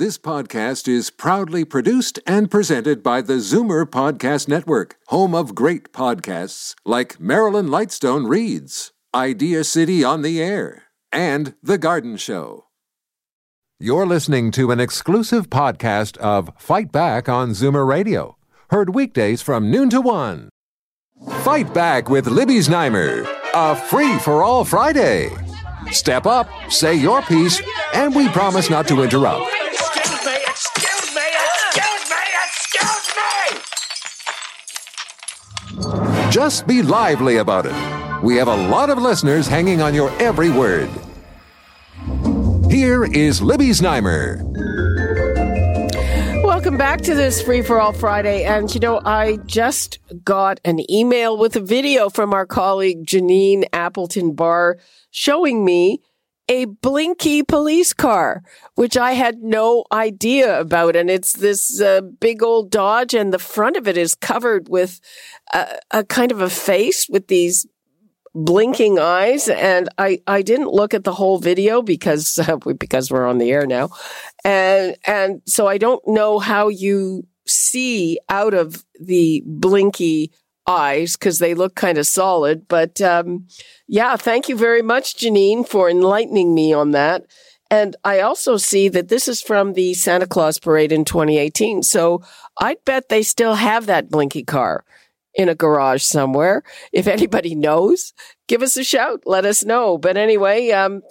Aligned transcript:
This 0.00 0.16
podcast 0.16 0.88
is 0.88 1.10
proudly 1.10 1.62
produced 1.62 2.20
and 2.26 2.50
presented 2.50 3.02
by 3.02 3.20
the 3.20 3.34
Zoomer 3.34 3.84
Podcast 3.84 4.48
Network, 4.48 4.96
home 5.08 5.34
of 5.34 5.54
great 5.54 5.92
podcasts 5.92 6.74
like 6.86 7.20
Marilyn 7.20 7.66
Lightstone 7.66 8.26
Reads, 8.26 8.92
Idea 9.14 9.62
City 9.62 10.02
on 10.02 10.22
the 10.22 10.42
Air, 10.42 10.84
and 11.12 11.52
The 11.62 11.76
Garden 11.76 12.16
Show. 12.16 12.64
You're 13.78 14.06
listening 14.06 14.50
to 14.52 14.70
an 14.70 14.80
exclusive 14.80 15.50
podcast 15.50 16.16
of 16.16 16.50
Fight 16.56 16.90
Back 16.90 17.28
on 17.28 17.50
Zoomer 17.50 17.86
Radio, 17.86 18.38
heard 18.70 18.94
weekdays 18.94 19.42
from 19.42 19.70
noon 19.70 19.90
to 19.90 20.00
one. 20.00 20.48
Fight 21.42 21.74
Back 21.74 22.08
with 22.08 22.26
Libby 22.26 22.60
Znaimer, 22.60 23.30
a 23.52 23.76
free 23.76 24.18
for 24.20 24.42
all 24.42 24.64
Friday. 24.64 25.28
Step 25.90 26.24
up, 26.24 26.48
say 26.70 26.94
your 26.94 27.20
piece, 27.20 27.60
and 27.92 28.14
we 28.14 28.30
promise 28.30 28.70
not 28.70 28.88
to 28.88 29.02
interrupt. 29.02 29.44
Just 36.30 36.64
be 36.68 36.80
lively 36.80 37.38
about 37.38 37.66
it. 37.66 38.22
We 38.22 38.36
have 38.36 38.46
a 38.46 38.54
lot 38.54 38.88
of 38.88 38.98
listeners 38.98 39.48
hanging 39.48 39.82
on 39.82 39.94
your 39.94 40.10
every 40.22 40.48
word. 40.48 40.88
Here 42.70 43.04
is 43.04 43.42
Libby 43.42 43.70
Znaimer. 43.70 44.40
Welcome 46.44 46.76
back 46.76 47.00
to 47.00 47.16
this 47.16 47.42
Free 47.42 47.62
for 47.62 47.80
All 47.80 47.92
Friday. 47.92 48.44
And 48.44 48.72
you 48.72 48.78
know, 48.78 49.00
I 49.04 49.38
just 49.38 49.98
got 50.22 50.60
an 50.64 50.88
email 50.88 51.36
with 51.36 51.56
a 51.56 51.60
video 51.60 52.08
from 52.08 52.32
our 52.32 52.46
colleague 52.46 53.04
Janine 53.04 53.64
Appleton 53.72 54.32
Barr 54.34 54.78
showing 55.10 55.64
me 55.64 56.00
a 56.50 56.64
blinky 56.64 57.44
police 57.44 57.92
car, 57.92 58.42
which 58.74 58.96
I 58.96 59.12
had 59.12 59.38
no 59.38 59.84
idea 59.92 60.58
about. 60.58 60.96
And 60.96 61.08
it's 61.08 61.34
this 61.34 61.80
uh, 61.80 62.00
big 62.00 62.42
old 62.42 62.72
Dodge, 62.72 63.14
and 63.14 63.32
the 63.32 63.38
front 63.38 63.76
of 63.76 63.86
it 63.86 63.96
is 63.96 64.16
covered 64.16 64.68
with 64.68 65.00
a, 65.54 65.78
a 65.92 66.04
kind 66.04 66.32
of 66.32 66.40
a 66.40 66.50
face 66.50 67.08
with 67.08 67.28
these 67.28 67.66
blinking 68.32 68.98
eyes 68.98 69.48
and 69.48 69.88
I, 69.98 70.20
I 70.24 70.42
didn't 70.42 70.70
look 70.70 70.94
at 70.94 71.02
the 71.02 71.12
whole 71.12 71.38
video 71.38 71.82
because 71.82 72.38
uh, 72.48 72.56
because 72.78 73.10
we're 73.10 73.26
on 73.26 73.38
the 73.38 73.50
air 73.50 73.66
now 73.66 73.90
and 74.44 74.96
and 75.04 75.42
so 75.46 75.66
I 75.66 75.78
don't 75.78 76.00
know 76.06 76.38
how 76.38 76.68
you 76.68 77.26
see 77.48 78.20
out 78.28 78.54
of 78.54 78.84
the 79.00 79.42
blinky 79.46 80.30
eyes 80.70 81.16
because 81.16 81.38
they 81.38 81.54
look 81.54 81.74
kind 81.74 81.98
of 81.98 82.06
solid 82.06 82.68
but 82.68 83.00
um, 83.00 83.46
yeah 83.88 84.16
thank 84.16 84.48
you 84.48 84.56
very 84.56 84.82
much 84.82 85.16
Janine 85.16 85.66
for 85.66 85.90
enlightening 85.90 86.54
me 86.54 86.72
on 86.72 86.92
that 86.92 87.26
and 87.72 87.94
I 88.04 88.20
also 88.20 88.56
see 88.56 88.88
that 88.88 89.08
this 89.08 89.28
is 89.28 89.40
from 89.40 89.74
the 89.74 89.94
Santa 89.94 90.26
Claus 90.26 90.58
parade 90.58 90.92
in 90.92 91.04
2018 91.04 91.82
so 91.82 92.22
I'd 92.60 92.84
bet 92.84 93.08
they 93.08 93.22
still 93.22 93.54
have 93.54 93.86
that 93.86 94.10
blinky 94.10 94.44
car 94.44 94.84
in 95.34 95.48
a 95.48 95.54
garage 95.54 96.02
somewhere. 96.02 96.62
If 96.92 97.06
anybody 97.06 97.54
knows, 97.54 98.12
give 98.48 98.62
us 98.62 98.76
a 98.76 98.84
shout. 98.84 99.22
Let 99.26 99.44
us 99.44 99.64
know. 99.64 99.98
But 99.98 100.16
anyway, 100.16 100.70
um, 100.70 101.02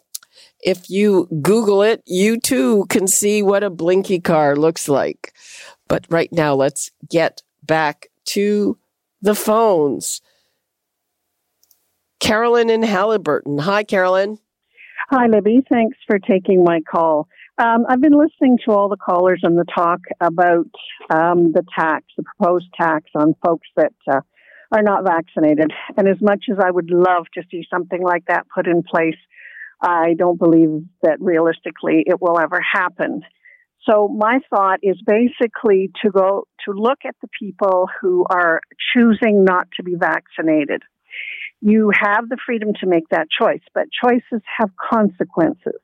if 0.61 0.89
you 0.89 1.27
Google 1.41 1.81
it, 1.81 2.01
you 2.05 2.39
too 2.39 2.85
can 2.89 3.07
see 3.07 3.41
what 3.41 3.63
a 3.63 3.69
blinky 3.69 4.19
car 4.19 4.55
looks 4.55 4.89
like. 4.89 5.33
But 5.87 6.05
right 6.09 6.31
now, 6.31 6.53
let's 6.53 6.91
get 7.09 7.41
back 7.63 8.07
to 8.25 8.77
the 9.21 9.35
phones. 9.35 10.21
Carolyn 12.19 12.69
in 12.69 12.81
Haliburton. 12.81 13.61
Hi, 13.61 13.83
Carolyn. 13.83 14.39
Hi, 15.09 15.27
Libby. 15.27 15.61
Thanks 15.69 15.97
for 16.05 16.19
taking 16.19 16.63
my 16.63 16.81
call. 16.81 17.27
Um, 17.57 17.85
I've 17.89 18.01
been 18.01 18.17
listening 18.17 18.57
to 18.65 18.71
all 18.71 18.89
the 18.89 18.97
callers 18.97 19.41
and 19.43 19.57
the 19.57 19.65
talk 19.75 19.99
about 20.21 20.67
um, 21.09 21.51
the 21.51 21.63
tax, 21.77 22.05
the 22.15 22.23
proposed 22.23 22.67
tax 22.79 23.05
on 23.15 23.35
folks 23.43 23.67
that 23.75 23.93
uh, 24.09 24.21
are 24.71 24.83
not 24.83 25.03
vaccinated. 25.03 25.71
And 25.97 26.07
as 26.07 26.21
much 26.21 26.45
as 26.51 26.57
I 26.63 26.69
would 26.69 26.91
love 26.91 27.25
to 27.33 27.43
see 27.49 27.63
something 27.73 28.01
like 28.01 28.25
that 28.27 28.45
put 28.53 28.67
in 28.67 28.83
place, 28.83 29.17
I 29.81 30.13
don't 30.17 30.37
believe 30.37 30.85
that 31.01 31.19
realistically 31.19 32.03
it 32.05 32.21
will 32.21 32.39
ever 32.39 32.61
happen. 32.61 33.23
So 33.87 34.07
my 34.07 34.39
thought 34.49 34.79
is 34.83 34.97
basically 35.05 35.91
to 36.03 36.11
go 36.11 36.47
to 36.65 36.71
look 36.71 36.99
at 37.05 37.15
the 37.21 37.29
people 37.39 37.87
who 38.01 38.25
are 38.29 38.61
choosing 38.93 39.45
not 39.45 39.67
to 39.77 39.83
be 39.83 39.95
vaccinated. 39.95 40.83
You 41.61 41.91
have 41.93 42.29
the 42.29 42.37
freedom 42.45 42.73
to 42.81 42.87
make 42.87 43.09
that 43.09 43.27
choice, 43.29 43.61
but 43.73 43.87
choices 43.91 44.41
have 44.57 44.69
consequences. 44.91 45.81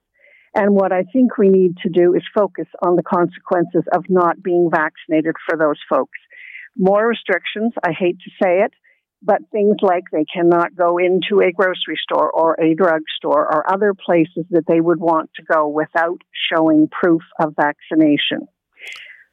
And 0.53 0.73
what 0.73 0.94
I 0.94 1.03
think 1.03 1.38
we 1.38 1.50
need 1.50 1.78
to 1.83 1.89
do 1.89 2.13
is 2.13 2.23
focus 2.33 2.67
on 2.81 2.95
the 2.95 3.03
consequences 3.03 3.83
of 3.94 4.06
not 4.09 4.41
being 4.41 4.69
vaccinated 4.73 5.35
for 5.47 5.57
those 5.57 5.79
folks. 5.89 6.17
More 6.77 7.07
restrictions, 7.07 7.73
I 7.83 7.91
hate 7.91 8.17
to 8.19 8.31
say 8.41 8.62
it, 8.62 8.73
but 9.25 9.41
things 9.52 9.78
like 9.81 10.03
they 10.12 10.25
cannot 10.25 10.75
go 10.75 10.97
into 10.97 11.41
a 11.41 11.52
grocery 11.52 12.00
store 12.02 12.30
or 12.31 12.53
a 12.53 12.75
drugstore 12.75 13.41
or 13.52 13.72
other 13.72 13.94
places 13.94 14.46
that 14.52 14.66
they 14.68 14.80
would 14.80 15.00
want 15.00 15.31
to 15.36 15.44
go 15.44 15.68
without 15.68 16.22
showing 16.52 16.88
proof 16.88 17.22
of 17.40 17.56
vaccination. 17.56 18.47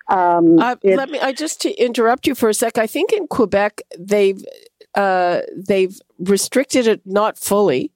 Um, 0.08 0.58
uh, 0.58 0.76
let 0.82 1.10
me. 1.10 1.20
I 1.20 1.32
just 1.32 1.60
to 1.62 1.72
interrupt 1.74 2.26
you 2.26 2.34
for 2.34 2.48
a 2.48 2.54
sec. 2.54 2.76
I 2.76 2.86
think 2.86 3.12
in 3.12 3.28
Quebec 3.28 3.82
they've 3.98 4.42
uh, 4.94 5.40
they've 5.56 5.96
restricted 6.18 6.86
it 6.86 7.02
not 7.06 7.38
fully, 7.38 7.92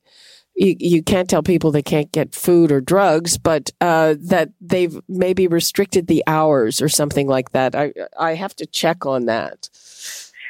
you, 0.56 0.74
you 0.78 1.02
can't 1.02 1.28
tell 1.28 1.42
people 1.42 1.70
they 1.70 1.82
can't 1.82 2.10
get 2.10 2.34
food 2.34 2.72
or 2.72 2.80
drugs, 2.80 3.36
but 3.38 3.70
uh, 3.80 4.14
that 4.20 4.50
they've 4.60 4.98
maybe 5.08 5.46
restricted 5.46 6.06
the 6.06 6.24
hours 6.26 6.80
or 6.80 6.88
something 6.88 7.28
like 7.28 7.52
that. 7.52 7.74
I 7.74 7.92
I 8.18 8.34
have 8.34 8.56
to 8.56 8.66
check 8.66 9.04
on 9.04 9.26
that. 9.26 9.68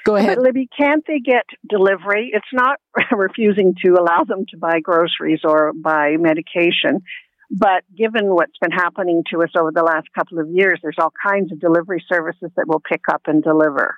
Go 0.06 0.14
ahead, 0.14 0.36
but 0.36 0.44
Libby. 0.44 0.68
Can't 0.78 1.04
they 1.04 1.18
get 1.18 1.46
delivery? 1.68 2.30
It's 2.32 2.46
not 2.52 2.78
refusing 3.10 3.74
to 3.84 3.94
allow 3.94 4.22
them 4.22 4.46
to 4.50 4.56
buy 4.56 4.78
groceries 4.78 5.40
or 5.42 5.72
buy 5.72 6.16
medication. 6.16 7.02
But 7.50 7.82
given 7.96 8.26
what's 8.26 8.56
been 8.60 8.70
happening 8.70 9.24
to 9.32 9.42
us 9.42 9.50
over 9.58 9.72
the 9.72 9.82
last 9.82 10.06
couple 10.16 10.38
of 10.38 10.48
years, 10.48 10.78
there's 10.80 10.96
all 10.98 11.12
kinds 11.28 11.50
of 11.50 11.60
delivery 11.60 12.04
services 12.08 12.50
that 12.56 12.68
will 12.68 12.80
pick 12.80 13.02
up 13.10 13.22
and 13.26 13.42
deliver. 13.42 13.96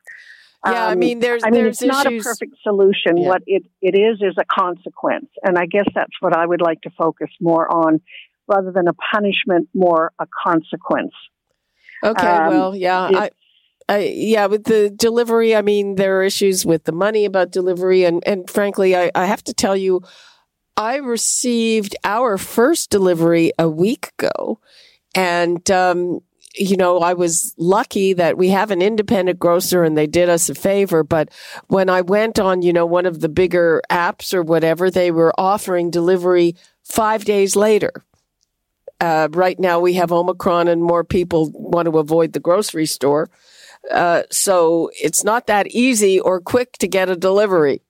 Yeah, 0.65 0.87
um, 0.87 0.93
I 0.93 0.95
mean, 0.95 1.21
there's. 1.21 1.43
I 1.45 1.51
mean, 1.51 1.65
there's 1.65 1.83
it's 1.83 1.93
not 1.93 2.07
a 2.07 2.19
perfect 2.21 2.57
solution. 2.63 3.19
Yeah. 3.19 3.29
What 3.29 3.43
it 3.47 3.65
it 3.83 3.95
is 3.95 4.21
is 4.23 4.35
a 4.39 4.45
consequence, 4.45 5.29
and 5.43 5.59
I 5.59 5.67
guess 5.67 5.87
that's 5.95 6.13
what 6.21 6.35
I 6.35 6.45
would 6.45 6.63
like 6.63 6.81
to 6.83 6.91
focus 6.91 7.29
more 7.39 7.71
on, 7.71 8.01
rather 8.47 8.73
than 8.73 8.89
a 8.89 8.95
punishment, 8.95 9.69
more 9.75 10.13
a 10.19 10.27
consequence. 10.45 11.13
Okay. 12.03 12.27
Um, 12.27 12.49
well, 12.49 12.75
yeah. 12.75 13.11
I, 13.15 13.31
I, 13.89 14.13
yeah, 14.15 14.47
with 14.47 14.65
the 14.65 14.91
delivery, 14.91 15.57
I 15.57 15.63
mean, 15.63 15.95
there 15.95 16.19
are 16.19 16.23
issues 16.23 16.67
with 16.67 16.85
the 16.85 16.93
money 16.93 17.25
about 17.25 17.51
delivery, 17.51 18.05
and 18.05 18.23
and 18.27 18.49
frankly, 18.49 18.97
I, 18.97 19.11
I 19.15 19.25
have 19.27 19.43
to 19.45 19.55
tell 19.55 19.77
you, 19.77 20.03
I 20.77 20.97
received 20.97 21.97
our 22.05 22.37
first 22.37 22.91
delivery 22.91 23.53
a 23.59 23.69
week 23.69 24.13
ago, 24.19 24.61
and 25.15 25.69
um, 25.71 26.21
you 26.55 26.77
know, 26.77 26.99
I 26.99 27.15
was 27.15 27.55
lucky 27.57 28.13
that 28.15 28.37
we 28.37 28.49
have 28.49 28.71
an 28.71 28.83
independent 28.83 29.39
grocer 29.39 29.85
and 29.85 29.97
they 29.97 30.07
did 30.07 30.29
us 30.29 30.49
a 30.49 30.55
favor. 30.55 31.05
But 31.05 31.31
when 31.69 31.89
I 31.89 32.01
went 32.01 32.39
on, 32.39 32.63
you 32.63 32.73
know, 32.73 32.87
one 32.87 33.07
of 33.07 33.21
the 33.21 33.29
bigger 33.29 33.83
apps 33.91 34.35
or 34.35 34.43
whatever, 34.43 34.91
they 34.91 35.11
were 35.11 35.33
offering 35.39 35.91
delivery 35.91 36.57
five 36.85 37.25
days 37.25 37.55
later. 37.55 37.93
Uh, 39.01 39.29
right 39.33 39.59
now 39.61 39.79
we 39.79 39.95
have 39.95 40.11
Omicron 40.11 40.67
and 40.67 40.83
more 40.83 41.05
people 41.05 41.53
want 41.55 41.87
to 41.87 41.99
avoid 41.99 42.33
the 42.33 42.41
grocery 42.41 42.87
store. 42.87 43.31
Uh, 43.91 44.23
so 44.31 44.91
it's 45.01 45.25
not 45.25 45.47
that 45.47 45.67
easy 45.69 46.21
or 46.21 46.41
quick 46.41 46.73
to 46.79 46.89
get 46.89 47.09
a 47.09 47.17
delivery. 47.17 47.83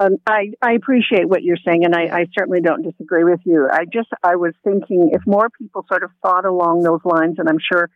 Um, 0.00 0.16
I, 0.26 0.52
I 0.62 0.72
appreciate 0.72 1.28
what 1.28 1.42
you're 1.42 1.56
saying, 1.64 1.84
and 1.84 1.94
I, 1.94 2.20
I 2.20 2.26
certainly 2.38 2.60
don't 2.60 2.82
disagree 2.82 3.24
with 3.24 3.40
you. 3.44 3.68
I 3.70 3.84
just 3.84 4.08
I 4.22 4.36
was 4.36 4.54
thinking 4.62 5.10
if 5.12 5.22
more 5.26 5.50
people 5.50 5.84
sort 5.88 6.04
of 6.04 6.10
thought 6.22 6.44
along 6.44 6.82
those 6.82 7.00
lines, 7.04 7.36
and 7.38 7.48
I'm 7.48 7.58
sure 7.60 7.90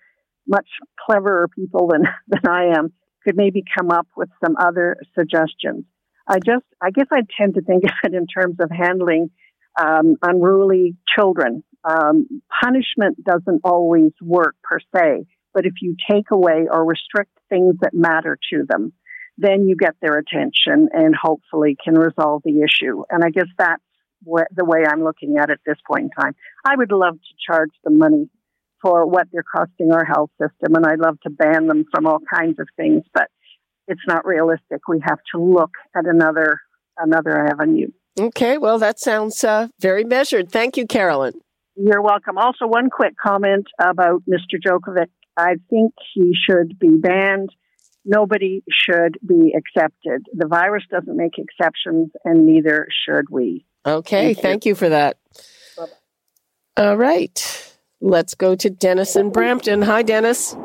much 0.47 0.67
cleverer 1.07 1.47
people 1.49 1.89
than 1.89 2.03
than 2.29 2.51
I 2.51 2.77
am 2.77 2.93
could 3.25 3.37
maybe 3.37 3.63
come 3.79 3.91
up 3.91 4.09
with 4.17 4.31
some 4.45 4.57
other 4.59 4.97
suggestions. 5.17 5.85
I 6.27 6.39
just 6.39 6.65
I 6.81 6.91
guess 6.91 7.07
I 7.13 7.21
tend 7.39 7.55
to 7.55 7.63
think 7.63 7.85
of 7.85 7.91
it 8.05 8.15
in 8.15 8.27
terms 8.27 8.57
of 8.61 8.71
handling 8.71 9.31
um, 9.81 10.17
unruly 10.23 10.97
children. 11.17 11.63
Um, 11.85 12.43
punishment 12.63 13.23
doesn't 13.25 13.63
always 13.65 14.13
work 14.21 14.57
per 14.63 14.79
se, 14.95 15.27
but 15.55 15.67
if 15.67 15.75
you 15.81 15.97
take 16.11 16.31
away 16.31 16.67
or 16.71 16.85
restrict 16.85 17.33
things 17.49 17.77
that 17.81 17.95
matter 17.95 18.39
to 18.53 18.65
them, 18.69 18.93
then 19.39 19.67
you 19.67 19.77
get 19.77 19.95
their 20.01 20.19
attention 20.19 20.89
and 20.93 21.15
hopefully 21.21 21.77
can 21.83 21.95
resolve 21.95 22.43
the 22.45 22.63
issue. 22.63 23.03
And 23.11 23.25
I 23.25 23.31
guess 23.31 23.49
that's 23.59 23.83
what, 24.25 24.49
the 24.55 24.65
way 24.65 24.85
I'm 24.87 25.03
looking 25.03 25.37
at 25.39 25.51
it 25.51 25.55
at 25.55 25.59
this 25.67 25.79
point 25.87 26.05
in 26.05 26.11
time. 26.11 26.35
I 26.65 26.77
would 26.77 26.93
love 26.93 27.15
to 27.15 27.53
charge 27.53 27.71
the 27.85 27.91
money 27.91 28.29
for 28.81 29.07
what 29.07 29.29
they're 29.33 29.45
costing 29.45 29.93
our 29.93 30.05
health 30.05 30.31
system, 30.41 30.75
and 30.75 30.85
I'd 30.85 30.99
love 30.99 31.19
to 31.23 31.31
ban 31.31 31.69
them 31.69 31.85
from 31.93 32.07
all 32.07 32.19
kinds 32.33 32.59
of 32.59 32.69
things, 32.77 33.05
but 33.15 33.29
it's 33.87 34.01
not 34.07 34.27
realistic. 34.27 34.89
We 34.89 35.01
have 35.05 35.21
to 35.35 35.41
look 35.41 35.71
at 35.97 36.07
another 36.07 36.61
another 36.99 37.47
avenue. 37.49 37.89
Okay, 38.21 38.59
well, 38.59 38.79
that 38.79 38.99
sounds 38.99 39.43
uh, 39.43 39.69
very 39.81 40.05
measured. 40.05 40.53
Thank 40.53 40.77
you, 40.77 40.87
Carolyn. 40.87 41.33
You're 41.77 42.03
welcome. 42.03 42.37
Also, 42.37 42.67
one 42.67 42.91
quick 42.91 43.15
comment 43.17 43.67
about 43.81 44.23
Mr. 44.29 44.61
Djokovic. 44.63 45.09
I 45.37 45.55
think 45.71 45.95
he 46.15 46.35
should 46.35 46.79
be 46.79 46.97
banned. 46.99 47.51
Nobody 48.05 48.63
should 48.71 49.19
be 49.27 49.55
accepted. 49.57 50.27
The 50.35 50.47
virus 50.47 50.83
doesn't 50.91 51.17
make 51.17 51.39
exceptions, 51.39 52.11
and 52.25 52.47
neither 52.47 52.89
should 53.07 53.31
we. 53.31 53.65
Okay, 53.87 54.35
Thank 54.35 54.37
you. 54.37 54.43
thank 54.43 54.67
you 54.67 54.75
for 54.75 54.89
that. 54.89 55.19
All 56.77 56.97
right, 56.97 57.75
let's 58.01 58.35
go 58.35 58.55
to 58.57 58.71
Dennis 58.71 59.15
in 59.15 59.31
Brampton. 59.31 59.83
Hi, 59.83 60.03
Dennis. 60.03 60.57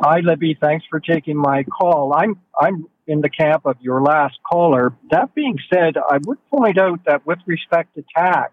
Hi, 0.00 0.20
Libby. 0.20 0.56
Thanks 0.60 0.84
for 0.88 1.00
taking 1.00 1.36
my 1.36 1.64
call. 1.64 2.12
I'm 2.14 2.38
I'm 2.60 2.86
in 3.06 3.22
the 3.22 3.30
camp 3.30 3.64
of 3.64 3.76
your 3.80 4.02
last 4.02 4.38
caller. 4.48 4.92
That 5.10 5.34
being 5.34 5.58
said, 5.72 5.96
I 5.96 6.18
would 6.24 6.38
point 6.50 6.78
out 6.78 7.00
that 7.06 7.26
with 7.26 7.38
respect 7.46 7.94
to 7.96 8.04
tax, 8.14 8.52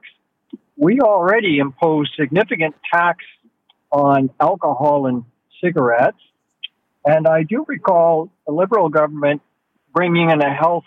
we 0.78 1.01
already 1.01 1.60
impose 1.60 2.10
significant 2.18 2.75
tax 2.92 3.24
on 3.92 4.30
alcohol 4.40 5.06
and 5.08 5.25
cigarettes, 5.63 6.18
and 7.06 7.28
I 7.28 7.44
do 7.44 7.66
recall 7.68 8.30
the 8.48 8.54
Liberal 8.54 8.90
government 8.90 9.42
bringing 9.94 10.30
in 10.30 10.42
a 10.42 10.54
health 10.54 10.84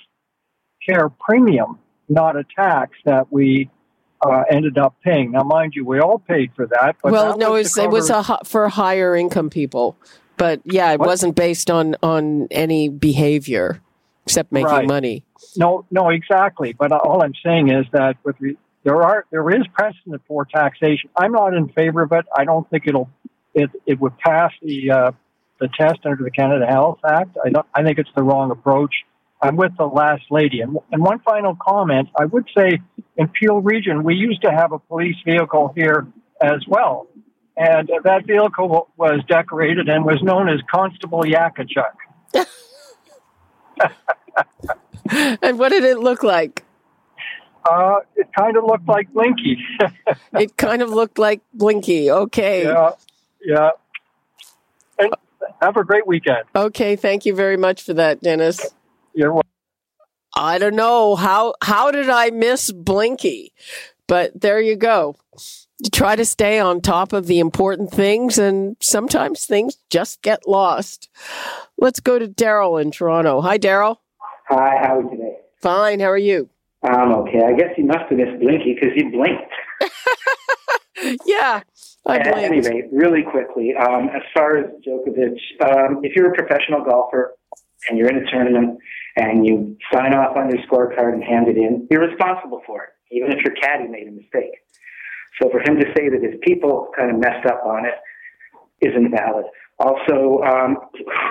care 0.87 1.09
premium, 1.09 1.79
not 2.09 2.37
a 2.37 2.45
tax 2.57 2.93
that 3.05 3.33
we 3.33 3.71
uh, 4.25 4.43
ended 4.51 4.79
up 4.79 4.97
paying. 5.05 5.33
Now, 5.33 5.43
mind 5.43 5.73
you, 5.75 5.85
we 5.85 6.01
all 6.01 6.19
paid 6.19 6.51
for 6.57 6.67
that. 6.67 6.97
But 7.03 7.13
well, 7.13 7.33
that 7.33 7.39
no, 7.39 7.55
it 7.55 7.59
was 7.59 7.67
was, 7.77 7.79
it 7.79 7.91
was 7.91 8.09
cover- 8.09 8.19
a, 8.19 8.23
hi- 8.23 8.41
for 8.45 8.69
higher 8.69 9.15
income 9.15 9.51
people, 9.51 9.97
but 10.37 10.61
yeah, 10.65 10.93
it 10.93 10.99
What? 11.01 11.09
wasn't 11.09 11.37
based 11.37 11.71
on 11.71 11.95
on 12.03 12.49
any 12.51 12.89
behavior 12.89 13.81
except 14.27 14.53
making 14.53 14.67
Right. 14.69 14.87
money. 14.87 15.25
No, 15.57 15.87
no, 15.91 16.11
exactly. 16.11 16.75
But 16.75 16.93
all 16.93 17.23
I'm 17.23 17.33
saying 17.45 17.71
is 17.71 17.87
that 17.93 18.17
with 18.25 18.37
re- 18.41 18.59
there 18.85 19.01
are 19.03 19.25
there 19.31 19.49
is 19.51 19.67
precedent 19.73 20.21
for 20.27 20.45
taxation. 20.45 21.09
I'm 21.17 21.33
not 21.33 21.55
in 21.55 21.69
favor 21.69 22.03
of 22.03 22.13
it. 22.13 22.27
I 22.37 22.45
don't 22.45 22.69
think 22.71 22.87
it'll 22.87 23.09
it 23.59 23.71
it 23.87 24.01
would 24.01 24.17
pass 24.19 24.53
the 24.63 24.91
uh, 24.91 25.11
the 25.61 25.69
test 25.79 26.01
under 26.05 26.23
the 26.23 26.31
Canada 26.31 26.67
Health 26.67 27.01
Act. 27.05 27.37
I 27.45 27.51
don't. 27.51 27.67
I 27.75 27.83
think 27.83 27.99
it's 27.99 28.11
the 28.17 28.23
wrong 28.23 28.51
approach. 28.51 28.95
I'm 29.41 29.57
with 29.57 29.77
the 29.77 29.87
last 29.87 30.25
lady. 30.31 30.61
And, 30.61 30.77
and 30.91 31.01
one 31.03 31.21
final 31.21 31.57
comment. 31.57 32.09
I 32.19 32.25
would 32.25 32.49
say 32.57 32.81
in 33.17 33.29
Peel 33.29 33.61
Region 33.61 34.03
we 34.03 34.15
used 34.15 34.43
to 34.43 34.51
have 34.51 34.73
a 34.73 34.79
police 34.79 35.17
vehicle 35.25 35.73
here 35.77 36.09
as 36.43 36.65
well, 36.67 37.07
and 37.57 37.91
that 38.05 38.27
vehicle 38.27 38.89
was 38.97 39.21
decorated 39.29 39.89
and 39.89 40.05
was 40.05 40.23
known 40.23 40.49
as 40.49 40.61
Constable 40.71 41.23
Yakachuk. 41.23 41.95
And 45.43 45.59
what 45.59 45.71
did 45.71 45.85
it 45.85 45.99
look 45.99 46.23
like? 46.23 46.65
Uh, 47.65 48.01
it 48.17 48.29
kind 48.39 48.57
of 48.57 48.65
looked 48.65 48.87
like 48.87 49.13
Blinky. 49.13 49.59
It 50.39 50.57
kind 50.57 50.83
of 50.83 50.91
looked 50.91 51.19
like 51.19 51.41
Blinky. 51.55 52.11
Okay. 52.11 52.65
Yeah, 52.65 52.93
yeah. 53.49 53.71
And 54.99 55.15
have 55.63 55.77
a 55.77 55.85
great 55.85 56.07
weekend. 56.07 56.45
Okay, 56.55 56.97
thank 56.97 57.25
you 57.25 57.35
very 57.35 57.57
much 57.57 57.83
for 57.83 57.95
that, 57.95 58.21
Dennis. 58.21 58.65
You're 59.15 59.33
welcome. 59.33 59.49
I 60.37 60.59
don't 60.59 60.77
know 60.77 61.17
how 61.17 61.55
how 61.63 61.91
did 61.91 62.11
I 62.11 62.31
miss 62.31 62.71
Blinky? 62.71 63.53
But 64.07 64.41
there 64.41 64.61
you 64.61 64.77
go. 64.77 65.17
You 65.79 65.91
try 65.91 66.15
to 66.17 66.25
stay 66.25 66.59
on 66.59 66.81
top 66.81 67.13
of 67.13 67.27
the 67.27 67.39
important 67.39 67.91
things 67.91 68.39
and 68.39 68.77
sometimes 68.81 69.47
things 69.47 69.79
just 69.91 70.23
get 70.23 70.47
lost. 70.47 71.09
Let's 71.79 72.01
go 72.01 72.19
to 72.19 72.29
Daryl 72.29 72.81
in 72.81 72.91
Toronto. 72.91 73.41
Hi 73.41 73.59
Daryl. 73.59 73.97
Hi, 74.49 74.79
how 74.83 74.99
are 74.99 75.03
you 75.03 75.11
today? 75.11 75.37
Fine, 75.61 76.01
how 76.01 76.11
are 76.11 76.19
you? 76.19 76.49
I'm 76.83 77.13
okay. 77.13 77.41
I 77.45 77.53
guess 77.55 77.71
you 77.77 77.85
must 77.85 78.11
have 78.11 78.19
missed 78.19 78.39
Blinky 78.41 78.75
because 78.75 78.95
he 78.95 79.05
blinked. 79.05 79.53
Yeah. 81.25 81.63
At 82.09 82.27
any 82.39 82.61
rate, 82.61 82.87
really 82.91 83.23
quickly, 83.23 83.75
um, 83.75 84.09
as 84.09 84.23
far 84.33 84.57
as 84.57 84.67
Djokovic, 84.87 85.37
um, 85.61 86.01
if 86.03 86.17
you're 86.17 86.33
a 86.33 86.35
professional 86.35 86.83
golfer 86.83 87.35
and 87.89 87.99
you're 87.99 88.09
in 88.09 88.17
a 88.17 88.31
tournament 88.31 88.79
and 89.17 89.47
you 89.47 89.77
sign 89.93 90.15
off 90.15 90.37
on 90.37 90.49
your 90.49 90.59
scorecard 90.67 91.13
and 91.13 91.23
hand 91.23 91.49
it 91.49 91.57
in, 91.57 91.87
you're 91.91 92.09
responsible 92.09 92.63
for 92.67 92.85
it, 92.85 92.91
even 93.11 93.31
if 93.31 93.45
your 93.45 93.55
caddy 93.55 93.89
made 93.89 94.09
a 94.09 94.13
mistake. 94.13 94.57
So 95.41 95.51
for 95.51 95.61
him 95.61 95.79
to 95.79 95.87
say 95.97 96.09
that 96.09 96.23
his 96.23 96.41
people 96.43 96.89
kind 96.97 97.11
of 97.11 97.19
messed 97.19 97.47
up 97.47 97.63
on 97.65 97.85
it 97.85 97.95
isn't 98.81 99.11
valid. 99.11 99.45
Also, 99.81 100.43
um, 100.43 100.77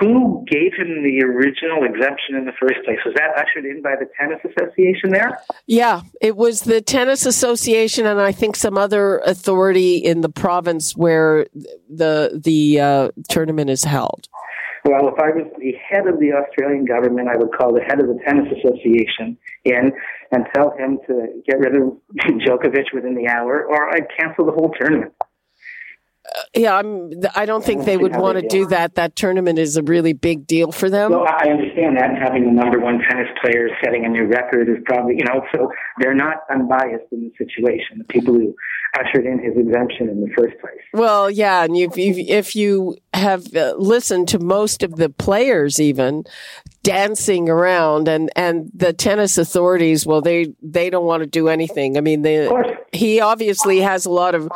who 0.00 0.42
gave 0.50 0.72
him 0.72 1.02
the 1.02 1.22
original 1.22 1.84
exemption 1.84 2.34
in 2.34 2.46
the 2.46 2.52
first 2.58 2.76
place? 2.84 2.96
Was 3.04 3.14
that 3.14 3.36
ushered 3.36 3.66
in 3.66 3.82
by 3.82 3.94
the 3.94 4.08
tennis 4.18 4.38
association 4.42 5.10
there? 5.10 5.38
Yeah, 5.66 6.00
it 6.22 6.34
was 6.34 6.62
the 6.62 6.80
tennis 6.80 7.26
association 7.26 8.06
and 8.06 8.18
I 8.18 8.32
think 8.32 8.56
some 8.56 8.78
other 8.78 9.18
authority 9.18 9.98
in 9.98 10.22
the 10.22 10.30
province 10.30 10.96
where 10.96 11.46
the 11.90 12.40
the 12.42 12.80
uh, 12.80 13.08
tournament 13.28 13.68
is 13.68 13.84
held. 13.84 14.28
Well, 14.84 15.08
if 15.08 15.20
I 15.20 15.28
was 15.36 15.44
the 15.58 15.74
head 15.76 16.06
of 16.06 16.18
the 16.18 16.32
Australian 16.32 16.86
government, 16.86 17.28
I 17.28 17.36
would 17.36 17.52
call 17.52 17.74
the 17.74 17.82
head 17.82 18.00
of 18.00 18.06
the 18.06 18.18
tennis 18.24 18.46
association 18.48 19.36
in 19.64 19.92
and 20.32 20.46
tell 20.54 20.72
him 20.78 20.98
to 21.06 21.42
get 21.46 21.58
rid 21.58 21.76
of 21.76 21.98
Djokovic 22.40 22.94
within 22.94 23.14
the 23.14 23.28
hour, 23.28 23.66
or 23.66 23.90
I'd 23.90 24.06
cancel 24.18 24.46
the 24.46 24.52
whole 24.52 24.72
tournament. 24.80 25.12
Yeah, 26.54 26.76
I'm. 26.76 27.12
I 27.34 27.46
don't 27.46 27.64
think 27.64 27.84
they 27.84 27.96
would 27.96 28.16
want 28.16 28.38
to 28.38 28.46
do 28.48 28.66
that. 28.66 28.94
That 28.96 29.16
tournament 29.16 29.58
is 29.58 29.76
a 29.76 29.82
really 29.82 30.12
big 30.12 30.46
deal 30.46 30.72
for 30.72 30.90
them. 30.90 31.12
Well, 31.12 31.26
I 31.26 31.48
understand 31.50 31.96
that, 31.96 32.16
having 32.20 32.44
the 32.44 32.52
number 32.52 32.78
one 32.78 33.00
tennis 33.08 33.28
player 33.40 33.68
setting 33.82 34.04
a 34.04 34.08
new 34.08 34.24
record 34.26 34.68
is 34.68 34.76
probably, 34.84 35.16
you 35.16 35.24
know, 35.24 35.42
so 35.54 35.70
they're 35.98 36.14
not 36.14 36.38
unbiased 36.50 37.06
in 37.12 37.22
the 37.22 37.32
situation. 37.38 37.98
The 37.98 38.04
people 38.04 38.34
who 38.34 38.54
ushered 38.98 39.26
in 39.26 39.38
his 39.38 39.56
exemption 39.56 40.08
in 40.08 40.20
the 40.20 40.30
first 40.36 40.58
place. 40.60 40.80
Well, 40.92 41.30
yeah, 41.30 41.64
and 41.64 41.76
you've, 41.76 41.96
you've, 41.98 42.18
if 42.18 42.56
you 42.56 42.96
have 43.14 43.54
uh, 43.54 43.74
listened 43.76 44.28
to 44.28 44.38
most 44.38 44.82
of 44.82 44.96
the 44.96 45.10
players, 45.10 45.80
even 45.80 46.24
dancing 46.82 47.48
around, 47.48 48.08
and 48.08 48.30
and 48.36 48.70
the 48.74 48.92
tennis 48.92 49.38
authorities, 49.38 50.06
well, 50.06 50.20
they 50.20 50.54
they 50.62 50.90
don't 50.90 51.06
want 51.06 51.22
to 51.22 51.26
do 51.26 51.48
anything. 51.48 51.96
I 51.96 52.00
mean, 52.00 52.22
they, 52.22 52.48
he 52.92 53.20
obviously 53.20 53.80
has 53.80 54.06
a 54.06 54.10
lot 54.10 54.34
of 54.34 54.48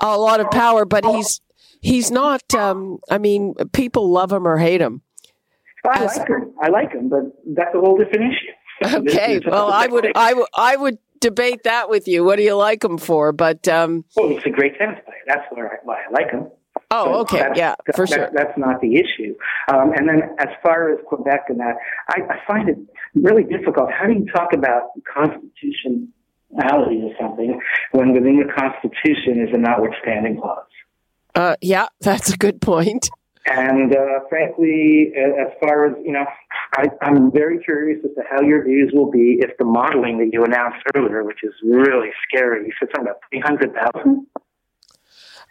a 0.00 0.16
lot 0.18 0.40
of 0.40 0.50
power, 0.50 0.84
but 0.84 1.04
he's 1.04 1.40
he's 1.80 2.10
not. 2.10 2.42
Um, 2.54 2.98
I 3.10 3.18
mean, 3.18 3.54
people 3.72 4.10
love 4.10 4.32
him 4.32 4.46
or 4.46 4.56
hate 4.58 4.80
him. 4.80 5.02
I 5.88 6.04
As- 6.04 6.16
like 6.18 6.28
him. 6.28 6.52
I 6.60 6.68
like 6.68 6.92
him, 6.92 7.08
but 7.08 7.22
that's 7.46 7.74
a 7.74 7.78
whole 7.80 7.96
different 7.96 8.32
issue. 8.32 8.52
Okay, 8.96 9.40
well, 9.44 9.72
I 9.72 9.88
would 9.88 10.12
I 10.14 10.34
would 10.34 10.46
I 10.56 10.76
would 10.76 10.98
debate 11.20 11.64
that 11.64 11.90
with 11.90 12.06
you. 12.06 12.22
What 12.22 12.36
do 12.36 12.44
you 12.44 12.54
like 12.54 12.84
him 12.84 12.96
for? 12.96 13.32
But 13.32 13.66
um, 13.66 14.04
Well, 14.16 14.28
he's 14.28 14.42
a 14.46 14.50
great 14.50 14.78
tennis 14.78 15.00
player. 15.04 15.18
That's 15.26 15.42
why 15.50 15.62
I, 15.66 15.76
why 15.82 15.96
I 15.96 16.10
like 16.12 16.30
him. 16.30 16.46
oh, 16.92 17.20
okay, 17.22 17.38
that's- 17.38 17.58
yeah, 17.58 17.74
for 17.96 18.06
that- 18.06 18.14
sure. 18.14 18.30
That's 18.32 18.56
not 18.56 18.80
the 18.80 18.94
issue. 18.94 19.34
Um, 19.72 19.92
and 19.96 20.08
then 20.08 20.22
as 20.38 20.46
far 20.62 20.92
as 20.92 21.00
Quebec 21.06 21.46
and 21.48 21.58
that, 21.58 21.74
I, 22.08 22.20
I 22.32 22.36
find 22.46 22.68
it 22.68 22.76
really 23.16 23.42
difficult. 23.42 23.90
How 23.90 24.06
do 24.06 24.12
you 24.12 24.26
talk 24.32 24.52
about 24.52 24.90
constitutionality 26.56 27.02
or 27.02 27.14
something 27.20 27.60
when 27.92 28.12
within 28.12 28.38
the 28.38 28.52
Constitution 28.52 29.46
is 29.46 29.54
a 29.54 29.58
notwithstanding 29.58 30.40
clause? 30.40 30.64
Uh, 31.34 31.56
yeah, 31.60 31.86
that's 32.00 32.32
a 32.32 32.36
good 32.36 32.60
point. 32.60 33.10
And 33.50 33.96
uh, 33.96 34.20
frankly, 34.28 35.12
as 35.16 35.52
far 35.58 35.86
as, 35.86 35.94
you 36.04 36.12
know, 36.12 36.26
I, 36.76 36.84
I'm 37.00 37.32
very 37.32 37.58
curious 37.60 37.98
as 38.04 38.14
to 38.16 38.22
how 38.28 38.42
your 38.42 38.62
views 38.62 38.90
will 38.92 39.10
be 39.10 39.38
if 39.40 39.56
the 39.56 39.64
modeling 39.64 40.18
that 40.18 40.28
you 40.32 40.44
announced 40.44 40.84
earlier, 40.94 41.24
which 41.24 41.38
is 41.42 41.54
really 41.64 42.10
scary, 42.26 42.66
you 42.66 42.72
said 42.78 42.90
something 42.94 43.10
about 43.10 43.22
300,000? 43.30 44.26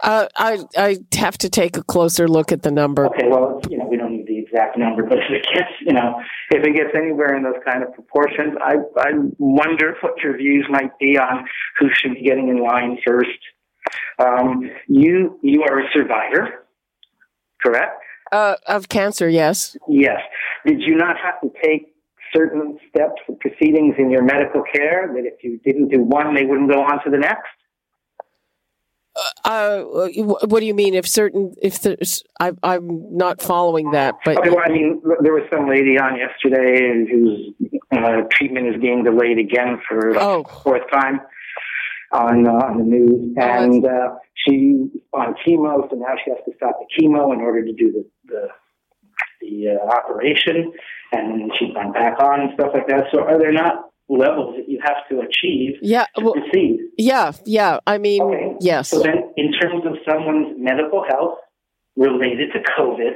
Uh, 0.03 0.27
I 0.37 0.59
I 0.77 0.97
have 1.15 1.39
to 1.39 1.49
take 1.49 1.75
a 1.75 1.83
closer 1.83 2.27
look 2.27 2.51
at 2.51 2.61
the 2.61 2.69
number. 2.69 3.07
Okay, 3.07 3.27
well, 3.27 3.59
you 3.67 3.79
know, 3.79 3.85
we 3.85 3.97
don't 3.97 4.06
exact 4.57 4.77
number, 4.77 5.03
but 5.03 5.19
if 5.19 5.29
it 5.29 5.45
gets, 5.53 5.71
you 5.81 5.93
know, 5.93 6.21
if 6.51 6.65
it 6.65 6.73
gets 6.73 6.89
anywhere 6.95 7.35
in 7.35 7.43
those 7.43 7.61
kind 7.65 7.83
of 7.83 7.93
proportions, 7.93 8.55
I 8.61 8.75
I 8.97 9.11
wonder 9.37 9.95
what 10.01 10.21
your 10.23 10.37
views 10.37 10.65
might 10.69 10.97
be 10.99 11.17
on 11.17 11.45
who 11.79 11.87
should 11.93 12.15
be 12.15 12.23
getting 12.23 12.49
in 12.49 12.61
line 12.61 12.97
first. 13.05 13.39
Um, 14.19 14.69
you 14.87 15.39
you 15.41 15.63
are 15.63 15.79
a 15.79 15.89
survivor, 15.93 16.65
correct? 17.61 18.03
Uh, 18.31 18.55
of 18.65 18.89
cancer, 18.89 19.29
yes. 19.29 19.77
Yes. 19.87 20.19
Did 20.65 20.81
you 20.81 20.95
not 20.95 21.15
have 21.17 21.39
to 21.41 21.51
take 21.63 21.93
certain 22.35 22.77
steps 22.89 23.21
and 23.27 23.39
proceedings 23.39 23.95
in 23.97 24.11
your 24.11 24.23
medical 24.23 24.63
care 24.75 25.09
that 25.13 25.23
if 25.25 25.41
you 25.43 25.59
didn't 25.63 25.87
do 25.89 26.01
one, 26.01 26.35
they 26.35 26.43
wouldn't 26.43 26.69
go 26.69 26.81
on 26.81 27.01
to 27.05 27.09
the 27.09 27.17
next? 27.17 27.47
Uh, 29.47 29.83
what 30.45 30.59
do 30.59 30.65
you 30.65 30.73
mean? 30.73 30.93
If 30.93 31.07
certain, 31.07 31.53
if 31.61 31.81
there's, 31.81 32.21
I, 32.37 32.51
I'm 32.63 33.15
not 33.15 33.41
following 33.41 33.91
that, 33.91 34.15
but 34.25 34.37
Okay, 34.39 34.49
well, 34.49 34.59
I 34.65 34.69
mean, 34.69 35.01
there 35.21 35.31
was 35.31 35.43
some 35.49 35.69
lady 35.69 35.97
on 35.97 36.17
yesterday 36.17 37.05
whose 37.09 37.53
uh, 37.95 38.23
treatment 38.29 38.67
is 38.75 38.81
being 38.81 39.05
delayed 39.05 39.37
again 39.39 39.81
for 39.87 40.13
the 40.13 40.19
Oh. 40.19 40.43
fourth 40.63 40.83
time 40.91 41.21
on 42.11 42.45
uh, 42.45 42.51
on 42.51 42.77
the 42.79 42.83
news, 42.83 43.33
and 43.37 43.85
uh, 43.85 44.15
she 44.35 44.89
on 45.13 45.33
chemo, 45.45 45.89
so 45.89 45.95
now 45.95 46.13
she 46.23 46.31
has 46.31 46.39
to 46.45 46.51
stop 46.57 46.75
the 46.79 46.87
chemo 47.01 47.33
in 47.33 47.39
order 47.39 47.63
to 47.63 47.71
do 47.71 47.91
the 47.93 48.05
the, 48.25 48.47
the 49.41 49.77
uh, 49.79 49.95
operation, 49.95 50.73
and 51.13 51.51
she's 51.57 51.73
gone 51.73 51.93
back 51.93 52.19
on 52.19 52.41
and 52.41 52.49
stuff 52.55 52.71
like 52.73 52.87
that. 52.87 53.05
So, 53.13 53.21
are 53.23 53.37
there 53.39 53.53
not 53.53 53.91
levels 54.09 54.55
that 54.57 54.69
you 54.69 54.79
have 54.83 54.97
to 55.09 55.19
achieve 55.19 55.75
Yeah. 55.81 56.05
to 56.15 56.23
Well, 56.23 56.33
proceed. 56.33 56.79
yeah. 56.97 57.31
Yeah. 57.45 57.79
I 57.85 57.97
mean, 57.97 58.21
Okay. 58.21 58.55
yes. 58.61 58.89
So 58.89 58.99
then, 58.99 59.31
in 59.35 59.51
terms 59.53 59.85
of 59.85 59.97
someone's 60.09 60.55
medical 60.57 61.03
health 61.07 61.37
related 61.95 62.51
to 62.53 62.59
COVID, 62.77 63.13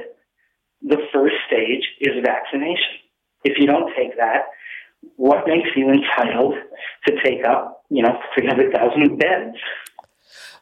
the 0.82 0.98
first 1.14 1.36
stage 1.48 1.84
is 2.02 2.14
vaccination. 2.26 2.96
If 3.44 3.58
you 3.58 3.68
don't 3.68 3.92
take 3.96 4.18
that, 4.18 4.46
what 5.16 5.48
makes 5.48 5.70
you 5.76 5.90
entitled 5.90 6.56
to 7.08 7.14
take 7.24 7.46
up, 7.46 7.84
you 7.90 8.04
know, 8.04 8.20
300,000 8.36 9.18
beds? 9.18 9.58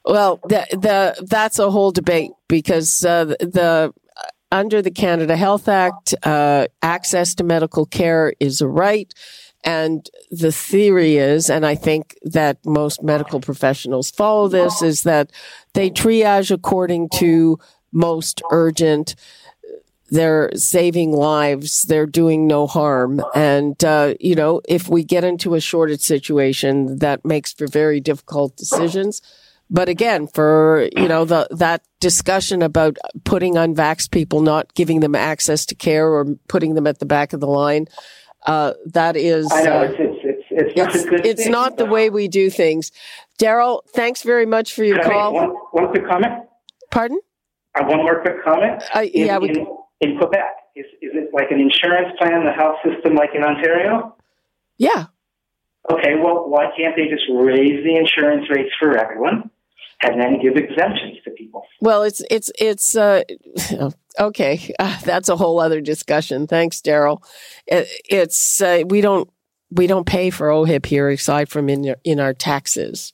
Well, 0.05 0.39
the, 0.48 0.65
the 0.71 1.25
that's 1.29 1.59
a 1.59 1.69
whole 1.71 1.91
debate 1.91 2.31
because 2.48 3.03
uh, 3.03 3.25
the, 3.25 3.38
the 3.41 3.93
under 4.51 4.81
the 4.81 4.91
Canada 4.91 5.36
Health 5.36 5.67
Act, 5.67 6.15
uh, 6.24 6.67
access 6.81 7.36
to 7.36 7.43
medical 7.43 7.86
care 7.86 8.33
is 8.39 8.62
a 8.62 8.67
right. 8.67 9.13
And 9.63 10.09
the 10.31 10.51
theory 10.51 11.17
is, 11.17 11.49
and 11.49 11.65
I 11.65 11.75
think 11.75 12.17
that 12.23 12.65
most 12.65 13.03
medical 13.03 13.41
professionals 13.41 14.09
follow 14.09 14.47
this, 14.47 14.81
is 14.81 15.03
that 15.03 15.31
they 15.73 15.89
triage 15.89 16.49
according 16.49 17.09
to 17.15 17.59
most 17.91 18.41
urgent. 18.51 19.15
They're 20.11 20.49
saving 20.55 21.11
lives. 21.11 21.83
They're 21.83 22.07
doing 22.07 22.47
no 22.47 22.67
harm. 22.67 23.21
And, 23.35 23.83
uh, 23.83 24.15
you 24.19 24.33
know, 24.33 24.61
if 24.67 24.87
we 24.87 25.03
get 25.03 25.23
into 25.23 25.55
a 25.55 25.59
shortage 25.59 26.01
situation, 26.01 26.99
that 26.99 27.25
makes 27.25 27.53
for 27.53 27.67
very 27.67 27.99
difficult 27.99 28.55
decisions. 28.55 29.21
But 29.69 29.87
again, 29.87 30.25
for, 30.25 30.89
you 30.95 31.07
know, 31.07 31.25
the, 31.25 31.47
that 31.51 31.83
discussion 31.99 32.63
about 32.63 32.97
putting 33.23 33.53
unvaxxed 33.53 34.09
people, 34.09 34.41
not 34.41 34.73
giving 34.73 35.01
them 35.01 35.13
access 35.13 35.65
to 35.67 35.75
care 35.75 36.07
or 36.07 36.25
putting 36.47 36.73
them 36.73 36.87
at 36.87 36.97
the 36.97 37.05
back 37.05 37.33
of 37.33 37.39
the 37.39 37.47
line, 37.47 37.85
uh, 38.46 38.74
that 38.86 39.15
is, 39.15 39.48
I 39.51 39.63
know 39.63 39.79
uh, 39.79 39.84
it's 39.84 39.96
it's 40.00 40.46
it's 40.51 40.72
it's, 40.72 40.77
not 40.77 40.96
it's, 40.96 41.03
a 41.03 41.08
good 41.08 41.25
it's 41.25 41.48
not 41.48 41.77
the 41.77 41.86
way 41.86 42.10
we 42.10 42.27
do 42.27 42.50
things. 42.50 42.91
Daryl, 43.38 43.81
thanks 43.93 44.24
very 44.24 44.46
much 44.46 44.74
for 44.74 44.84
your 44.84 44.98
Can 44.98 45.05
I 45.05 45.08
make 45.08 45.13
call. 45.13 45.34
one, 45.34 45.50
one 45.72 45.88
quick 45.89 46.08
comment? 46.08 46.43
Pardon? 46.91 47.19
Uh, 47.75 47.86
one 47.86 47.98
more 47.98 48.22
quick 48.22 48.43
comment. 48.43 48.84
Uh, 48.96 49.01
In, 49.01 49.25
yeah, 49.27 49.38
we, 49.38 49.50
in, 49.50 49.67
in 50.01 50.17
Quebec, 50.17 50.55
is, 50.75 50.86
is 51.01 51.12
it 51.13 51.29
like 51.34 51.51
an 51.51 51.60
insurance 51.60 52.15
plan, 52.17 52.46
the 52.46 52.51
health 52.51 52.77
system 52.84 53.15
like 53.15 53.29
in 53.36 53.43
Ontario? 53.43 54.15
yeah. 54.77 55.05
Okay, 55.91 56.15
well, 56.22 56.48
why 56.48 56.65
can't 56.77 56.96
they 56.96 57.08
just 57.08 57.24
raise 57.34 57.84
the 57.84 57.96
insurance 57.96 58.46
rates 58.50 58.69
for 58.79 58.96
everyone 58.98 59.50
and 60.01 60.19
then 60.19 60.39
give 60.41 60.55
exemptions 60.55 61.17
to 61.24 61.31
people? 61.31 61.63
Well, 61.81 62.03
it's 62.03 62.21
it's 62.29 62.51
it's 62.59 62.95
uh, 62.95 63.24
okay. 64.19 64.74
Uh, 64.79 64.98
that's 65.03 65.29
a 65.29 65.38
whole 65.38 65.59
other 65.59 65.81
discussion. 65.81 66.48
Thanks, 66.48 66.81
Daryl. 66.81 67.24
It, 67.67 67.88
it's 68.09 68.62
uh, 68.62 68.83
we 68.88 69.01
don't 69.01 69.29
we 69.71 69.88
don't 69.88 70.05
pay 70.05 70.29
for 70.29 70.50
OHIP 70.50 70.86
here 70.86 71.09
aside 71.09 71.50
from 71.50 71.69
in 71.69 71.95
in 72.03 72.19
our 72.19 72.33
taxes. 72.33 73.13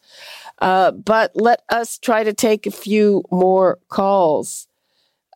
Uh, 0.60 0.92
but 0.92 1.32
let 1.36 1.62
us 1.70 1.98
try 1.98 2.24
to 2.24 2.34
take 2.34 2.66
a 2.66 2.72
few 2.72 3.24
more 3.32 3.80
calls. 3.90 4.68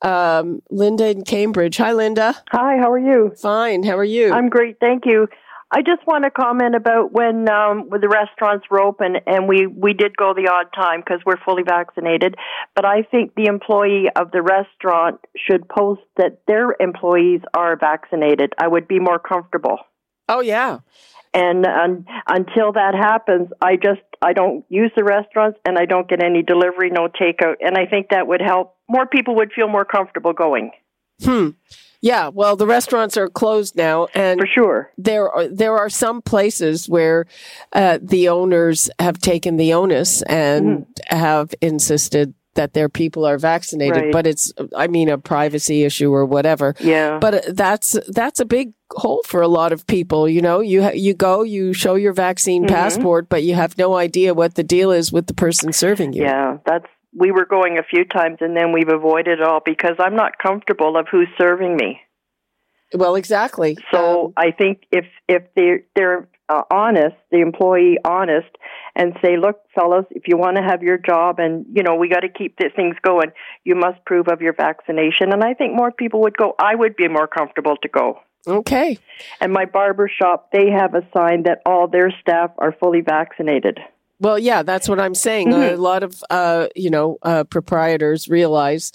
Um, 0.01 0.61
Linda 0.69 1.09
in 1.09 1.23
Cambridge. 1.25 1.75
Hi, 1.77 1.91
Linda. 1.91 2.33
Hi, 2.51 2.77
how 2.77 2.89
are 2.89 2.99
you? 2.99 3.33
Fine. 3.41 3.83
How 3.83 3.97
are 3.97 4.03
you? 4.05 4.31
I'm 4.31 4.47
great, 4.47 4.79
thank 4.79 5.05
you. 5.05 5.27
I 5.71 5.81
just 5.83 6.05
want 6.07 6.23
to 6.23 6.31
comment 6.31 6.75
about 6.75 7.11
when 7.11 7.47
um, 7.47 7.89
when 7.89 8.01
the 8.01 8.09
restaurants 8.09 8.65
were 8.71 8.81
open, 8.81 9.17
and 9.27 9.47
we 9.47 9.67
we 9.67 9.93
did 9.93 10.17
go 10.17 10.33
the 10.33 10.49
odd 10.51 10.73
time 10.73 11.01
because 11.01 11.21
we're 11.25 11.39
fully 11.45 11.63
vaccinated. 11.63 12.35
But 12.75 12.85
I 12.85 13.03
think 13.03 13.35
the 13.35 13.45
employee 13.45 14.07
of 14.15 14.31
the 14.31 14.41
restaurant 14.41 15.19
should 15.37 15.69
post 15.69 16.01
that 16.17 16.41
their 16.47 16.75
employees 16.79 17.41
are 17.55 17.77
vaccinated. 17.77 18.53
I 18.57 18.67
would 18.67 18.87
be 18.87 18.99
more 18.99 19.19
comfortable. 19.19 19.77
oh 20.27 20.41
yeah. 20.41 20.79
And 21.31 21.63
um, 21.67 22.05
until 22.27 22.71
that 22.71 22.95
happens, 22.95 23.49
I 23.61 23.75
just 23.75 24.01
I 24.23 24.33
don't 24.33 24.65
use 24.69 24.91
the 24.95 25.03
restaurants, 25.03 25.59
and 25.67 25.77
I 25.77 25.85
don't 25.85 26.09
get 26.09 26.23
any 26.23 26.41
delivery, 26.41 26.89
no 26.89 27.07
takeout. 27.07 27.57
And 27.61 27.77
I 27.77 27.85
think 27.85 28.09
that 28.09 28.25
would 28.25 28.41
help. 28.41 28.75
More 28.89 29.05
people 29.05 29.35
would 29.35 29.51
feel 29.53 29.67
more 29.67 29.85
comfortable 29.85 30.33
going 30.33 30.71
Hmm. 31.23 31.49
Yeah. 32.01 32.29
Well, 32.29 32.55
the 32.55 32.65
restaurants 32.67 33.17
are 33.17 33.27
closed 33.27 33.75
now, 33.75 34.07
and 34.13 34.39
for 34.39 34.47
sure. 34.47 34.91
there 34.97 35.29
are 35.29 35.47
there 35.47 35.77
are 35.77 35.89
some 35.89 36.21
places 36.21 36.87
where 36.87 37.25
uh, 37.73 37.99
the 38.01 38.29
owners 38.29 38.89
have 38.99 39.19
taken 39.19 39.57
the 39.57 39.73
onus 39.73 40.21
and 40.23 40.85
have 41.07 41.53
insisted 41.61 42.33
that 42.55 42.73
their 42.73 42.89
people 42.89 43.25
are 43.25 43.37
vaccinated, 43.37 44.03
Right. 44.05 44.11
but 44.11 44.25
it's 44.27 44.51
I 44.75 44.87
mean 44.87 45.07
a 45.09 45.17
privacy 45.17 45.83
issue 45.83 46.11
or 46.13 46.25
whatever. 46.25 46.73
Yeah. 46.79 47.19
But 47.19 47.33
uh, 47.33 47.41
that's 47.53 47.95
that's 48.07 48.39
a 48.39 48.45
big 48.45 48.73
hole 48.91 49.21
for 49.25 49.41
a 49.41 49.47
lot 49.47 49.71
of 49.71 49.85
people. 49.85 50.27
You 50.27 50.41
know, 50.41 50.59
you 50.61 50.83
ha- 50.83 50.91
you 50.95 51.13
go, 51.13 51.43
you 51.43 51.73
show 51.73 51.95
your 51.95 52.13
vaccine 52.13 52.63
Mm-hmm. 52.63 52.73
passport, 52.75 53.29
but 53.29 53.43
you 53.43 53.53
have 53.55 53.77
no 53.77 53.95
idea 53.95 54.33
what 54.33 54.55
the 54.55 54.63
deal 54.63 54.91
is 54.91 55.11
with 55.11 55.27
the 55.27 55.33
person 55.33 55.71
serving 55.73 56.13
you. 56.13 56.23
Yeah, 56.23 56.57
that's 56.65 56.87
we 57.13 57.31
were 57.31 57.45
going 57.45 57.77
a 57.77 57.83
few 57.83 58.05
times 58.05 58.37
and 58.41 58.55
then 58.55 58.71
we've 58.71 58.89
avoided 58.89 59.39
it 59.39 59.41
all 59.41 59.61
because 59.65 59.95
I'm 59.99 60.15
not 60.15 60.37
comfortable 60.37 60.97
of 60.97 61.07
who's 61.09 61.27
serving 61.37 61.75
me. 61.75 62.01
Well, 62.93 63.15
exactly. 63.15 63.77
So 63.91 64.27
Um, 64.27 64.33
I 64.37 64.51
think 64.51 64.83
if 64.91 65.05
if 65.27 65.43
they're 65.55 65.83
they're 65.95 66.27
uh, 66.49 66.63
honest, 66.71 67.15
the 67.31 67.41
employee 67.41 67.97
honest, 68.03 68.49
and 68.95 69.15
say, 69.23 69.37
look, 69.37 69.59
fellas, 69.75 70.05
if 70.09 70.23
you 70.27 70.37
want 70.37 70.57
to 70.57 70.63
have 70.63 70.81
your 70.81 70.97
job 70.97 71.37
and 71.37 71.65
you 71.71 71.83
know 71.83 71.95
we 71.95 72.09
got 72.09 72.21
to 72.21 72.29
keep 72.29 72.57
things 72.57 72.95
going, 73.03 73.31
you 73.63 73.75
must 73.75 74.03
prove 74.05 74.27
of 74.27 74.41
your 74.41 74.53
vaccination. 74.53 75.31
And 75.31 75.43
I 75.43 75.53
think 75.53 75.75
more 75.75 75.91
people 75.91 76.21
would 76.21 76.35
go. 76.37 76.55
I 76.59 76.73
would 76.73 76.95
be 76.95 77.07
more 77.07 77.27
comfortable 77.27 77.77
to 77.77 77.87
go. 77.87 78.19
okay. 78.47 78.97
And 79.39 79.53
my 79.53 79.65
barber 79.65 80.09
shop, 80.09 80.49
they 80.51 80.71
have 80.71 80.95
a 80.95 81.07
sign 81.15 81.43
that 81.43 81.61
all 81.65 81.87
their 81.87 82.11
staff 82.21 82.51
are 82.57 82.71
fully 82.71 83.01
vaccinated. 83.01 83.79
Well, 84.19 84.37
yeah, 84.37 84.63
that's 84.63 84.89
what 84.89 84.99
I'm 84.99 85.15
saying. 85.15 85.47
Mm-hmm. 85.49 85.75
A 85.75 85.77
lot 85.77 86.03
of, 86.03 86.23
uh, 86.29 86.67
you 86.75 86.89
know, 86.89 87.17
uh, 87.21 87.43
proprietors 87.45 88.27
realize 88.27 88.91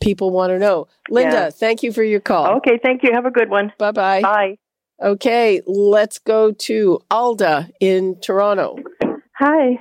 people 0.00 0.30
want 0.30 0.50
to 0.50 0.58
know. 0.58 0.86
Linda, 1.10 1.32
Yeah. 1.36 1.50
thank 1.50 1.82
you 1.82 1.92
for 1.92 2.02
your 2.04 2.20
call. 2.20 2.56
Okay, 2.58 2.78
thank 2.82 3.02
you. 3.02 3.10
Have 3.12 3.26
a 3.26 3.30
good 3.30 3.50
one. 3.50 3.72
Bye 3.78 3.92
bye. 3.92 4.22
Bye. 4.22 4.58
Okay, 5.02 5.60
let's 5.66 6.18
go 6.18 6.52
to 6.52 7.00
Alda 7.10 7.68
in 7.80 8.20
Toronto. 8.20 8.76
Hi. 9.38 9.78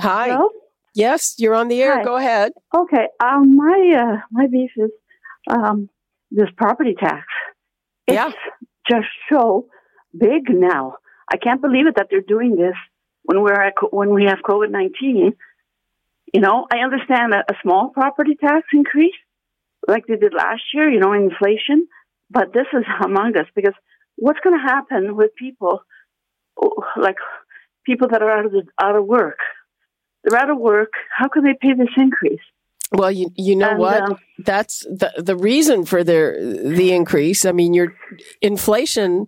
Hi. 0.00 0.28
Hello? 0.30 0.48
Yes, 0.94 1.34
you're 1.38 1.54
on 1.54 1.68
the 1.68 1.82
air. 1.82 1.98
Hi. 1.98 2.04
Go 2.04 2.16
ahead. 2.16 2.52
Okay. 2.76 3.06
Um, 3.22 3.56
my 3.56 3.94
uh, 3.98 4.16
my 4.30 4.46
beef 4.46 4.70
is 4.76 4.90
um, 5.50 5.88
this 6.30 6.48
property 6.56 6.94
tax. 6.98 7.26
It's 8.06 8.14
Yeah. 8.16 8.30
just 8.90 9.06
so 9.30 9.68
big 10.18 10.48
now. 10.48 10.94
I 11.30 11.36
can't 11.36 11.60
believe 11.60 11.86
it 11.86 11.96
that 11.96 12.08
they're 12.10 12.22
doing 12.26 12.56
this 12.56 12.74
when 13.28 13.42
we're 13.42 13.60
at, 13.60 13.74
when 13.90 14.14
we 14.14 14.24
have 14.24 14.38
COVID 14.38 14.70
nineteen. 14.70 15.34
You 16.32 16.40
know, 16.40 16.66
I 16.72 16.78
understand 16.78 17.34
a, 17.34 17.40
a 17.52 17.56
small 17.62 17.90
property 17.90 18.36
tax 18.40 18.66
increase, 18.72 19.18
like 19.86 20.06
they 20.06 20.16
did 20.16 20.32
last 20.32 20.62
year. 20.72 20.88
You 20.90 20.98
know, 20.98 21.12
inflation, 21.12 21.86
but 22.30 22.54
this 22.54 22.66
is 22.72 22.84
humongous 23.00 23.48
because 23.54 23.74
what's 24.16 24.40
going 24.40 24.58
to 24.58 24.62
happen 24.74 25.14
with 25.14 25.34
people 25.36 25.82
oh, 26.60 26.84
like 26.96 27.16
people 27.84 28.08
that 28.08 28.22
are 28.22 28.30
out 28.30 28.46
of 28.46 28.52
the, 28.52 28.62
out 28.82 28.96
of 28.96 29.04
work? 29.04 29.40
They're 30.24 30.40
out 30.40 30.50
of 30.50 30.56
work. 30.56 30.92
How 31.14 31.28
can 31.28 31.44
they 31.44 31.56
pay 31.60 31.74
this 31.74 31.94
increase? 31.98 32.46
Well, 32.92 33.10
you 33.12 33.28
you 33.36 33.54
know 33.54 33.70
And, 33.70 33.78
what? 33.78 34.02
uh, 34.02 34.14
That's 34.38 34.80
the 34.86 35.12
the 35.18 35.36
reason 35.36 35.84
for 35.84 36.02
their 36.02 36.40
the 36.42 36.92
increase. 36.92 37.44
I 37.44 37.52
mean, 37.52 37.74
your 37.74 37.94
inflation 38.40 39.26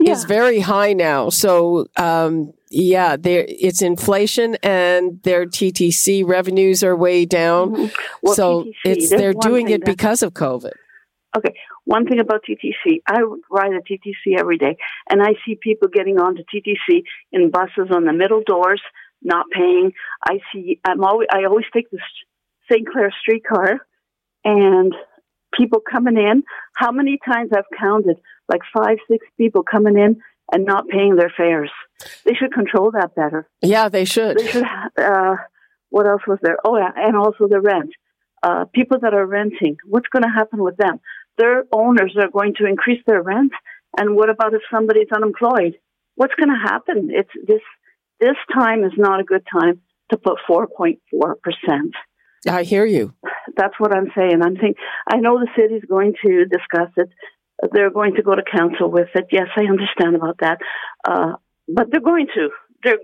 Yeah. 0.00 0.12
is 0.12 0.24
very 0.24 0.60
high 0.60 0.92
now. 0.92 1.28
So, 1.30 1.86
um, 1.96 2.52
yeah, 2.70 3.16
there 3.16 3.44
it's 3.48 3.82
inflation, 3.82 4.56
and 4.62 5.20
their 5.24 5.44
TTC 5.46 6.22
revenues 6.24 6.84
are 6.84 6.94
way 6.96 7.24
down. 7.26 7.74
Mhm. 7.74 7.90
Well, 8.22 8.34
so 8.34 8.46
TTC, 8.64 8.74
it's 8.92 9.10
they're 9.10 9.34
doing 9.34 9.68
it 9.70 9.80
that- 9.84 9.86
because 9.92 10.22
of 10.22 10.32
COVID. 10.34 10.72
Okay, 11.36 11.54
one 11.84 12.06
thing 12.06 12.18
about 12.20 12.42
TTC, 12.44 13.02
I 13.08 13.18
ride 13.50 13.72
a 13.72 13.80
TTC 13.88 14.36
every 14.38 14.58
day, 14.58 14.76
and 15.10 15.22
I 15.22 15.34
see 15.44 15.54
people 15.60 15.88
getting 15.88 16.18
onto 16.20 16.42
TTC 16.52 17.02
in 17.32 17.50
buses 17.50 17.88
on 17.90 18.04
the 18.04 18.12
middle 18.12 18.42
doors, 18.46 18.82
not 19.22 19.46
paying. 19.52 19.92
I 20.28 20.38
see. 20.52 20.80
I'm 20.86 21.02
always. 21.04 21.28
I 21.32 21.44
always 21.44 21.66
take 21.72 21.90
the 21.90 21.98
St. 22.70 22.86
Clair 22.86 23.12
streetcar, 23.20 23.80
and 24.44 24.94
people 25.56 25.80
coming 25.80 26.16
in. 26.16 26.42
How 26.76 26.92
many 26.92 27.18
times 27.24 27.50
I've 27.54 27.78
counted, 27.78 28.16
like 28.48 28.60
five, 28.74 28.98
six 29.08 29.26
people 29.36 29.62
coming 29.62 29.98
in 29.98 30.20
and 30.52 30.64
not 30.64 30.88
paying 30.88 31.16
their 31.16 31.32
fares. 31.34 31.70
They 32.24 32.34
should 32.34 32.52
control 32.52 32.90
that 32.92 33.14
better. 33.14 33.48
Yeah, 33.62 33.88
they 33.88 34.04
should. 34.04 34.38
They 34.38 34.46
should. 34.46 34.64
Uh, 34.98 35.36
what 35.90 36.06
else 36.06 36.22
was 36.26 36.38
there? 36.42 36.56
Oh, 36.64 36.76
yeah, 36.76 36.90
and 36.96 37.16
also 37.16 37.48
the 37.48 37.60
rent. 37.60 37.90
Uh, 38.42 38.64
people 38.72 38.98
that 39.00 39.14
are 39.14 39.26
renting, 39.26 39.76
what's 39.86 40.08
going 40.08 40.22
to 40.22 40.28
happen 40.28 40.62
with 40.62 40.76
them? 40.76 41.00
Their 41.36 41.64
owners 41.72 42.16
are 42.18 42.30
going 42.30 42.54
to 42.58 42.66
increase 42.66 43.02
their 43.06 43.22
rent, 43.22 43.52
and 43.98 44.14
what 44.14 44.30
about 44.30 44.54
if 44.54 44.62
somebody's 44.72 45.08
unemployed? 45.14 45.78
What's 46.14 46.34
going 46.34 46.50
to 46.50 46.70
happen? 46.70 47.10
It's 47.10 47.30
this. 47.46 47.60
This 48.18 48.36
time 48.52 48.84
is 48.84 48.92
not 48.96 49.20
a 49.20 49.24
good 49.24 49.46
time 49.50 49.80
to 50.10 50.18
put 50.18 50.36
4.4 50.48 50.98
percent. 51.42 51.94
I 52.48 52.62
hear 52.62 52.84
you. 52.86 53.12
That's 53.56 53.74
what 53.78 53.94
I'm 53.94 54.10
saying. 54.16 54.40
I'm 54.42 54.56
saying 54.60 54.74
I 55.12 55.16
know 55.18 55.38
the 55.38 55.48
city's 55.56 55.84
going 55.88 56.14
to 56.24 56.44
discuss 56.46 56.90
it. 56.96 57.10
They're 57.72 57.90
going 57.90 58.14
to 58.14 58.22
go 58.22 58.34
to 58.34 58.42
council 58.42 58.90
with 58.90 59.08
it. 59.14 59.26
Yes, 59.30 59.48
I 59.56 59.62
understand 59.64 60.16
about 60.16 60.38
that. 60.40 60.58
Uh, 61.06 61.32
but 61.68 61.90
they're 61.90 62.00
going 62.00 62.28
to. 62.34 62.48
They're 62.82 62.98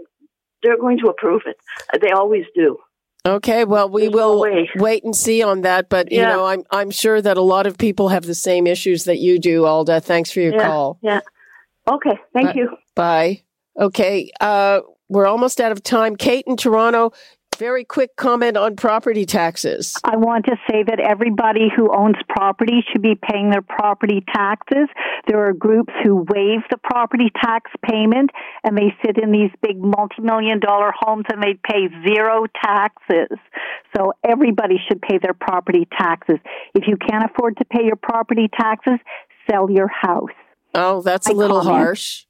they're 0.62 0.78
going 0.78 0.98
to 0.98 1.08
approve 1.08 1.42
it. 1.46 1.56
They 2.00 2.10
always 2.10 2.44
do. 2.54 2.78
Okay, 3.26 3.64
well, 3.64 3.88
we 3.90 4.02
There's 4.02 4.14
will 4.14 4.40
way. 4.40 4.70
wait 4.76 5.02
and 5.04 5.14
see 5.14 5.42
on 5.42 5.62
that. 5.62 5.88
But 5.88 6.12
you 6.12 6.20
Yeah. 6.20 6.28
know, 6.28 6.44
I'm 6.46 6.62
I'm 6.70 6.90
sure 6.90 7.20
that 7.20 7.36
a 7.36 7.42
lot 7.42 7.66
of 7.66 7.76
people 7.76 8.08
have 8.08 8.24
the 8.24 8.34
same 8.34 8.66
issues 8.66 9.04
that 9.04 9.18
you 9.18 9.38
do, 9.38 9.66
Alda. 9.66 10.00
Thanks 10.00 10.30
for 10.30 10.40
your 10.40 10.54
yeah, 10.54 10.66
call. 10.66 10.98
Yeah. 11.02 11.20
Okay. 11.88 12.18
Thank 12.32 12.48
Bye. 12.48 12.52
you. 12.54 12.68
Bye. 12.94 13.42
Okay, 13.78 14.30
uh, 14.40 14.80
we're 15.10 15.26
almost 15.26 15.60
out 15.60 15.70
of 15.70 15.82
time. 15.82 16.16
Kate 16.16 16.44
in 16.46 16.56
Toronto, 16.56 17.12
very 17.56 17.84
quick 17.84 18.16
comment 18.16 18.56
on 18.56 18.76
property 18.76 19.26
taxes. 19.26 19.94
I 20.04 20.16
want 20.16 20.46
to 20.46 20.56
say 20.70 20.82
that 20.82 21.00
everybody 21.00 21.68
who 21.74 21.94
owns 21.94 22.16
property 22.28 22.84
should 22.90 23.02
be 23.02 23.14
paying 23.14 23.50
their 23.50 23.62
property 23.62 24.24
taxes. 24.34 24.88
There 25.26 25.46
are 25.46 25.52
groups 25.52 25.92
who 26.04 26.16
waive 26.16 26.60
the 26.70 26.78
property 26.82 27.30
tax 27.42 27.70
payment 27.88 28.30
and 28.64 28.76
they 28.76 28.94
sit 29.04 29.18
in 29.22 29.32
these 29.32 29.50
big 29.62 29.78
multi-million 29.78 30.60
dollar 30.60 30.92
homes 30.98 31.24
and 31.32 31.42
they 31.42 31.54
pay 31.68 31.88
zero 32.06 32.46
taxes. 32.64 33.38
So 33.96 34.12
everybody 34.28 34.76
should 34.88 35.00
pay 35.02 35.18
their 35.18 35.34
property 35.34 35.88
taxes. 35.98 36.36
If 36.74 36.84
you 36.86 36.96
can't 36.96 37.24
afford 37.30 37.56
to 37.58 37.64
pay 37.64 37.84
your 37.84 37.96
property 37.96 38.48
taxes, 38.58 38.98
sell 39.50 39.70
your 39.70 39.88
house. 39.88 40.30
Oh, 40.74 41.00
that's 41.02 41.26
a 41.26 41.30
I 41.30 41.34
little 41.34 41.62
comment. 41.62 41.76
harsh. 41.76 42.24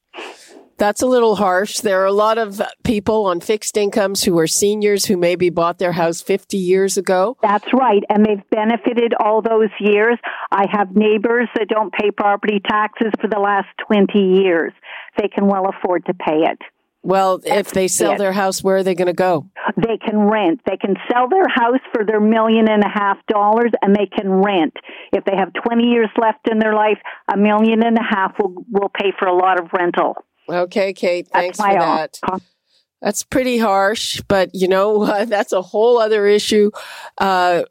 That's 0.79 1.03
a 1.03 1.07
little 1.07 1.37
harsh. 1.37 1.79
There 1.79 2.03
are 2.03 2.07
a 2.07 2.13
lot 2.13 2.39
of 2.39 2.61
people 2.85 3.27
on 3.27 3.41
fixed 3.41 3.77
incomes 3.77 4.25
who 4.25 4.39
are 4.39 4.47
seniors 4.47 5.07
who 5.07 5.17
maybe 5.17 5.51
bought 5.51 5.79
their 5.79 5.93
house 5.93 6.21
50 6.21 6.57
years 6.59 6.97
ago. 6.97 7.37
That's 7.43 7.73
right. 7.73 8.03
And 8.09 8.25
they've 8.25 8.43
benefited 8.51 9.15
all 9.19 9.43
those 9.43 9.71
years. 9.81 10.19
I 10.51 10.67
have 10.71 10.95
neighbors 10.95 11.49
that 11.55 11.69
don't 11.69 11.93
pay 11.93 12.11
property 12.11 12.61
taxes 12.61 13.13
for 13.21 13.29
the 13.29 13.39
last 13.39 13.69
20 13.87 14.19
years. 14.19 14.73
They 15.19 15.29
can 15.29 15.47
well 15.47 15.67
afford 15.69 16.05
to 16.07 16.15
pay 16.15 16.43
it. 16.45 16.59
Well, 17.07 17.41
if 17.45 17.71
they 17.71 17.87
sell 17.87 18.15
it. 18.15 18.19
their 18.19 18.33
house, 18.33 18.65
where 18.65 18.79
are 18.79 18.83
they 18.83 18.97
going 18.97 19.07
to 19.07 19.13
go? 19.13 19.47
They 19.77 19.97
can 19.97 20.19
rent. 20.19 20.61
They 20.67 20.77
can 20.77 20.97
sell 21.09 21.29
their 21.29 21.47
house 21.47 21.79
for 21.95 22.05
their 22.05 22.19
million 22.19 22.69
and 22.69 22.83
a 22.83 22.89
half 22.89 23.19
dollars 23.29 23.71
and 23.81 23.95
they 23.95 24.07
can 24.07 24.29
rent. 24.29 24.75
If 25.13 25.25
they 25.25 25.37
have 25.37 25.53
20 25.53 25.85
years 25.85 26.09
left 26.21 26.49
in 26.51 26.59
their 26.59 26.75
life, 26.75 26.99
a 27.33 27.37
million 27.37 27.85
and 27.85 27.97
a 27.97 28.03
half 28.03 28.35
will, 28.41 28.65
will 28.69 28.89
pay 28.89 29.13
for 29.17 29.29
a 29.29 29.37
lot 29.37 29.61
of 29.61 29.69
rental. 29.73 30.17
Okay, 30.49 30.93
Kate, 30.93 31.29
thanks 31.29 31.59
for 31.59 31.73
that. 31.73 32.19
That's 33.03 33.23
pretty 33.25 33.59
harsh, 33.59 34.23
but 34.27 34.51
you 34.55 34.69
know, 34.69 35.03
uh, 35.05 35.25
that's 35.27 35.53
a 35.53 35.63
whole 35.63 35.99
other 35.99 36.27
issue. 36.27 36.71
Uh, 37.19 37.63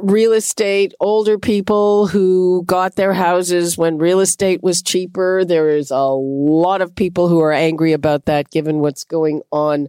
real 0.00 0.32
estate, 0.32 0.92
older 1.00 1.38
people 1.38 2.08
who 2.08 2.64
got 2.66 2.96
their 2.96 3.14
houses 3.14 3.78
when 3.78 3.98
real 3.98 4.20
estate 4.20 4.62
was 4.62 4.82
cheaper. 4.82 5.44
There 5.44 5.70
is 5.70 5.90
a 5.90 6.02
lot 6.02 6.82
of 6.82 6.94
people 6.94 7.28
who 7.28 7.40
are 7.40 7.52
angry 7.52 7.92
about 7.92 8.24
that 8.26 8.50
given 8.50 8.80
what's 8.80 9.04
going 9.04 9.42
on. 9.52 9.88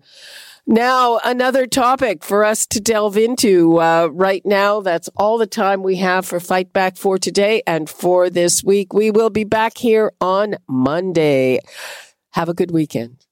Now, 0.66 1.20
another 1.26 1.68
topic 1.68 2.24
for 2.24 2.46
us 2.46 2.66
to 2.68 2.80
delve 2.80 3.18
into 3.18 3.82
uh, 3.82 4.08
right 4.14 4.46
now. 4.46 4.80
That's 4.80 5.10
all 5.18 5.38
the 5.38 5.48
time 5.48 5.84
we 5.84 5.98
have 5.98 6.26
for 6.26 6.40
Fight 6.40 6.72
Back 6.72 6.96
for 6.96 7.18
today 7.18 7.62
and 7.68 7.90
for 7.90 8.30
this 8.30 8.64
week. 8.64 8.94
We 8.94 9.12
will 9.12 9.30
be 9.30 9.44
back 9.44 9.78
here 9.78 10.14
on 10.22 10.56
Monday. 10.70 11.60
Have 12.34 12.50
a 12.50 12.54
good 12.56 12.72
weekend. 12.72 13.28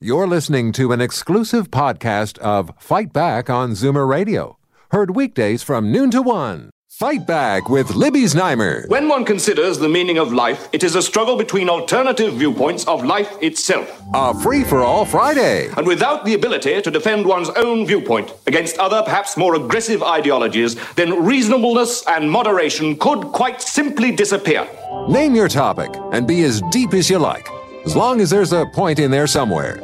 You're 0.00 0.28
listening 0.28 0.70
to 0.74 0.92
an 0.92 1.00
exclusive 1.00 1.68
podcast 1.72 2.38
of 2.38 2.70
Fight 2.78 3.12
Back 3.12 3.50
on 3.50 3.72
Zoomer 3.72 4.08
Radio. 4.08 4.56
Heard 4.92 5.16
weekdays 5.16 5.64
from 5.64 5.90
noon 5.90 6.12
to 6.12 6.22
one. 6.22 6.70
Fight 6.88 7.26
Back 7.26 7.68
with 7.68 7.96
Libby 7.96 8.22
Znaimer. 8.22 8.88
When 8.88 9.08
one 9.08 9.24
considers 9.24 9.78
the 9.78 9.88
meaning 9.88 10.16
of 10.18 10.32
life, 10.32 10.68
it 10.72 10.84
is 10.84 10.94
a 10.94 11.02
struggle 11.02 11.36
between 11.36 11.68
alternative 11.68 12.34
viewpoints 12.34 12.86
of 12.86 13.04
life 13.04 13.36
itself. 13.42 14.00
A 14.14 14.32
free 14.32 14.62
for 14.62 14.84
all 14.84 15.04
Friday. 15.04 15.68
And 15.76 15.84
without 15.84 16.24
the 16.24 16.34
ability 16.34 16.80
to 16.82 16.90
defend 16.90 17.26
one's 17.26 17.50
own 17.50 17.84
viewpoint 17.84 18.32
against 18.46 18.78
other, 18.78 19.02
perhaps 19.02 19.36
more 19.36 19.56
aggressive 19.56 20.04
ideologies, 20.04 20.76
then 20.94 21.24
reasonableness 21.24 22.06
and 22.06 22.30
moderation 22.30 22.96
could 22.96 23.22
quite 23.32 23.60
simply 23.60 24.12
disappear. 24.12 24.68
Name 25.08 25.34
your 25.34 25.48
topic 25.48 25.90
and 26.12 26.28
be 26.28 26.44
as 26.44 26.62
deep 26.70 26.94
as 26.94 27.10
you 27.10 27.18
like, 27.18 27.46
as 27.86 27.94
long 27.94 28.20
as 28.20 28.30
there's 28.30 28.52
a 28.52 28.66
point 28.66 28.98
in 28.98 29.12
there 29.12 29.28
somewhere. 29.28 29.76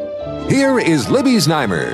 Here 0.49 0.79
is 0.79 1.09
Libby 1.09 1.37
Znaimer. 1.37 1.93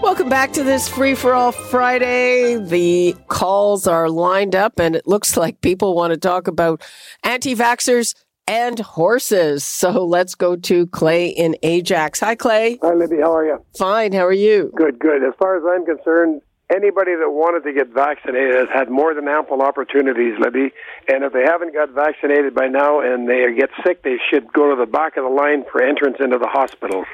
Welcome 0.00 0.28
back 0.28 0.52
to 0.52 0.62
this 0.62 0.88
Free 0.88 1.16
for 1.16 1.34
All 1.34 1.50
Friday. 1.50 2.56
The 2.56 3.16
calls 3.26 3.88
are 3.88 4.08
lined 4.08 4.54
up, 4.54 4.78
and 4.78 4.94
it 4.94 5.06
looks 5.08 5.36
like 5.36 5.60
people 5.60 5.94
want 5.94 6.12
to 6.12 6.16
talk 6.16 6.46
about 6.46 6.82
anti 7.24 7.56
vaxxers 7.56 8.14
and 8.46 8.78
horses. 8.78 9.64
So 9.64 10.04
let's 10.04 10.36
go 10.36 10.54
to 10.56 10.86
Clay 10.86 11.28
in 11.28 11.56
Ajax. 11.64 12.20
Hi, 12.20 12.36
Clay. 12.36 12.78
Hi, 12.80 12.94
Libby. 12.94 13.16
How 13.16 13.34
are 13.34 13.44
you? 13.44 13.64
Fine. 13.76 14.12
How 14.12 14.24
are 14.24 14.32
you? 14.32 14.72
Good, 14.76 15.00
good. 15.00 15.24
As 15.24 15.34
far 15.38 15.56
as 15.56 15.64
I'm 15.68 15.84
concerned, 15.84 16.40
anybody 16.74 17.14
that 17.16 17.30
wanted 17.30 17.66
to 17.68 17.72
get 17.72 17.88
vaccinated 17.88 18.54
has 18.54 18.68
had 18.72 18.90
more 18.90 19.14
than 19.14 19.28
ample 19.28 19.62
opportunities, 19.62 20.34
Libby. 20.38 20.72
And 21.08 21.24
if 21.24 21.32
they 21.32 21.44
haven't 21.44 21.74
got 21.74 21.90
vaccinated 21.90 22.54
by 22.54 22.68
now 22.68 23.00
and 23.00 23.28
they 23.28 23.54
get 23.56 23.70
sick, 23.84 24.02
they 24.02 24.18
should 24.30 24.52
go 24.52 24.74
to 24.74 24.76
the 24.76 24.90
back 24.90 25.16
of 25.16 25.24
the 25.24 25.30
line 25.30 25.64
for 25.70 25.82
entrance 25.82 26.16
into 26.20 26.38
the 26.38 26.48
hospital. 26.48 27.04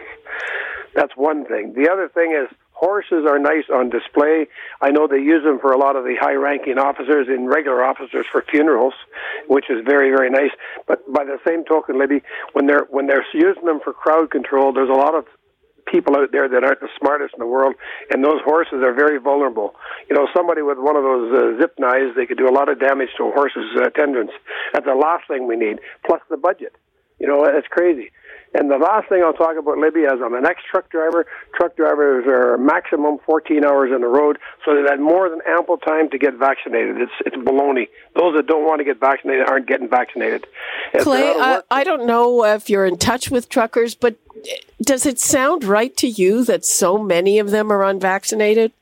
That's 0.95 1.13
one 1.17 1.45
thing. 1.45 1.75
The 1.75 1.91
other 1.91 2.09
thing 2.09 2.33
is 2.33 2.49
horses 2.73 3.25
are 3.29 3.39
nice 3.39 3.65
on 3.73 3.91
display. 3.91 4.49
I 4.81 4.91
know 4.91 5.07
they 5.07 5.19
use 5.19 5.43
them 5.45 5.59
for 5.59 5.73
a 5.73 5.79
lot 5.79 5.97
of 5.97 6.05
the 6.05 6.15
high-ranking 6.21 6.79
officers 6.79 7.27
and 7.29 7.49
regular 7.49 7.83
officers 7.83 8.27
for 8.31 8.45
funerals, 8.51 8.95
which 9.49 9.71
is 9.71 9.85
very, 9.85 10.11
very 10.11 10.31
nice. 10.31 10.53
But 10.87 11.01
by 11.13 11.25
the 11.25 11.39
same 11.47 11.65
token, 11.65 11.99
Libby, 11.99 12.23
when 12.53 12.67
they're 12.67 12.87
when 12.91 13.07
they're 13.07 13.25
using 13.33 13.65
them 13.65 13.81
for 13.83 13.93
crowd 13.93 14.31
control, 14.31 14.73
there's 14.73 14.91
a 14.91 14.93
lot 14.93 15.15
of 15.15 15.25
people 15.87 16.17
out 16.17 16.33
there 16.33 16.49
that 16.49 16.65
aren't 16.65 16.81
the 16.81 16.89
smartest 16.99 17.35
in 17.35 17.41
the 17.41 17.47
world, 17.47 17.75
and 18.11 18.23
those 18.25 18.41
horses 18.45 18.83
are 18.85 18.93
very 18.93 19.19
vulnerable. 19.19 19.75
You 20.11 20.17
know, 20.17 20.29
somebody 20.35 20.63
with 20.63 20.79
one 20.79 20.97
of 20.97 21.03
those 21.03 21.33
uh, 21.33 21.61
zip 21.61 21.75
knives, 21.79 22.15
they 22.17 22.27
could 22.27 22.39
do 22.39 22.49
a 22.49 22.55
lot 22.55 22.69
of 22.69 22.81
damage 22.81 23.11
to 23.19 23.25
a 23.25 23.33
horse's 23.33 23.71
uh, 23.81 23.91
tendons. 23.91 24.31
That's 24.73 24.87
the 24.87 24.95
last 24.95 25.29
thing 25.29 25.47
we 25.47 25.57
need, 25.57 25.79
plus 26.05 26.21
the 26.29 26.37
budget. 26.37 26.75
You 27.19 27.27
know, 27.27 27.45
it's 27.45 27.69
crazy. 27.69 28.11
And 28.55 28.71
the 28.71 28.79
last 28.79 29.09
thing 29.09 29.23
I'll 29.23 29.33
talk 29.35 29.57
about, 29.59 29.79
Libby, 29.79 30.01
is 30.01 30.21
I'm 30.25 30.35
an 30.35 30.47
ex-truck 30.47 30.91
driver. 30.91 31.27
Truck 31.55 31.77
drivers 31.77 32.25
are 32.27 32.57
maximum 32.57 33.19
14 33.27 33.65
hours 33.65 33.91
on 33.93 34.01
the 34.01 34.07
road, 34.07 34.39
so 34.65 34.75
they've 34.75 34.89
had 34.89 35.01
more 35.01 35.29
than 35.29 35.41
ample 35.47 35.77
time 35.77 36.09
to 36.11 36.19
get 36.19 36.35
vaccinated. 36.35 37.01
It's 37.01 37.13
it's 37.27 37.37
baloney. 37.37 37.89
Those 38.15 38.35
that 38.37 38.47
don't 38.47 38.65
want 38.65 38.79
to 38.79 38.85
get 38.85 38.99
vaccinated 38.99 39.47
aren't 39.49 39.67
getting 39.67 39.89
vaccinated. 39.89 40.47
If 40.95 41.03
Clay, 41.03 41.35
I, 41.37 41.57
work- 41.57 41.67
I 41.71 41.85
don't 41.85 42.07
know 42.07 42.45
if 42.45 42.71
you're 42.71 42.87
in 42.87 42.99
touch 42.99 43.31
with 43.31 43.49
truckers, 43.49 43.95
but 43.95 44.17
does 44.81 45.07
it 45.07 45.19
sound 45.19 45.65
right 45.65 45.97
to 45.99 46.07
you 46.07 46.45
that 46.45 46.65
so 46.65 46.99
many 46.99 47.39
of 47.39 47.51
them 47.51 47.71
are 47.71 47.85
unvaccinated? 47.85 48.73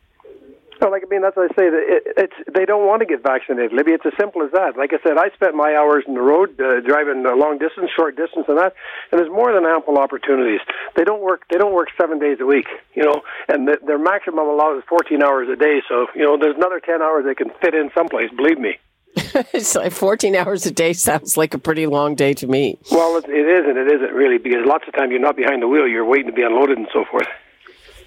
No, 0.81 0.89
like 0.89 1.03
I 1.05 1.09
mean, 1.09 1.23
that's 1.23 1.37
what 1.37 1.51
I 1.51 1.55
say. 1.55 1.71
That 1.71 1.85
it, 1.87 2.03
it's 2.17 2.39
they 2.53 2.65
don't 2.65 2.87
want 2.87 3.01
to 3.01 3.07
get 3.07 3.23
vaccinated, 3.23 3.73
Libby. 3.73 3.93
It's 3.93 4.07
as 4.07 4.13
simple 4.19 4.43
as 4.43 4.51
that. 4.53 4.77
Like 4.77 4.93
I 4.93 5.01
said, 5.03 5.19
I 5.19 5.31
spent 5.35 5.55
my 5.55 5.75
hours 5.75 6.05
in 6.07 6.15
the 6.15 6.23
road 6.23 6.59
uh, 6.61 6.81
driving 6.81 7.25
uh, 7.27 7.37
long 7.37 7.59
distance, 7.59 7.91
short 7.95 8.17
distance, 8.17 8.47
and 8.49 8.59
that. 8.59 8.75
And 9.13 9.21
there's 9.21 9.31
more 9.31 9.53
than 9.53 9.65
ample 9.67 9.99
opportunities. 9.99 10.61
They 10.97 11.05
don't 11.05 11.23
work. 11.23 11.47
They 11.51 11.59
don't 11.59 11.75
work 11.75 11.89
seven 12.01 12.19
days 12.19 12.39
a 12.41 12.47
week, 12.47 12.67
you 12.95 13.05
know. 13.05 13.23
And 13.49 13.69
the, 13.69 13.79
their 13.87 13.99
maximum 13.99 14.47
allowed 14.47 14.79
is 14.79 14.85
14 14.89 15.23
hours 15.23 15.49
a 15.49 15.57
day. 15.57 15.83
So 15.89 16.07
you 16.15 16.23
know, 16.23 16.37
there's 16.37 16.57
another 16.57 16.81
10 16.81 17.03
hours 17.03 17.25
they 17.25 17.35
can 17.35 17.51
fit 17.61 17.75
in 17.75 17.91
someplace. 17.95 18.31
Believe 18.37 18.59
me. 18.59 18.79
it's 19.55 19.77
like 19.77 19.93
14 19.93 20.35
hours 20.35 20.67
a 20.67 20.73
day 20.73 20.93
sounds 20.93 21.37
like 21.37 21.55
a 21.55 21.59
pretty 21.59 21.87
long 21.87 22.17
day 22.17 22.35
to 22.35 22.47
me. 22.49 22.79
Well, 22.91 23.17
it, 23.17 23.27
it 23.29 23.47
is 23.47 23.65
and 23.67 23.79
it 23.79 23.87
isn't 23.87 24.13
really 24.13 24.39
because 24.39 24.67
lots 24.67 24.85
of 24.89 24.95
times 24.95 25.11
you're 25.11 25.21
not 25.21 25.37
behind 25.37 25.63
the 25.63 25.69
wheel. 25.69 25.87
You're 25.87 26.05
waiting 26.05 26.27
to 26.27 26.33
be 26.33 26.43
unloaded 26.43 26.79
and 26.79 26.89
so 26.93 27.05
forth. 27.11 27.29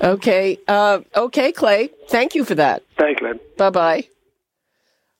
Okay. 0.01 0.60
Uh, 0.67 1.01
okay, 1.15 1.51
Clay. 1.51 1.89
Thank 2.10 2.36
you 2.36 2.45
for 2.45 2.55
that. 2.55 2.83
Thanks, 2.97 3.21
Lynn. 3.21 3.39
Bye 3.57 3.69
bye. 3.69 4.07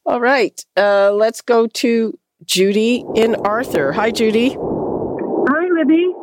All 0.06 0.22
right. 0.22 0.64
Uh, 0.76 1.12
let's 1.12 1.42
go 1.42 1.68
to 1.68 2.18
Judy 2.46 3.04
in 3.16 3.36
Arthur. 3.36 3.92
Hi, 3.94 4.12
Judy. 4.12 4.50
Hi, 4.52 5.68
Libby. 5.74 6.14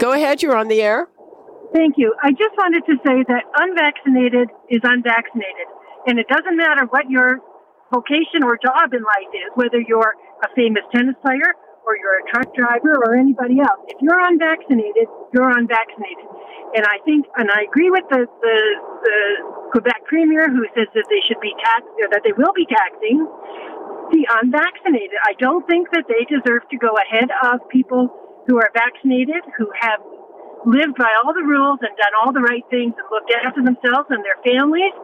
Go 0.00 0.12
ahead. 0.12 0.42
You're 0.42 0.56
on 0.56 0.68
the 0.68 0.82
air. 0.82 1.08
Thank 1.72 1.94
you. 1.96 2.14
I 2.22 2.30
just 2.30 2.54
wanted 2.58 2.84
to 2.86 2.96
say 3.06 3.24
that 3.28 3.42
unvaccinated 3.58 4.50
is 4.68 4.80
unvaccinated. 4.84 5.66
And 6.06 6.18
it 6.18 6.28
doesn't 6.28 6.56
matter 6.56 6.86
what 6.90 7.08
your 7.08 7.40
vocation 7.92 8.44
or 8.44 8.58
job 8.58 8.92
in 8.92 9.02
life 9.02 9.32
is, 9.32 9.50
whether 9.54 9.80
you're 9.80 10.14
a 10.42 10.48
famous 10.54 10.82
tennis 10.94 11.14
player 11.22 11.54
or 11.86 11.96
you're 11.96 12.20
a 12.20 12.26
truck 12.32 12.48
driver 12.56 12.96
or 13.04 13.16
anybody 13.16 13.60
else. 13.60 13.80
If 13.88 14.00
you're 14.00 14.20
unvaccinated, 14.20 15.06
you're 15.32 15.52
unvaccinated. 15.52 16.26
And 16.74 16.82
I 16.82 16.98
think, 17.04 17.26
and 17.36 17.50
I 17.52 17.68
agree 17.70 17.90
with 17.90 18.02
the, 18.10 18.26
the, 18.26 18.58
the 19.04 19.18
Quebec 19.70 20.10
Premier 20.10 20.50
who 20.50 20.66
says 20.74 20.90
that 20.90 21.06
they 21.06 21.22
should 21.28 21.38
be 21.38 21.54
taxed, 21.62 21.94
or 22.02 22.08
that 22.10 22.26
they 22.26 22.34
will 22.34 22.52
be 22.56 22.66
taxing 22.66 23.22
the 24.10 24.26
unvaccinated. 24.42 25.14
I 25.22 25.38
don't 25.38 25.62
think 25.70 25.90
that 25.94 26.10
they 26.10 26.26
deserve 26.26 26.66
to 26.70 26.76
go 26.76 26.92
ahead 26.98 27.30
of 27.46 27.62
people 27.70 28.10
who 28.46 28.58
are 28.58 28.70
vaccinated, 28.74 29.40
who 29.56 29.70
have 29.80 30.00
lived 30.66 30.96
by 30.96 31.12
all 31.22 31.32
the 31.32 31.44
rules 31.44 31.78
and 31.84 31.92
done 31.96 32.14
all 32.24 32.32
the 32.32 32.40
right 32.40 32.64
things 32.70 32.92
and 32.96 33.06
looked 33.12 33.32
after 33.32 33.62
themselves 33.62 34.08
and 34.10 34.24
their 34.24 34.40
families. 34.42 34.96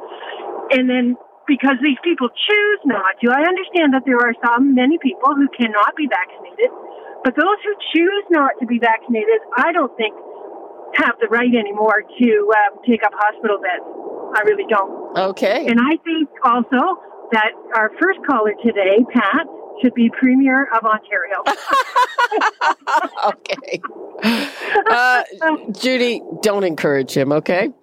And 0.72 0.88
then 0.88 1.16
because 1.50 1.82
these 1.82 1.98
people 2.06 2.30
choose 2.30 2.80
not 2.86 3.18
to, 3.18 3.26
I 3.34 3.42
understand 3.42 3.90
that 3.98 4.06
there 4.06 4.22
are 4.22 4.30
some, 4.38 4.70
many 4.78 5.02
people 5.02 5.34
who 5.34 5.50
cannot 5.50 5.98
be 5.98 6.06
vaccinated, 6.06 6.70
but 7.26 7.34
those 7.34 7.58
who 7.66 7.74
choose 7.90 8.24
not 8.30 8.54
to 8.62 8.70
be 8.70 8.78
vaccinated, 8.78 9.42
I 9.58 9.74
don't 9.74 9.90
think 9.98 10.14
have 10.94 11.18
the 11.20 11.26
right 11.26 11.50
anymore 11.50 12.06
to 12.06 12.30
um, 12.54 12.78
take 12.86 13.02
up 13.02 13.10
hospital 13.14 13.58
beds. 13.58 13.82
I 13.82 14.46
really 14.46 14.66
don't. 14.70 15.18
Okay. 15.34 15.66
And 15.66 15.78
I 15.82 15.98
think 16.06 16.30
also 16.44 17.02
that 17.32 17.50
our 17.74 17.90
first 18.00 18.20
caller 18.26 18.54
today, 18.62 19.02
Pat, 19.10 19.46
should 19.82 19.94
be 19.94 20.10
Premier 20.10 20.68
of 20.70 20.84
Ontario. 20.86 21.42
okay. 23.34 23.80
Uh, 24.90 25.22
Judy, 25.72 26.22
don't 26.42 26.64
encourage 26.64 27.12
him, 27.12 27.32
okay? 27.32 27.70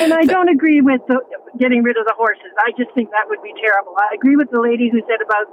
and 0.00 0.12
I 0.12 0.24
don't 0.24 0.48
agree 0.48 0.80
with 0.80 1.00
the, 1.08 1.20
getting 1.58 1.82
rid 1.82 1.96
of 1.96 2.04
the 2.06 2.14
horses. 2.16 2.52
I 2.58 2.72
just 2.76 2.92
think 2.94 3.10
that 3.10 3.28
would 3.28 3.42
be 3.42 3.52
terrible. 3.60 3.94
I 3.98 4.14
agree 4.14 4.36
with 4.36 4.50
the 4.50 4.60
lady 4.60 4.88
who 4.90 5.00
said 5.08 5.20
about 5.20 5.46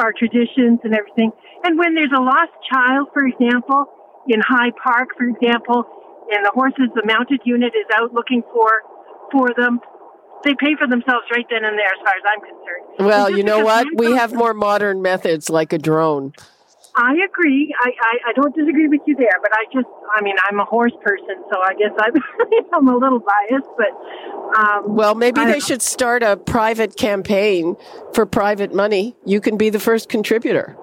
our 0.00 0.12
traditions 0.12 0.80
and 0.84 0.94
everything. 0.94 1.32
And 1.64 1.78
when 1.78 1.94
there's 1.94 2.12
a 2.16 2.20
lost 2.20 2.52
child, 2.70 3.08
for 3.12 3.24
example, 3.24 3.86
in 4.28 4.40
High 4.40 4.72
Park, 4.82 5.16
for 5.16 5.28
example, 5.28 5.84
and 6.30 6.44
the 6.44 6.52
horses, 6.54 6.88
the 6.94 7.04
mounted 7.04 7.40
unit 7.44 7.72
is 7.76 7.86
out 7.98 8.14
looking 8.14 8.42
for 8.52 8.70
for 9.30 9.48
them, 9.56 9.80
they 10.44 10.54
pay 10.54 10.74
for 10.78 10.86
themselves 10.86 11.24
right 11.34 11.46
then 11.48 11.64
and 11.64 11.78
there, 11.78 11.86
as 11.86 12.00
far 12.04 12.14
as 12.16 12.24
I'm 12.26 12.40
concerned. 12.40 13.08
Well, 13.08 13.30
you 13.30 13.42
know 13.42 13.64
what? 13.64 13.86
We 13.94 14.12
have 14.12 14.32
more 14.34 14.54
modern 14.54 15.02
methods 15.02 15.48
like 15.48 15.72
a 15.72 15.78
drone. 15.78 16.34
I 16.94 17.14
agree. 17.24 17.74
I, 17.80 17.90
I, 18.00 18.30
I 18.30 18.32
don't 18.34 18.54
disagree 18.54 18.88
with 18.88 19.00
you 19.06 19.16
there, 19.16 19.38
but 19.40 19.50
I 19.52 19.64
just, 19.72 19.88
I 20.14 20.22
mean, 20.22 20.36
I'm 20.48 20.60
a 20.60 20.64
horse 20.64 20.92
person, 21.02 21.42
so 21.50 21.60
I 21.62 21.72
guess 21.74 21.92
I'm, 21.98 22.12
I'm 22.74 22.88
a 22.88 22.96
little 22.96 23.18
biased, 23.20 23.68
but. 23.76 24.58
Um, 24.58 24.94
well, 24.94 25.14
maybe 25.14 25.40
I 25.40 25.52
they 25.52 25.60
should 25.60 25.80
start 25.80 26.22
a 26.22 26.36
private 26.36 26.96
campaign 26.96 27.76
for 28.12 28.26
private 28.26 28.74
money. 28.74 29.16
You 29.24 29.40
can 29.40 29.56
be 29.56 29.70
the 29.70 29.80
first 29.80 30.10
contributor. 30.10 30.76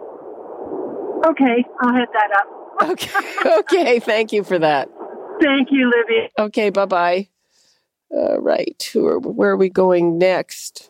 Okay, 1.27 1.63
I'll 1.81 1.93
head 1.93 2.07
that 2.13 2.31
up. 2.37 2.47
Okay. 2.81 3.11
okay. 3.59 3.99
Thank 3.99 4.31
you 4.31 4.41
for 4.45 4.57
that. 4.57 4.87
Thank 5.41 5.67
you, 5.69 5.91
Libby. 5.93 6.29
Okay. 6.39 6.69
Bye 6.69 6.85
bye. 6.85 7.27
All 8.09 8.39
right. 8.39 8.89
Who 8.93 9.05
are, 9.05 9.19
where 9.19 9.51
are 9.51 9.57
we 9.57 9.67
going 9.67 10.17
next? 10.17 10.89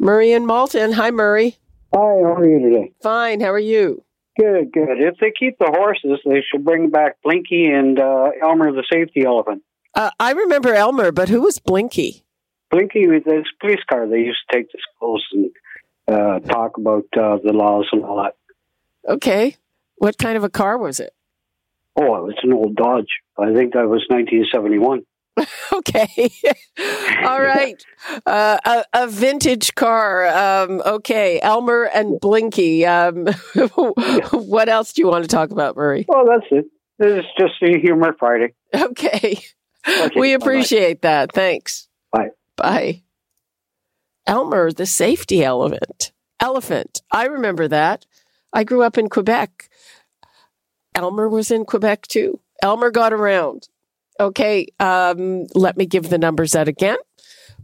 Murray 0.00 0.32
and 0.32 0.48
Malton. 0.48 0.94
Hi, 0.94 1.12
Murray. 1.12 1.58
Hi, 1.94 2.00
how 2.00 2.34
are 2.34 2.48
you 2.48 2.58
today? 2.58 2.92
Fine. 3.04 3.40
How 3.40 3.52
are 3.52 3.58
you? 3.58 4.02
Good, 4.36 4.72
good. 4.72 4.98
If 4.98 5.18
they 5.20 5.32
keep 5.38 5.58
the 5.58 5.70
horses, 5.72 6.18
they 6.24 6.42
should 6.42 6.64
bring 6.64 6.90
back 6.90 7.22
Blinky 7.22 7.66
and 7.66 8.00
uh, 8.00 8.30
Elmer 8.42 8.72
the 8.72 8.82
safety 8.92 9.24
elephant. 9.24 9.62
Uh, 9.94 10.10
I 10.18 10.32
remember 10.32 10.74
Elmer, 10.74 11.12
but 11.12 11.28
who 11.28 11.42
was 11.42 11.60
Blinky? 11.60 12.24
Blinky 12.72 13.06
was 13.06 13.22
this 13.24 13.44
police 13.60 13.78
car 13.88 14.08
they 14.08 14.18
used 14.18 14.40
to 14.50 14.56
take 14.56 14.72
to 14.72 14.78
schools 14.96 15.24
and 15.32 15.50
uh, 16.08 16.40
talk 16.40 16.78
about 16.78 17.06
uh, 17.16 17.38
the 17.44 17.52
laws 17.52 17.86
and 17.92 18.04
all 18.04 18.24
that. 18.24 18.34
Okay. 19.08 19.56
What 19.98 20.18
kind 20.18 20.36
of 20.36 20.42
a 20.42 20.50
car 20.50 20.76
was 20.76 20.98
it? 20.98 21.14
Oh, 21.94 22.16
it 22.16 22.24
was 22.24 22.34
an 22.42 22.52
old 22.52 22.74
Dodge. 22.74 23.20
I 23.38 23.54
think 23.54 23.74
that 23.74 23.88
was 23.88 24.04
1971. 24.08 25.04
Okay. 25.72 26.30
All 27.24 27.42
right. 27.42 27.84
Uh, 28.24 28.56
a, 28.64 28.84
a 28.92 29.08
vintage 29.08 29.74
car. 29.74 30.26
Um, 30.26 30.80
okay. 30.86 31.40
Elmer 31.40 31.90
and 31.92 32.20
Blinky. 32.20 32.86
Um, 32.86 33.26
what 34.32 34.68
else 34.68 34.92
do 34.92 35.02
you 35.02 35.08
want 35.08 35.24
to 35.24 35.28
talk 35.28 35.50
about, 35.50 35.76
Murray? 35.76 36.06
Well, 36.08 36.24
that's 36.26 36.46
it. 36.52 36.66
This 36.98 37.18
is 37.18 37.24
just 37.36 37.54
a 37.62 37.78
humor 37.80 38.14
Friday. 38.18 38.54
Okay. 38.74 39.38
Okay, 39.86 40.18
we 40.18 40.32
bye-bye. 40.34 40.44
appreciate 40.44 41.02
that. 41.02 41.32
Thanks. 41.32 41.88
Bye. 42.12 42.28
Bye. 42.56 43.02
Elmer, 44.26 44.72
the 44.72 44.86
safety 44.86 45.44
elephant. 45.44 46.12
Elephant. 46.40 47.02
I 47.12 47.26
remember 47.26 47.68
that. 47.68 48.06
I 48.52 48.64
grew 48.64 48.82
up 48.82 48.96
in 48.96 49.08
Quebec. 49.08 49.68
Elmer 50.94 51.28
was 51.28 51.50
in 51.50 51.64
Quebec 51.64 52.06
too. 52.06 52.40
Elmer 52.62 52.90
got 52.90 53.12
around. 53.12 53.68
Okay, 54.20 54.68
um, 54.78 55.46
let 55.54 55.76
me 55.76 55.86
give 55.86 56.08
the 56.08 56.18
numbers 56.18 56.54
out 56.54 56.68
again. 56.68 56.98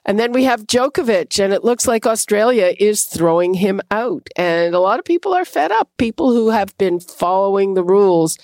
And 0.07 0.17
then 0.17 0.31
we 0.31 0.45
have 0.45 0.65
Djokovic, 0.65 1.37
and 1.43 1.51
it 1.51 1.65
looks 1.65 1.85
like 1.85 2.07
Australia 2.07 2.73
is 2.79 3.03
throwing 3.03 3.55
him 3.55 3.81
out. 3.91 4.29
And 4.37 4.73
a 4.73 4.79
lot 4.79 4.99
of 4.99 5.05
people 5.05 5.33
are 5.33 5.43
fed 5.43 5.69
up, 5.69 5.89
people 5.97 6.31
who 6.31 6.49
have 6.49 6.75
been 6.77 7.01
following 7.01 7.73
the 7.73 7.83
rules, 7.83 8.37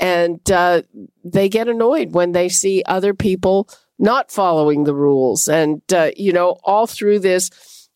and 0.00 0.40
uh, 0.48 0.82
they 1.24 1.48
get 1.48 1.66
annoyed 1.66 2.12
when 2.12 2.30
they 2.30 2.48
see 2.48 2.84
other 2.86 3.14
people 3.14 3.68
not 3.98 4.30
following 4.30 4.84
the 4.84 4.94
rules. 4.94 5.48
And, 5.48 5.82
uh, 5.92 6.12
you 6.16 6.32
know, 6.32 6.56
all 6.62 6.86
through 6.86 7.18
this, 7.18 7.50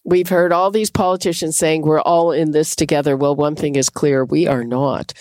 we've 0.04 0.28
heard 0.28 0.52
all 0.52 0.72
these 0.72 0.90
politicians 0.90 1.56
saying 1.56 1.82
we're 1.82 2.00
all 2.00 2.32
in 2.32 2.50
this 2.50 2.74
together. 2.74 3.16
Well, 3.16 3.36
one 3.36 3.54
thing 3.54 3.76
is 3.76 3.88
clear 3.88 4.24
we 4.24 4.48
are 4.48 4.64
not. 4.64 5.12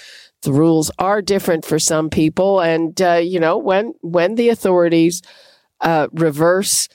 The 0.41 0.53
rules 0.53 0.89
are 0.97 1.21
different 1.21 1.65
for 1.65 1.77
some 1.77 2.09
people. 2.09 2.61
And, 2.61 2.99
uh, 2.99 3.21
you 3.23 3.39
know, 3.39 3.59
when, 3.59 3.93
when 4.01 4.33
the 4.33 4.49
authorities 4.49 5.21
uh, 5.81 6.07
reverse 6.13 6.89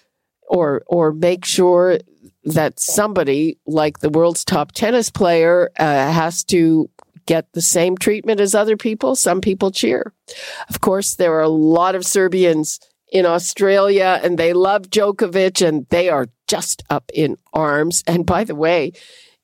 or 0.48 0.82
or 0.86 1.12
make 1.12 1.44
sure 1.44 1.98
that 2.44 2.78
somebody 2.78 3.58
like 3.66 3.98
the 3.98 4.08
world's 4.08 4.44
top 4.44 4.72
tennis 4.72 5.10
player 5.10 5.70
uh, 5.78 5.84
has 6.12 6.44
to 6.44 6.88
get 7.26 7.52
the 7.52 7.60
same 7.60 7.96
treatment 7.96 8.40
as 8.40 8.54
other 8.54 8.76
people. 8.76 9.16
Some 9.16 9.40
people 9.40 9.72
cheer. 9.72 10.12
Of 10.68 10.80
course, 10.80 11.16
there 11.16 11.34
are 11.34 11.42
a 11.42 11.48
lot 11.48 11.96
of 11.96 12.06
Serbians 12.06 12.78
in 13.12 13.26
Australia 13.26 14.20
and 14.22 14.38
they 14.38 14.52
love 14.52 14.90
Djokovic 14.90 15.66
and 15.66 15.86
they 15.90 16.08
are 16.08 16.26
just 16.46 16.84
up 16.88 17.10
in 17.12 17.36
arms. 17.52 18.04
And 18.06 18.24
by 18.24 18.44
the 18.44 18.54
way, 18.54 18.92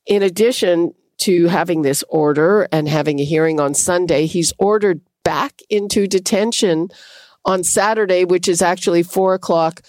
in 0.05 0.23
addition 0.23 0.93
to 1.19 1.47
having 1.47 1.81
this 1.81 2.03
order 2.09 2.67
and 2.71 2.87
having 2.87 3.19
a 3.19 3.25
hearing 3.25 3.59
on 3.59 3.73
Sunday, 3.73 4.25
he's 4.25 4.53
ordered 4.57 5.01
back 5.23 5.61
into 5.69 6.07
detention 6.07 6.89
on 7.45 7.63
Saturday, 7.63 8.25
which 8.25 8.47
is 8.47 8.61
actually 8.61 9.03
four 9.03 9.33
o'clock 9.33 9.81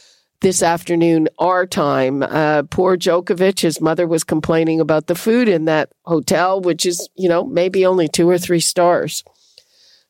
this 0.44 0.62
afternoon, 0.62 1.26
our 1.38 1.64
time. 1.64 2.22
Uh, 2.22 2.64
poor 2.64 2.98
Djokovic, 2.98 3.60
his 3.60 3.80
mother 3.80 4.06
was 4.06 4.24
complaining 4.24 4.78
about 4.78 5.06
the 5.06 5.14
food 5.14 5.48
in 5.48 5.64
that 5.64 5.90
hotel, 6.04 6.60
which 6.60 6.84
is, 6.84 7.08
you 7.16 7.30
know, 7.30 7.44
maybe 7.44 7.86
only 7.86 8.08
two 8.08 8.28
or 8.28 8.36
three 8.36 8.60
stars. 8.60 9.24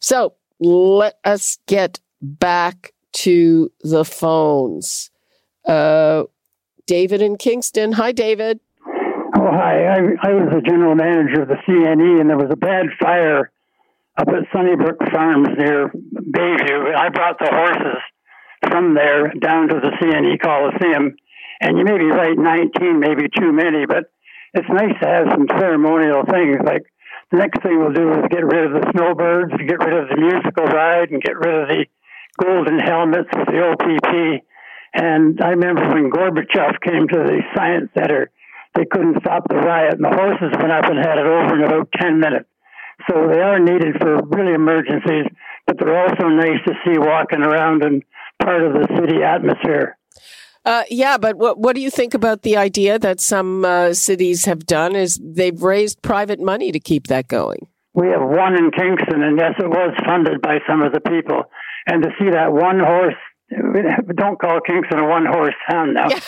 So 0.01 0.35
let 0.59 1.21
us 1.25 1.59
get 1.69 2.01
back 2.21 2.93
to 3.13 3.71
the 3.83 4.05
phones. 4.05 5.09
Uh, 5.65 6.25
David 6.89 7.23
in 7.23 7.37
Kingston. 7.37 7.93
Hi, 7.93 8.11
David. 8.11 8.59
Oh, 9.37 9.51
hi. 9.53 9.87
I, 9.87 9.99
I 10.21 10.33
was 10.33 10.53
the 10.53 10.63
general 10.69 10.97
manager 10.97 11.43
of 11.43 11.49
the 11.49 11.59
CNE, 11.65 12.21
and 12.21 12.29
there 12.29 12.37
was 12.37 12.51
a 12.51 12.57
bad 12.57 12.87
fire 13.01 13.53
up 14.19 14.27
at 14.27 14.51
Sunnybrook 14.53 14.99
Farms 15.13 15.51
near 15.57 15.93
Bayview. 16.13 16.93
I 16.93 17.09
brought 17.11 17.39
the 17.39 17.51
horses 17.53 18.03
from 18.71 18.95
there 18.95 19.33
down 19.41 19.69
to 19.69 19.81
the 19.81 19.93
CNE 20.01 20.41
Coliseum. 20.41 21.17
And 21.61 21.79
you 21.79 21.85
may 21.85 21.99
be 21.99 22.11
right, 22.11 22.37
19 22.37 23.01
may 23.01 23.15
be 23.15 23.29
too 23.29 23.53
many, 23.53 23.87
but 23.87 24.11
it's 24.55 24.69
nice 24.69 24.95
to 25.01 25.09
have 25.09 25.27
some 25.31 25.47
ceremonial 25.59 26.23
things. 26.31 26.59
Like 26.65 26.85
the 27.31 27.39
next 27.39 27.63
thing 27.63 27.79
we'll 27.79 27.93
do 27.93 28.11
is 28.13 28.31
get 28.31 28.45
rid 28.45 28.67
of 28.67 28.73
the 28.73 28.91
snowbirds, 28.93 29.53
get 29.67 29.79
rid 29.79 29.95
of 29.95 30.09
the 30.09 30.17
musical 30.17 30.65
ride, 30.65 31.11
and 31.11 31.23
get 31.23 31.39
rid 31.39 31.55
of 31.63 31.69
the 31.69 31.87
golden 32.39 32.79
helmets 32.79 33.31
with 33.35 33.49
the 33.49 33.61
OPP. 33.63 34.45
And 34.95 35.41
I 35.43 35.51
remember 35.51 35.89
when 35.89 36.11
Gorbachev 36.11 36.81
came 36.83 37.09
to 37.09 37.19
the 37.19 37.43
Science 37.57 37.91
Center, 37.95 38.31
they 38.75 38.85
couldn't 38.85 39.21
stop 39.21 39.49
the 39.49 39.57
riot, 39.57 39.95
and 39.95 40.05
the 40.05 40.15
horses 40.15 40.55
went 40.59 40.73
up 40.73 40.87
and 40.87 40.99
had 40.99 41.19
it 41.19 41.27
over 41.27 41.55
in 41.55 41.65
about 41.65 41.89
10 41.99 42.19
minutes. 42.19 42.49
So 43.11 43.27
they 43.29 43.41
are 43.41 43.59
needed 43.59 43.97
for 44.01 44.23
really 44.23 44.55
emergencies, 44.55 45.27
but 45.67 45.79
they're 45.79 45.99
also 45.99 46.29
nice 46.29 46.63
to 46.67 46.75
see 46.85 46.99
walking 46.99 47.43
around 47.43 47.85
and 47.85 48.03
part 48.43 48.63
of 48.63 48.73
the 48.73 48.87
city 48.97 49.23
atmosphere. 49.23 49.97
Uh, 50.65 50.83
yeah, 50.89 51.19
but 51.19 51.37
what 51.37 51.59
what 51.59 51.75
do 51.77 51.83
you 51.83 51.91
think 51.91 52.15
about 52.15 52.41
the 52.43 52.57
idea 52.57 52.99
that 52.99 53.21
some 53.21 53.65
uh, 53.65 53.93
cities 53.93 54.47
have 54.47 54.65
done? 54.65 54.97
Is 54.97 55.21
they've 55.23 55.63
raised 55.63 56.01
private 56.01 56.41
money 56.41 56.73
to 56.73 56.81
keep 56.81 57.09
that 57.09 57.29
going? 57.29 57.67
We 57.93 58.09
have 58.09 58.23
one 58.23 58.55
in 58.55 58.71
Kingston, 58.71 59.23
and 59.23 59.39
yes, 59.39 59.53
it 59.59 59.69
was 59.69 59.95
funded 60.07 60.41
by 60.41 60.59
some 60.67 60.83
of 60.83 60.93
the 60.93 61.01
people. 61.01 61.45
And 61.87 62.03
to 62.03 62.11
see 62.19 62.31
that 62.31 62.51
one 62.51 62.81
horse, 62.81 63.15
don't 64.17 64.41
call 64.41 64.61
Kingston 64.67 64.99
a 64.99 65.07
one 65.07 65.27
horse 65.27 65.55
town 65.71 65.93
now. 65.93 66.09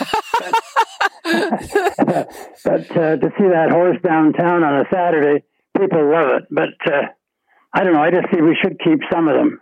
but 2.65 2.91
uh, 2.91 3.17
to 3.17 3.33
see 3.39 3.49
that 3.49 3.71
horse 3.71 3.97
downtown 4.05 4.63
on 4.63 4.81
a 4.81 4.85
Saturday, 4.93 5.45
people 5.77 6.11
love 6.11 6.29
it. 6.37 6.45
But 6.51 6.93
uh, 6.93 7.07
I 7.73 7.85
don't 7.85 7.95
know. 7.95 8.03
I 8.03 8.11
just 8.11 8.27
see 8.33 8.41
we 8.41 8.57
should 8.63 8.79
keep 8.79 9.01
some 9.11 9.29
of 9.29 9.35
them. 9.35 9.61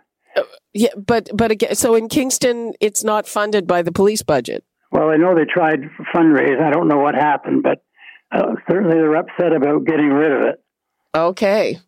Yeah, 0.73 0.89
but 0.97 1.29
but 1.33 1.51
again, 1.51 1.75
so 1.75 1.95
in 1.95 2.09
Kingston, 2.09 2.73
it's 2.79 3.03
not 3.03 3.27
funded 3.27 3.67
by 3.67 3.81
the 3.81 3.91
police 3.91 4.23
budget. 4.23 4.63
Well, 4.91 5.09
I 5.09 5.17
know 5.17 5.35
they 5.35 5.45
tried 5.45 5.81
to 5.81 5.89
fundraise. 6.13 6.61
I 6.61 6.71
don't 6.71 6.87
know 6.87 6.97
what 6.97 7.15
happened, 7.15 7.63
but 7.63 7.83
uh, 8.31 8.55
certainly 8.69 8.95
they're 8.95 9.15
upset 9.15 9.53
about 9.53 9.85
getting 9.85 10.09
rid 10.09 10.31
of 10.31 10.41
it. 10.41 10.63
Okay. 11.13 11.79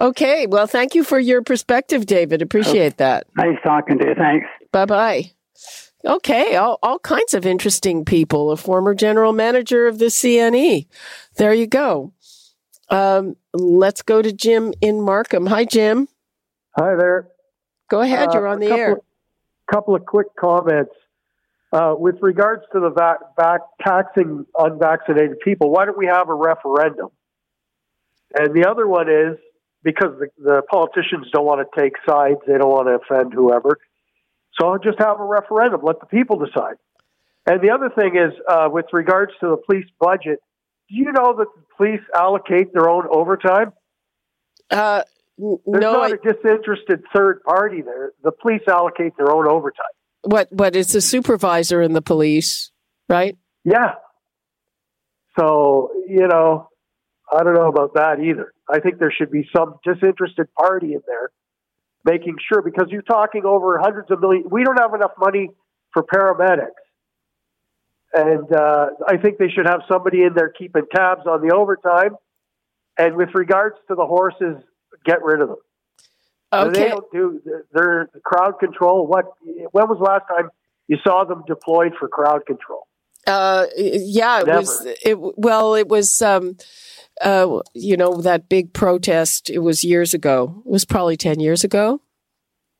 Okay. 0.00 0.46
Well, 0.46 0.66
thank 0.66 0.94
you 0.94 1.04
for 1.04 1.18
your 1.18 1.42
perspective, 1.42 2.06
David. 2.06 2.42
Appreciate 2.42 2.98
that. 2.98 3.26
Nice 3.36 3.58
talking 3.64 3.98
to 3.98 4.08
you. 4.08 4.14
Thanks. 4.14 4.46
Bye 4.72 4.86
bye. 4.86 5.30
Okay, 6.04 6.56
all, 6.56 6.78
all 6.82 6.98
kinds 6.98 7.34
of 7.34 7.44
interesting 7.44 8.04
people. 8.04 8.50
A 8.50 8.56
former 8.56 8.94
general 8.94 9.32
manager 9.32 9.86
of 9.86 9.98
the 9.98 10.06
CNE. 10.06 10.86
There 11.36 11.52
you 11.52 11.66
go. 11.66 12.12
Um, 12.88 13.36
let's 13.52 14.00
go 14.02 14.22
to 14.22 14.32
Jim 14.32 14.72
in 14.80 15.02
Markham. 15.02 15.46
Hi, 15.46 15.64
Jim. 15.64 16.08
Hi 16.76 16.94
there. 16.96 17.28
Go 17.90 18.00
ahead. 18.00 18.32
You're 18.32 18.48
Uh, 18.48 18.52
on 18.52 18.56
a 18.56 18.60
the 18.60 18.68
couple 18.68 18.80
air. 18.80 18.92
Of, 18.92 19.00
couple 19.70 19.94
of 19.94 20.06
quick 20.06 20.28
comments. 20.36 20.94
Uh, 21.72 21.94
with 21.96 22.16
regards 22.20 22.62
to 22.72 22.80
the 22.80 22.90
vac- 22.90 23.36
back 23.36 23.60
taxing 23.80 24.44
unvaccinated 24.58 25.38
people, 25.40 25.70
why 25.70 25.84
don't 25.84 25.98
we 25.98 26.06
have 26.06 26.28
a 26.28 26.34
referendum? 26.34 27.10
And 28.34 28.54
the 28.54 28.68
other 28.68 28.86
one 28.88 29.08
is 29.08 29.36
because 29.82 30.18
the, 30.18 30.28
the 30.42 30.62
politicians 30.62 31.28
don't 31.32 31.44
want 31.44 31.60
to 31.68 31.80
take 31.80 31.92
sides, 32.08 32.38
they 32.46 32.58
don't 32.58 32.70
want 32.70 32.88
to 32.88 32.94
offend 32.94 33.32
whoever. 33.32 33.78
So 34.60 34.76
just 34.78 34.98
have 34.98 35.20
a 35.20 35.24
referendum, 35.24 35.80
let 35.82 36.00
the 36.00 36.06
people 36.06 36.38
decide. 36.44 36.74
And 37.46 37.60
the 37.62 37.70
other 37.70 37.88
thing 37.88 38.16
is, 38.16 38.32
uh, 38.48 38.68
with 38.70 38.86
regards 38.92 39.32
to 39.40 39.50
the 39.50 39.56
police 39.56 39.86
budget, 40.00 40.40
do 40.88 40.96
you 40.96 41.12
know 41.12 41.34
that 41.38 41.46
the 41.54 41.62
police 41.76 42.02
allocate 42.14 42.72
their 42.72 42.88
own 42.88 43.04
overtime? 43.10 43.72
Uh, 44.70 45.02
no, 45.40 45.60
not 45.66 46.12
I, 46.12 46.14
a 46.14 46.32
disinterested 46.32 47.02
third 47.14 47.42
party 47.42 47.82
there. 47.82 48.12
The 48.22 48.32
police 48.32 48.62
allocate 48.68 49.16
their 49.16 49.32
own 49.32 49.46
overtime. 49.46 49.86
what? 50.22 50.48
What? 50.52 50.76
It's 50.76 50.94
a 50.94 51.00
supervisor 51.00 51.80
in 51.82 51.92
the 51.92 52.02
police, 52.02 52.70
right? 53.08 53.36
Yeah. 53.64 53.94
So, 55.38 55.90
you 56.08 56.26
know, 56.26 56.68
I 57.32 57.42
don't 57.42 57.54
know 57.54 57.68
about 57.68 57.94
that 57.94 58.20
either. 58.20 58.52
I 58.68 58.80
think 58.80 58.98
there 58.98 59.12
should 59.16 59.30
be 59.30 59.48
some 59.54 59.76
disinterested 59.84 60.48
party 60.54 60.92
in 60.94 61.00
there 61.06 61.30
making 62.04 62.36
sure 62.50 62.62
because 62.62 62.86
you're 62.90 63.02
talking 63.02 63.44
over 63.44 63.78
hundreds 63.78 64.10
of 64.10 64.20
millions. 64.20 64.46
We 64.50 64.64
don't 64.64 64.78
have 64.78 64.94
enough 64.94 65.12
money 65.18 65.50
for 65.92 66.02
paramedics. 66.02 66.70
And 68.12 68.52
uh, 68.52 68.86
I 69.06 69.18
think 69.18 69.38
they 69.38 69.48
should 69.48 69.66
have 69.66 69.82
somebody 69.90 70.22
in 70.22 70.34
there 70.34 70.48
keeping 70.50 70.82
tabs 70.94 71.26
on 71.26 71.46
the 71.46 71.54
overtime. 71.54 72.16
And 72.98 73.16
with 73.16 73.28
regards 73.34 73.76
to 73.88 73.94
the 73.94 74.04
horses, 74.04 74.62
get 75.04 75.22
rid 75.22 75.40
of 75.40 75.48
them. 75.48 75.56
And 76.52 76.74
They 76.74 76.88
don't 76.88 77.10
do 77.12 77.40
their 77.72 78.08
crowd 78.24 78.58
control. 78.58 79.06
What? 79.06 79.26
When 79.72 79.88
was 79.88 79.98
the 79.98 80.04
last 80.04 80.24
time 80.28 80.50
you 80.88 80.96
saw 81.04 81.24
them 81.24 81.44
deployed 81.46 81.92
for 81.98 82.08
crowd 82.08 82.44
control? 82.46 82.88
Uh, 83.26 83.66
yeah, 83.76 84.40
it 84.40 84.46
Never. 84.46 84.58
was. 84.58 84.86
It 85.04 85.16
well, 85.18 85.74
it 85.74 85.88
was. 85.88 86.20
Um, 86.22 86.56
uh, 87.20 87.60
you 87.74 87.96
know 87.96 88.20
that 88.22 88.48
big 88.48 88.72
protest. 88.72 89.50
It 89.50 89.58
was 89.58 89.84
years 89.84 90.14
ago. 90.14 90.62
It 90.66 90.70
was 90.70 90.84
probably 90.84 91.16
ten 91.16 91.38
years 91.38 91.62
ago. 91.62 92.00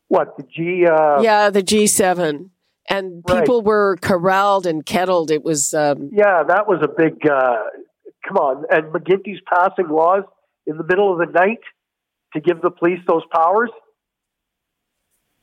What 0.09 0.37
the 0.37 0.42
G? 0.42 0.87
Uh, 0.87 1.20
yeah, 1.22 1.50
the 1.50 1.62
G 1.62 1.87
seven, 1.87 2.50
and 2.88 3.22
Right. 3.28 3.40
people 3.40 3.62
were 3.62 3.96
corralled 4.00 4.66
and 4.66 4.85
kettled. 4.85 5.30
It 5.30 5.44
was. 5.44 5.72
Um, 5.74 6.11
Yeah, 6.12 6.42
that 6.42 6.66
was 6.66 6.80
a 6.83 6.88
big. 6.88 7.24
Uh, 7.24 7.62
come 8.26 8.37
on, 8.38 8.64
and 8.70 8.92
McGuinty's 8.92 9.40
passing 9.46 9.88
laws 9.88 10.24
in 10.66 10.76
the 10.78 10.85
middle 10.85 11.12
of 11.12 11.18
the 11.18 11.33
night 11.33 11.61
to 12.33 12.40
give 12.40 12.61
the 12.62 12.71
police 12.71 13.01
those 13.07 13.23
powers. 13.33 13.71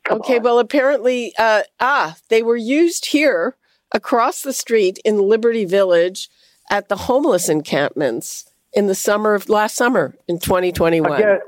okay, 0.10 0.40
well, 0.40 0.60
apparently, 0.60 1.34
uh, 1.38 1.64
ah, 1.80 2.16
they 2.30 2.42
were 2.42 2.56
used 2.56 3.08
here 3.08 3.58
across 3.92 4.42
the 4.42 4.54
street 4.54 5.00
in 5.04 5.18
Liberty 5.18 5.66
Village 5.66 6.30
at 6.70 6.90
the 6.90 6.96
homeless 6.96 7.50
encampments 7.50 8.50
in 8.74 8.88
the 8.88 8.96
summer 8.96 9.34
of 9.34 9.50
last 9.50 9.76
summer 9.76 10.16
in 10.28 10.40
2021. 10.40 11.12
Again, 11.12 11.40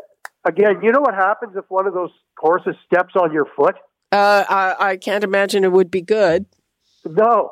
again, 0.45 0.79
you 0.81 0.91
know 0.91 1.01
what 1.01 1.15
happens 1.15 1.55
if 1.55 1.65
one 1.69 1.87
of 1.87 1.93
those 1.93 2.11
horses 2.37 2.75
steps 2.85 3.15
on 3.15 3.33
your 3.33 3.45
foot? 3.55 3.75
Uh, 4.11 4.43
I, 4.49 4.75
I 4.91 4.97
can't 4.97 5.23
imagine 5.23 5.63
it 5.63 5.71
would 5.71 5.91
be 5.91 6.01
good. 6.01 6.45
No. 7.05 7.51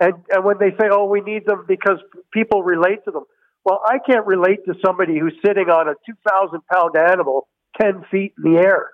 And 0.00 0.14
and 0.30 0.44
when 0.44 0.58
they 0.58 0.70
say, 0.70 0.88
"Oh, 0.90 1.04
we 1.04 1.20
need 1.20 1.46
them 1.46 1.64
because 1.68 1.98
people 2.32 2.64
relate 2.64 3.04
to 3.04 3.12
them," 3.12 3.24
well, 3.64 3.80
I 3.84 3.98
can't 3.98 4.26
relate 4.26 4.64
to 4.66 4.74
somebody 4.84 5.18
who's 5.18 5.34
sitting 5.44 5.68
on 5.68 5.88
a 5.88 5.94
two 6.06 6.14
thousand 6.28 6.60
pound 6.70 6.96
animal 6.96 7.48
ten 7.80 8.04
feet 8.10 8.34
in 8.42 8.52
the 8.52 8.58
air. 8.58 8.90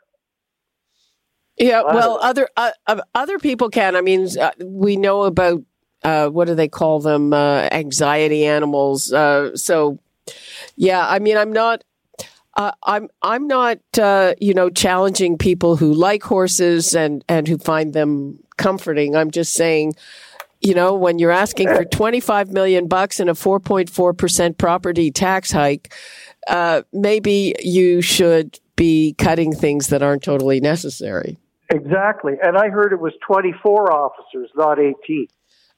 Yeah, 1.57 1.83
well, 1.83 2.19
other 2.23 2.49
uh, 2.57 2.71
uh, 2.87 3.03
other 3.15 3.39
people 3.39 3.69
can. 3.69 3.95
I 3.95 4.01
mean, 4.01 4.27
uh, 4.39 4.53
we 4.65 4.97
know 4.97 5.25
about 5.25 5.63
uh, 6.03 6.29
what 6.29 6.47
do 6.47 6.55
they 6.55 6.69
call 6.69 7.01
them? 7.01 7.33
Uh, 7.33 7.69
anxiety 7.71 8.47
animals. 8.47 9.13
Uh, 9.13 9.55
so, 9.57 9.99
yeah, 10.77 11.07
I 11.07 11.19
mean, 11.19 11.37
I'm 11.37 11.53
not. 11.53 11.85
Uh, 12.57 12.73
I'm 12.83 13.09
I'm 13.23 13.47
not 13.47 13.79
uh, 13.99 14.35
you 14.41 14.55
know 14.55 14.71
challenging 14.71 15.37
people 15.37 15.77
who 15.77 15.93
like 15.93 16.23
horses 16.23 16.95
and 16.95 17.25
and 17.29 17.47
who 17.47 17.59
find 17.59 17.93
them 17.93 18.39
comforting. 18.57 19.15
I'm 19.15 19.31
just 19.31 19.53
saying, 19.53 19.95
you 20.61 20.75
know, 20.75 20.95
when 20.95 21.19
you're 21.19 21.31
asking 21.31 21.69
for 21.69 21.85
25 21.85 22.51
million 22.51 22.87
bucks 22.87 23.19
and 23.21 23.31
a 23.31 23.35
4.4 23.35 24.17
percent 24.17 24.59
property 24.59 25.11
tax 25.11 25.51
hike, 25.51 25.93
uh, 26.49 26.83
maybe 26.93 27.55
you 27.61 28.03
should 28.03 28.59
be 28.77 29.15
cutting 29.19 29.53
things 29.53 29.89
that 29.89 30.03
aren't 30.03 30.23
totally 30.23 30.61
necessary. 30.61 31.39
Exactly. 31.71 32.35
And 32.43 32.57
I 32.59 32.69
heard 32.69 32.93
it 32.93 33.01
was 33.01 33.13
twenty 33.27 33.55
four 33.63 33.93
officers, 33.93 34.51
not 34.57 34.79
eighteen. 34.81 35.29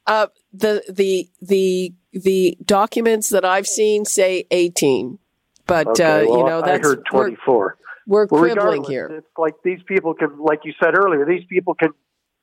Uh, 0.07 0.29
the 0.53 0.83
the 0.88 1.29
the 1.42 1.92
the 2.12 2.57
documents 2.64 3.29
that 3.29 3.45
I've 3.45 3.66
seen 3.66 4.05
say 4.05 4.45
18, 4.51 5.18
but 5.66 5.87
Okay, 5.88 6.05
uh, 6.05 6.25
well, 6.27 6.38
you 6.38 6.45
know 6.45 6.62
that's 6.62 6.87
I 6.87 6.88
heard 6.88 6.99
we're- 6.99 7.25
twenty 7.25 7.37
four. 7.45 7.77
We're, 8.07 8.27
Well, 8.31 8.40
quibbling 8.42 8.83
here. 8.85 9.07
It's 9.18 9.27
like 9.38 9.55
these 9.62 9.79
people 9.87 10.12
can, 10.14 10.37
like 10.40 10.61
you 10.64 10.73
said 10.83 10.97
earlier, 10.99 11.25
these 11.25 11.45
people 11.49 11.75
can 11.75 11.90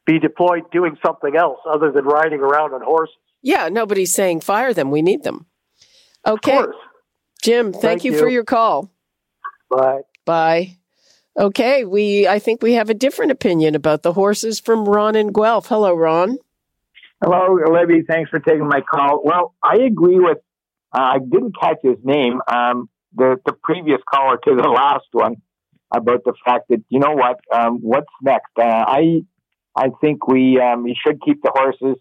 be 0.09 0.17
deployed 0.17 0.63
doing 0.71 0.97
something 1.05 1.35
else 1.35 1.59
other 1.71 1.91
than 1.91 2.03
riding 2.05 2.39
around 2.39 2.73
on 2.73 2.81
horses. 2.81 3.15
Yeah, 3.43 3.69
nobody's 3.69 4.11
saying 4.11 4.41
fire 4.41 4.73
them. 4.73 4.89
We 4.89 5.01
need 5.01 5.23
them. 5.23 5.45
Okay, 6.25 6.63
Jim. 7.43 7.71
Thank, 7.71 7.81
Thank 7.81 8.03
you, 8.03 8.17
for 8.17 8.27
your 8.27 8.43
call. 8.43 8.89
Bye. 9.69 10.01
Bye. 10.25 10.77
Okay, 11.37 11.85
we 11.85 12.27
I 12.27 12.39
think 12.39 12.61
we 12.61 12.73
have 12.73 12.89
a 12.89 12.93
different 12.93 13.31
opinion 13.31 13.75
about 13.75 14.01
the 14.01 14.13
horses 14.13 14.59
from 14.59 14.85
Ron 14.85 15.15
and 15.15 15.33
Guelph. 15.33 15.67
Hello, 15.67 15.93
Ron. 15.93 16.37
Hello, 17.23 17.57
Libby. 17.71 18.01
Thanks 18.01 18.29
for 18.29 18.39
taking 18.39 18.67
my 18.67 18.81
call. 18.81 19.21
Well, 19.23 19.53
I 19.61 19.75
agree 19.75 20.19
with. 20.19 20.39
Uh, 20.91 21.01
I 21.01 21.17
didn't 21.19 21.55
catch 21.61 21.77
his 21.83 21.97
name. 22.03 22.41
Um, 22.51 22.89
the 23.15 23.37
the 23.45 23.53
previous 23.63 23.99
caller 24.11 24.37
to 24.43 24.55
the 24.55 24.67
last 24.69 25.07
one 25.11 25.35
about 25.93 26.23
the 26.25 26.33
fact 26.43 26.69
that 26.69 26.83
you 26.89 26.99
know 26.99 27.13
what? 27.13 27.39
Um, 27.53 27.77
what's 27.81 28.11
next? 28.21 28.51
Uh, 28.57 28.63
I 28.63 29.21
I 29.79 29.89
think 30.01 30.27
we 30.27 30.59
um, 30.59 30.83
we 30.83 30.95
should 31.05 31.21
keep 31.21 31.41
the 31.41 31.51
horses. 31.55 31.97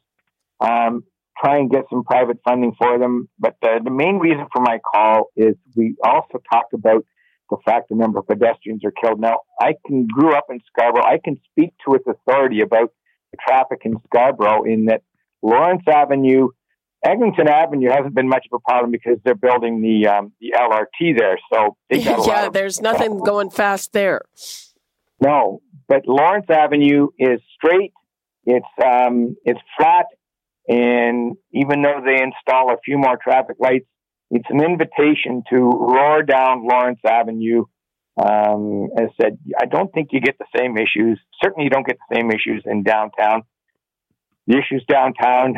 Um, 0.60 1.04
try 1.40 1.58
and 1.58 1.70
get 1.70 1.84
some 1.88 2.02
private 2.02 2.38
funding 2.44 2.72
for 2.76 2.98
them. 2.98 3.28
But 3.38 3.56
the, 3.62 3.78
the 3.82 3.90
main 3.90 4.18
reason 4.18 4.46
for 4.52 4.60
my 4.60 4.78
call 4.78 5.30
is 5.36 5.54
we 5.76 5.94
also 6.02 6.42
talked 6.52 6.74
about 6.74 7.04
the 7.50 7.56
fact 7.64 7.88
the 7.88 7.96
number 7.96 8.18
of 8.18 8.26
pedestrians 8.26 8.84
are 8.84 8.90
killed. 8.90 9.20
Now, 9.20 9.40
I 9.60 9.74
can 9.86 10.06
grew 10.06 10.34
up 10.34 10.46
in 10.50 10.60
Scarborough. 10.66 11.04
I 11.04 11.18
can 11.22 11.36
speak 11.50 11.72
to 11.86 11.94
its 11.94 12.04
authority 12.06 12.60
about 12.60 12.92
the 13.30 13.38
traffic 13.46 13.82
in 13.84 13.94
Scarborough 14.06 14.64
in 14.64 14.86
that 14.86 15.02
Lawrence 15.42 15.84
Avenue, 15.88 16.48
Eglinton 17.04 17.48
Avenue 17.48 17.90
hasn't 17.90 18.14
been 18.14 18.28
much 18.28 18.46
of 18.50 18.56
a 18.56 18.70
problem 18.70 18.90
because 18.90 19.18
they're 19.24 19.34
building 19.34 19.80
the 19.80 20.08
um, 20.08 20.32
the 20.40 20.52
LRT 20.58 21.16
there. 21.16 21.38
So 21.52 21.76
yeah, 21.90 22.48
there's 22.48 22.80
nothing 22.80 23.18
going 23.18 23.50
fast 23.50 23.92
there. 23.92 24.22
No, 25.20 25.62
but 25.88 26.06
Lawrence 26.06 26.46
Avenue 26.50 27.08
is 27.18 27.40
straight. 27.54 27.92
It's 28.44 28.66
um, 28.84 29.36
it's 29.44 29.60
flat, 29.76 30.06
and 30.68 31.36
even 31.52 31.82
though 31.82 32.00
they 32.04 32.22
install 32.22 32.70
a 32.70 32.76
few 32.84 32.98
more 32.98 33.18
traffic 33.22 33.56
lights, 33.58 33.86
it's 34.30 34.48
an 34.50 34.62
invitation 34.62 35.42
to 35.50 35.56
roar 35.56 36.22
down 36.22 36.66
Lawrence 36.66 37.00
Avenue. 37.06 37.64
Um, 38.20 38.88
as 38.98 39.08
I 39.20 39.22
said, 39.22 39.38
I 39.60 39.66
don't 39.66 39.92
think 39.92 40.08
you 40.12 40.20
get 40.20 40.36
the 40.38 40.46
same 40.56 40.76
issues. 40.76 41.20
Certainly, 41.42 41.64
you 41.64 41.70
don't 41.70 41.86
get 41.86 41.96
the 42.08 42.16
same 42.16 42.30
issues 42.30 42.62
in 42.66 42.82
downtown. 42.82 43.42
The 44.46 44.58
issues 44.58 44.84
downtown 44.88 45.54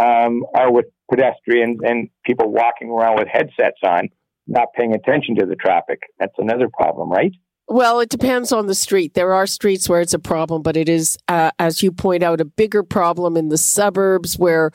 um, 0.00 0.44
are 0.54 0.70
with 0.72 0.86
pedestrians 1.10 1.78
and 1.82 2.08
people 2.24 2.52
walking 2.52 2.90
around 2.90 3.16
with 3.16 3.28
headsets 3.28 3.78
on, 3.84 4.10
not 4.46 4.68
paying 4.76 4.94
attention 4.94 5.36
to 5.36 5.46
the 5.46 5.56
traffic. 5.56 6.00
That's 6.18 6.34
another 6.38 6.68
problem, 6.68 7.10
right? 7.10 7.32
Well, 7.66 8.00
it 8.00 8.10
depends 8.10 8.52
on 8.52 8.66
the 8.66 8.74
street. 8.74 9.14
There 9.14 9.32
are 9.32 9.46
streets 9.46 9.88
where 9.88 10.02
it's 10.02 10.12
a 10.12 10.18
problem, 10.18 10.62
but 10.62 10.76
it 10.76 10.88
is, 10.88 11.16
uh, 11.28 11.50
as 11.58 11.82
you 11.82 11.92
point 11.92 12.22
out, 12.22 12.40
a 12.40 12.44
bigger 12.44 12.82
problem 12.82 13.36
in 13.36 13.48
the 13.48 13.56
suburbs 13.56 14.38
where 14.38 14.70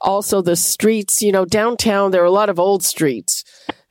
also 0.00 0.42
the 0.42 0.56
streets, 0.56 1.22
you 1.22 1.32
know, 1.32 1.46
downtown, 1.46 2.10
there 2.10 2.22
are 2.22 2.26
a 2.26 2.30
lot 2.30 2.50
of 2.50 2.58
old 2.58 2.82
streets. 2.82 3.44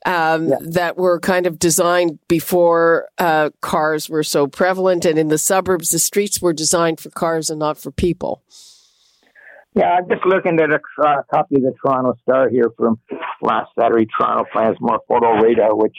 Um, 0.06 0.50
yeah. 0.50 0.58
that 0.60 0.98
were 0.98 1.18
kind 1.22 1.48
of 1.48 1.58
designed 1.58 2.20
before 2.28 3.08
uh, 3.20 3.52
cars 3.62 4.10
were 4.10 4.24
so 4.24 4.48
prevalent. 4.48 5.06
And 5.06 5.18
in 5.18 5.30
the 5.30 5.38
suburbs, 5.38 5.92
the 5.92 6.00
streets 6.00 6.42
were 6.42 6.52
designed 6.52 7.00
for 7.00 7.10
cars 7.10 7.50
and 7.50 7.58
not 7.58 7.78
for 7.78 7.90
people. 7.90 8.44
Yeah, 9.76 9.86
I'm 9.86 10.10
just 10.10 10.26
looking 10.26 10.60
at 10.60 10.72
a 10.72 10.82
uh, 11.02 11.22
copy 11.34 11.56
of 11.56 11.62
the 11.62 11.74
Toronto 11.82 12.18
Star 12.22 12.50
here 12.50 12.70
from 12.78 13.00
last 13.42 13.72
Saturday. 13.80 14.06
Toronto 14.20 14.44
plans 14.52 14.76
more 14.82 15.00
photo 15.08 15.42
radar, 15.42 15.74
which 15.74 15.96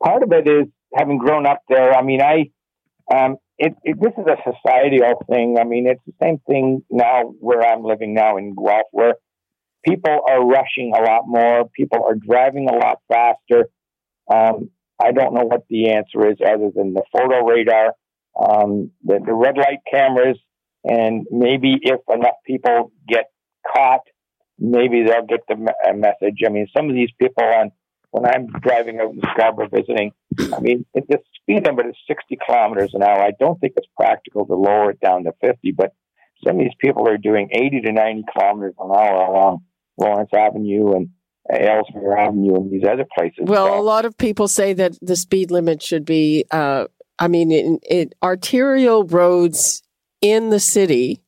part 0.00 0.22
of 0.22 0.30
it 0.30 0.48
is 0.48 0.68
having 0.94 1.18
grown 1.18 1.46
up 1.46 1.62
there, 1.68 1.92
I 1.92 2.02
mean, 2.02 2.20
I, 2.22 2.50
um, 3.14 3.36
it, 3.58 3.74
it, 3.82 4.00
this 4.00 4.12
is 4.16 4.26
a 4.26 4.36
societal 4.44 5.20
thing. 5.30 5.56
I 5.60 5.64
mean, 5.64 5.86
it's 5.86 6.00
the 6.06 6.12
same 6.22 6.38
thing 6.46 6.84
now 6.90 7.34
where 7.40 7.62
I'm 7.62 7.82
living 7.82 8.14
now 8.14 8.36
in 8.36 8.54
Guelph, 8.54 8.86
where 8.92 9.14
people 9.84 10.20
are 10.28 10.44
rushing 10.44 10.92
a 10.96 11.02
lot 11.02 11.22
more. 11.26 11.68
People 11.74 12.04
are 12.04 12.14
driving 12.14 12.68
a 12.68 12.74
lot 12.74 12.98
faster. 13.08 13.68
Um, 14.32 14.70
I 15.00 15.12
don't 15.12 15.34
know 15.34 15.44
what 15.44 15.62
the 15.68 15.90
answer 15.90 16.28
is 16.30 16.38
other 16.44 16.70
than 16.74 16.94
the 16.94 17.02
photo 17.12 17.44
radar, 17.44 17.94
um, 18.38 18.90
the, 19.04 19.20
the 19.24 19.32
red 19.32 19.56
light 19.56 19.78
cameras, 19.90 20.38
and 20.84 21.26
maybe 21.30 21.76
if 21.80 22.00
enough 22.12 22.34
people 22.46 22.92
get 23.08 23.26
caught, 23.72 24.00
maybe 24.58 25.04
they'll 25.04 25.26
get 25.26 25.40
the 25.48 25.56
me- 25.56 25.72
message. 25.94 26.40
I 26.44 26.50
mean, 26.50 26.66
some 26.76 26.88
of 26.88 26.94
these 26.94 27.10
people 27.18 27.44
on 27.44 27.70
when 28.10 28.24
I'm 28.24 28.46
driving 28.60 29.00
out 29.00 29.12
in 29.12 29.20
Scarborough 29.34 29.68
visiting, 29.68 30.12
I 30.54 30.60
mean, 30.60 30.86
the 30.94 31.18
speed 31.34 31.66
limit 31.66 31.86
is 31.86 31.96
60 32.06 32.38
kilometers 32.46 32.92
an 32.94 33.02
hour. 33.02 33.22
I 33.22 33.32
don't 33.38 33.60
think 33.60 33.74
it's 33.76 33.88
practical 33.96 34.46
to 34.46 34.54
lower 34.54 34.90
it 34.90 35.00
down 35.00 35.24
to 35.24 35.32
50, 35.40 35.72
but 35.72 35.92
some 36.44 36.56
of 36.56 36.60
these 36.60 36.74
people 36.80 37.08
are 37.08 37.18
doing 37.18 37.48
80 37.52 37.82
to 37.82 37.92
90 37.92 38.24
kilometers 38.32 38.74
an 38.78 38.90
hour 38.90 39.24
along 39.24 39.64
Lawrence 39.98 40.30
Avenue 40.34 40.94
and 40.94 41.10
Ellesmere 41.50 42.16
Avenue 42.16 42.56
and 42.56 42.70
these 42.70 42.84
other 42.84 43.06
places. 43.16 43.40
Well, 43.40 43.66
so, 43.66 43.78
a 43.78 43.82
lot 43.82 44.04
of 44.04 44.16
people 44.16 44.48
say 44.48 44.72
that 44.74 44.96
the 45.02 45.16
speed 45.16 45.50
limit 45.50 45.82
should 45.82 46.04
be, 46.04 46.44
uh, 46.50 46.86
I 47.18 47.28
mean, 47.28 47.50
in, 47.50 47.78
in 47.88 48.10
arterial 48.22 49.04
roads 49.04 49.82
in 50.20 50.50
the 50.50 50.60
city 50.60 51.22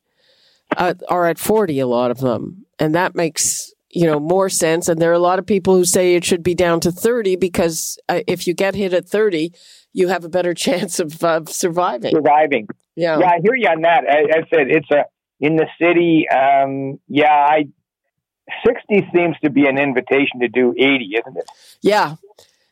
uh, 0.77 0.95
are 1.09 1.27
at 1.27 1.38
40, 1.38 1.81
a 1.81 1.87
lot 1.87 2.11
of 2.11 2.19
them. 2.19 2.66
And 2.79 2.95
that 2.95 3.14
makes 3.14 3.73
you 3.90 4.07
know, 4.07 4.20
more 4.20 4.48
sense. 4.48 4.88
And 4.88 5.00
there 5.00 5.11
are 5.11 5.14
a 5.14 5.18
lot 5.18 5.38
of 5.38 5.46
people 5.46 5.74
who 5.74 5.85
say 5.85 6.14
it 6.14 6.24
should 6.24 6.42
be 6.42 6.55
down 6.55 6.81
to 6.81 6.92
30 6.92 7.37
because 7.37 7.98
uh, 8.09 8.20
if 8.26 8.46
you 8.46 8.55
get 8.55 8.74
hit 8.74 8.92
at 8.92 9.09
30, 9.09 9.53
you 9.92 10.09
have 10.09 10.24
a 10.24 10.29
better 10.29 10.55
chance 10.66 11.00
of 11.00 11.22
uh, 11.22 11.44
surviving. 11.46 12.12
Surviving. 12.12 12.68
Yeah. 12.96 13.18
Yeah, 13.18 13.26
I 13.26 13.40
hear 13.42 13.55
you 13.55 13.68
on 13.68 13.83
that. 13.83 14.05
I, 14.09 14.38
I 14.38 14.42
said 14.48 14.68
it's 14.68 14.90
a, 14.90 15.05
in 15.40 15.57
the 15.57 15.66
city, 15.81 16.26
um, 16.29 17.00
yeah, 17.09 17.33
I, 17.33 17.68
60 18.66 19.09
seems 19.14 19.37
to 19.42 19.50
be 19.50 19.66
an 19.66 19.79
invitation 19.79 20.40
to 20.40 20.48
do 20.48 20.74
80, 20.76 21.14
isn't 21.18 21.37
it? 21.37 21.50
Yeah. 21.83 22.16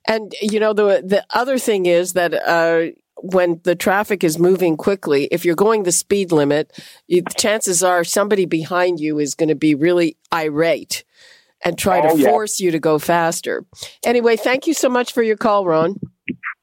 And, 0.06 0.34
you 0.40 0.60
know, 0.60 0.72
the, 0.72 1.02
the 1.04 1.24
other 1.34 1.58
thing 1.58 1.86
is 1.86 2.12
that, 2.12 2.34
uh, 2.34 2.92
when 3.20 3.60
the 3.64 3.74
traffic 3.74 4.22
is 4.22 4.38
moving 4.38 4.76
quickly, 4.76 5.24
if 5.32 5.44
you're 5.44 5.56
going 5.56 5.82
the 5.82 5.90
speed 5.90 6.30
limit, 6.30 6.70
you, 7.08 7.22
chances 7.36 7.82
are 7.82 8.04
somebody 8.04 8.44
behind 8.44 9.00
you 9.00 9.18
is 9.18 9.34
going 9.34 9.48
to 9.48 9.56
be 9.56 9.74
really 9.74 10.16
irate 10.32 11.04
and 11.64 11.78
try 11.78 12.00
oh, 12.00 12.14
to 12.14 12.22
yeah. 12.22 12.28
force 12.28 12.60
you 12.60 12.70
to 12.70 12.78
go 12.78 12.98
faster. 12.98 13.64
Anyway, 14.04 14.36
thank 14.36 14.66
you 14.66 14.74
so 14.74 14.88
much 14.88 15.12
for 15.12 15.22
your 15.22 15.36
call, 15.36 15.66
Ron. 15.66 15.96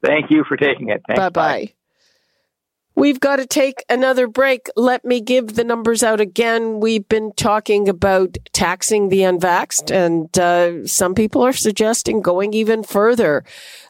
Thank 0.03 0.29
you 0.29 0.43
for 0.47 0.57
taking 0.57 0.89
it. 0.89 1.01
Bye 1.07 1.29
bye. 1.29 1.73
We've 2.97 3.19
got 3.19 3.37
to 3.37 3.45
take 3.45 3.83
another 3.89 4.25
break. 4.25 4.69
Let 4.77 5.03
me 5.03 5.19
give 5.19 5.55
the 5.55 5.65
numbers 5.65 6.01
out 6.01 6.21
again. 6.21 6.79
We've 6.79 7.07
been 7.07 7.33
talking 7.33 7.89
about 7.89 8.37
taxing 8.53 9.09
the 9.09 9.19
unvaxxed, 9.19 9.91
and 9.91 10.37
uh, 10.39 10.87
some 10.87 11.13
people 11.13 11.41
are 11.41 11.51
suggesting 11.51 12.21
going 12.21 12.53
even 12.53 12.83
further, 12.83 13.43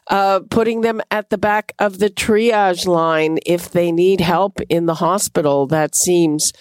uh, 0.08 0.40
putting 0.50 0.80
them 0.80 1.00
at 1.12 1.30
the 1.30 1.38
back 1.38 1.72
of 1.78 2.00
the 2.00 2.10
triage 2.10 2.84
line 2.88 3.38
if 3.46 3.70
they 3.70 3.92
need 3.92 4.20
help 4.20 4.60
in 4.68 4.86
the 4.86 4.96
hospital. 4.96 5.68
That 5.68 5.94
seems 5.94 6.52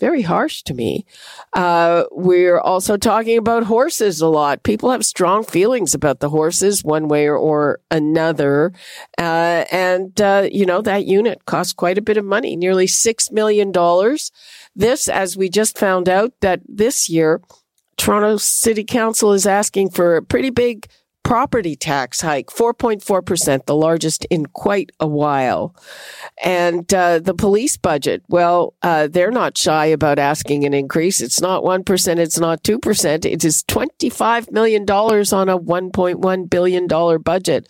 very 0.00 0.22
harsh 0.22 0.62
to 0.62 0.74
me. 0.74 1.04
Uh, 1.52 2.04
we're 2.10 2.58
also 2.58 2.96
talking 2.96 3.38
about 3.38 3.64
horses 3.64 4.20
a 4.20 4.26
lot. 4.26 4.62
People 4.62 4.90
have 4.90 5.04
strong 5.04 5.44
feelings 5.44 5.94
about 5.94 6.20
the 6.20 6.30
horses 6.30 6.82
one 6.82 7.06
way 7.06 7.26
or, 7.26 7.36
or 7.36 7.80
another. 7.90 8.72
Uh, 9.18 9.64
and, 9.70 10.20
uh, 10.20 10.48
you 10.50 10.66
know, 10.66 10.80
that 10.80 11.04
unit 11.04 11.44
costs 11.44 11.74
quite 11.74 11.98
a 11.98 12.02
bit 12.02 12.16
of 12.16 12.24
money, 12.24 12.56
nearly 12.56 12.86
$6 12.86 13.30
million. 13.30 13.70
This, 14.74 15.08
as 15.08 15.36
we 15.36 15.48
just 15.48 15.78
found 15.78 16.08
out 16.08 16.32
that 16.40 16.62
this 16.66 17.08
year, 17.08 17.40
Toronto 17.96 18.38
City 18.38 18.82
Council 18.82 19.34
is 19.34 19.46
asking 19.46 19.90
for 19.90 20.16
a 20.16 20.22
pretty 20.22 20.48
big 20.48 20.88
property 21.30 21.76
tax 21.76 22.22
hike, 22.22 22.48
4.4%, 22.48 23.66
the 23.66 23.76
largest 23.76 24.24
in 24.30 24.46
quite 24.46 24.90
a 24.98 25.06
while. 25.06 25.76
And 26.42 26.92
uh, 26.92 27.20
the 27.20 27.34
police 27.34 27.76
budget, 27.76 28.24
well, 28.28 28.74
uh, 28.82 29.06
they're 29.06 29.30
not 29.30 29.56
shy 29.56 29.86
about 29.86 30.18
asking 30.18 30.64
an 30.64 30.74
increase. 30.74 31.20
It's 31.20 31.40
not 31.40 31.62
1%, 31.62 32.18
it's 32.18 32.40
not 32.40 32.64
2%. 32.64 33.24
It 33.24 33.44
is 33.44 33.62
$25 33.62 34.50
million 34.50 34.82
on 34.82 35.48
a 35.48 35.56
$1.1 35.56 36.50
billion 36.50 36.88
budget. 37.22 37.68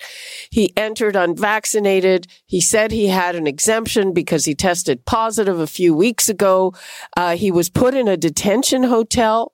He 0.50 0.72
entered 0.76 1.14
unvaccinated. 1.14 2.26
He 2.46 2.60
said 2.60 2.90
he 2.90 3.08
had 3.08 3.36
an 3.36 3.46
exemption 3.46 4.12
because 4.12 4.46
he 4.46 4.54
tested 4.54 5.04
positive 5.04 5.60
a 5.60 5.66
few 5.66 5.94
weeks 5.94 6.28
ago. 6.28 6.72
Uh, 7.16 7.36
he 7.36 7.50
was 7.50 7.68
put 7.68 7.94
in 7.94 8.08
a 8.08 8.16
detention 8.16 8.84
hotel. 8.84 9.52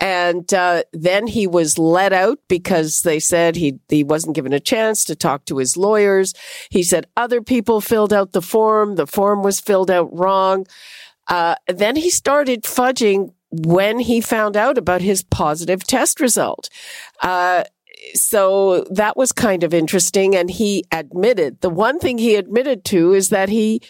And 0.00 0.52
uh, 0.54 0.84
then 0.92 1.26
he 1.26 1.46
was 1.46 1.78
let 1.78 2.12
out 2.14 2.38
because 2.48 3.02
they 3.02 3.20
said 3.20 3.56
he 3.56 3.78
he 3.88 4.02
wasn't 4.02 4.34
given 4.34 4.54
a 4.54 4.60
chance 4.60 5.04
to 5.04 5.14
talk 5.14 5.44
to 5.46 5.58
his 5.58 5.76
lawyers. 5.76 6.32
He 6.70 6.82
said 6.82 7.06
other 7.14 7.42
people 7.42 7.82
filled 7.82 8.12
out 8.12 8.32
the 8.32 8.40
form. 8.40 8.94
The 8.96 9.06
form 9.06 9.42
was 9.42 9.60
filled 9.60 9.90
out 9.90 10.08
wrong. 10.16 10.66
Uh, 11.28 11.54
then 11.68 11.96
he 11.96 12.10
started 12.10 12.64
fudging 12.64 13.32
when 13.50 13.98
he 13.98 14.20
found 14.20 14.56
out 14.56 14.78
about 14.78 15.02
his 15.02 15.22
positive 15.22 15.84
test 15.84 16.20
result. 16.20 16.68
Uh, 17.22 17.64
so 18.14 18.84
that 18.90 19.16
was 19.16 19.30
kind 19.32 19.62
of 19.62 19.72
interesting. 19.74 20.34
And 20.34 20.50
he 20.50 20.84
admitted 20.90 21.60
the 21.60 21.70
one 21.70 21.98
thing 21.98 22.18
he 22.18 22.34
admitted 22.34 22.84
to 22.86 23.12
is 23.12 23.28
that 23.28 23.48
he 23.48 23.82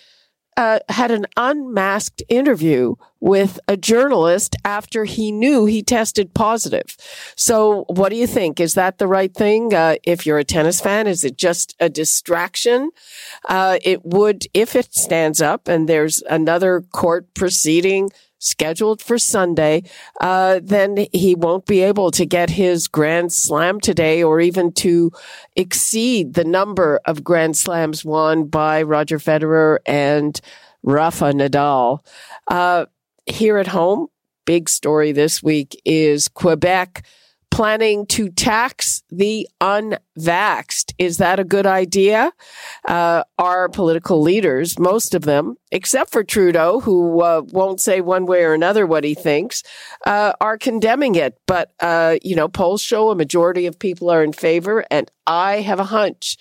uh, 0.56 0.80
had 0.88 1.10
an 1.10 1.26
unmasked 1.36 2.22
interview 2.28 2.94
with 3.20 3.58
a 3.68 3.76
journalist 3.76 4.56
after 4.64 5.04
he 5.04 5.32
knew 5.32 5.64
he 5.64 5.82
tested 5.82 6.34
positive. 6.34 6.96
So, 7.36 7.84
what 7.88 8.10
do 8.10 8.16
you 8.16 8.26
think? 8.26 8.60
Is 8.60 8.74
that 8.74 8.98
the 8.98 9.06
right 9.06 9.32
thing? 9.32 9.72
Uh, 9.72 9.96
if 10.02 10.26
you're 10.26 10.38
a 10.38 10.44
tennis 10.44 10.80
fan, 10.80 11.06
is 11.06 11.24
it 11.24 11.38
just 11.38 11.74
a 11.80 11.88
distraction? 11.88 12.90
Uh, 13.48 13.78
it 13.82 14.04
would, 14.04 14.46
if 14.52 14.76
it 14.76 14.92
stands 14.94 15.40
up 15.40 15.68
and 15.68 15.88
there's 15.88 16.22
another 16.22 16.80
court 16.80 17.32
proceeding 17.34 18.10
scheduled 18.42 19.00
for 19.00 19.18
Sunday, 19.18 19.82
uh, 20.20 20.60
then 20.62 21.06
he 21.12 21.34
won't 21.34 21.66
be 21.66 21.80
able 21.80 22.10
to 22.10 22.26
get 22.26 22.50
his 22.50 22.88
Grand 22.88 23.32
Slam 23.32 23.80
today 23.80 24.22
or 24.22 24.40
even 24.40 24.72
to 24.72 25.12
exceed 25.56 26.34
the 26.34 26.44
number 26.44 27.00
of 27.04 27.24
Grand 27.24 27.56
Slams 27.56 28.04
won 28.04 28.44
by 28.44 28.82
Roger 28.82 29.18
Federer 29.18 29.78
and 29.86 30.40
Rafa 30.82 31.32
Nadal. 31.32 32.00
Uh, 32.48 32.86
here 33.26 33.58
at 33.58 33.68
home, 33.68 34.08
big 34.44 34.68
story 34.68 35.12
this 35.12 35.42
week 35.42 35.80
is 35.84 36.28
Quebec 36.28 37.04
planning 37.52 38.06
to 38.06 38.30
tax 38.30 39.02
the 39.10 39.46
unvaxxed. 39.60 40.94
Is 40.98 41.18
that 41.18 41.38
a 41.38 41.44
good 41.44 41.66
idea? 41.66 42.32
Uh, 42.88 43.24
our 43.38 43.68
political 43.68 44.22
leaders, 44.22 44.78
most 44.78 45.14
of 45.14 45.22
them, 45.22 45.56
except 45.70 46.10
for 46.10 46.24
Trudeau, 46.24 46.80
who 46.80 47.20
uh, 47.20 47.42
won't 47.52 47.78
say 47.78 48.00
one 48.00 48.24
way 48.24 48.42
or 48.42 48.54
another 48.54 48.86
what 48.86 49.04
he 49.04 49.14
thinks, 49.14 49.62
uh, 50.06 50.32
are 50.40 50.56
condemning 50.56 51.14
it. 51.14 51.38
But, 51.46 51.72
uh, 51.80 52.16
you 52.22 52.34
know, 52.34 52.48
polls 52.48 52.80
show 52.80 53.10
a 53.10 53.14
majority 53.14 53.66
of 53.66 53.78
people 53.78 54.08
are 54.08 54.24
in 54.24 54.32
favor. 54.32 54.86
And 54.90 55.10
I 55.26 55.60
have 55.60 55.78
a 55.78 55.84
hunch 55.84 56.38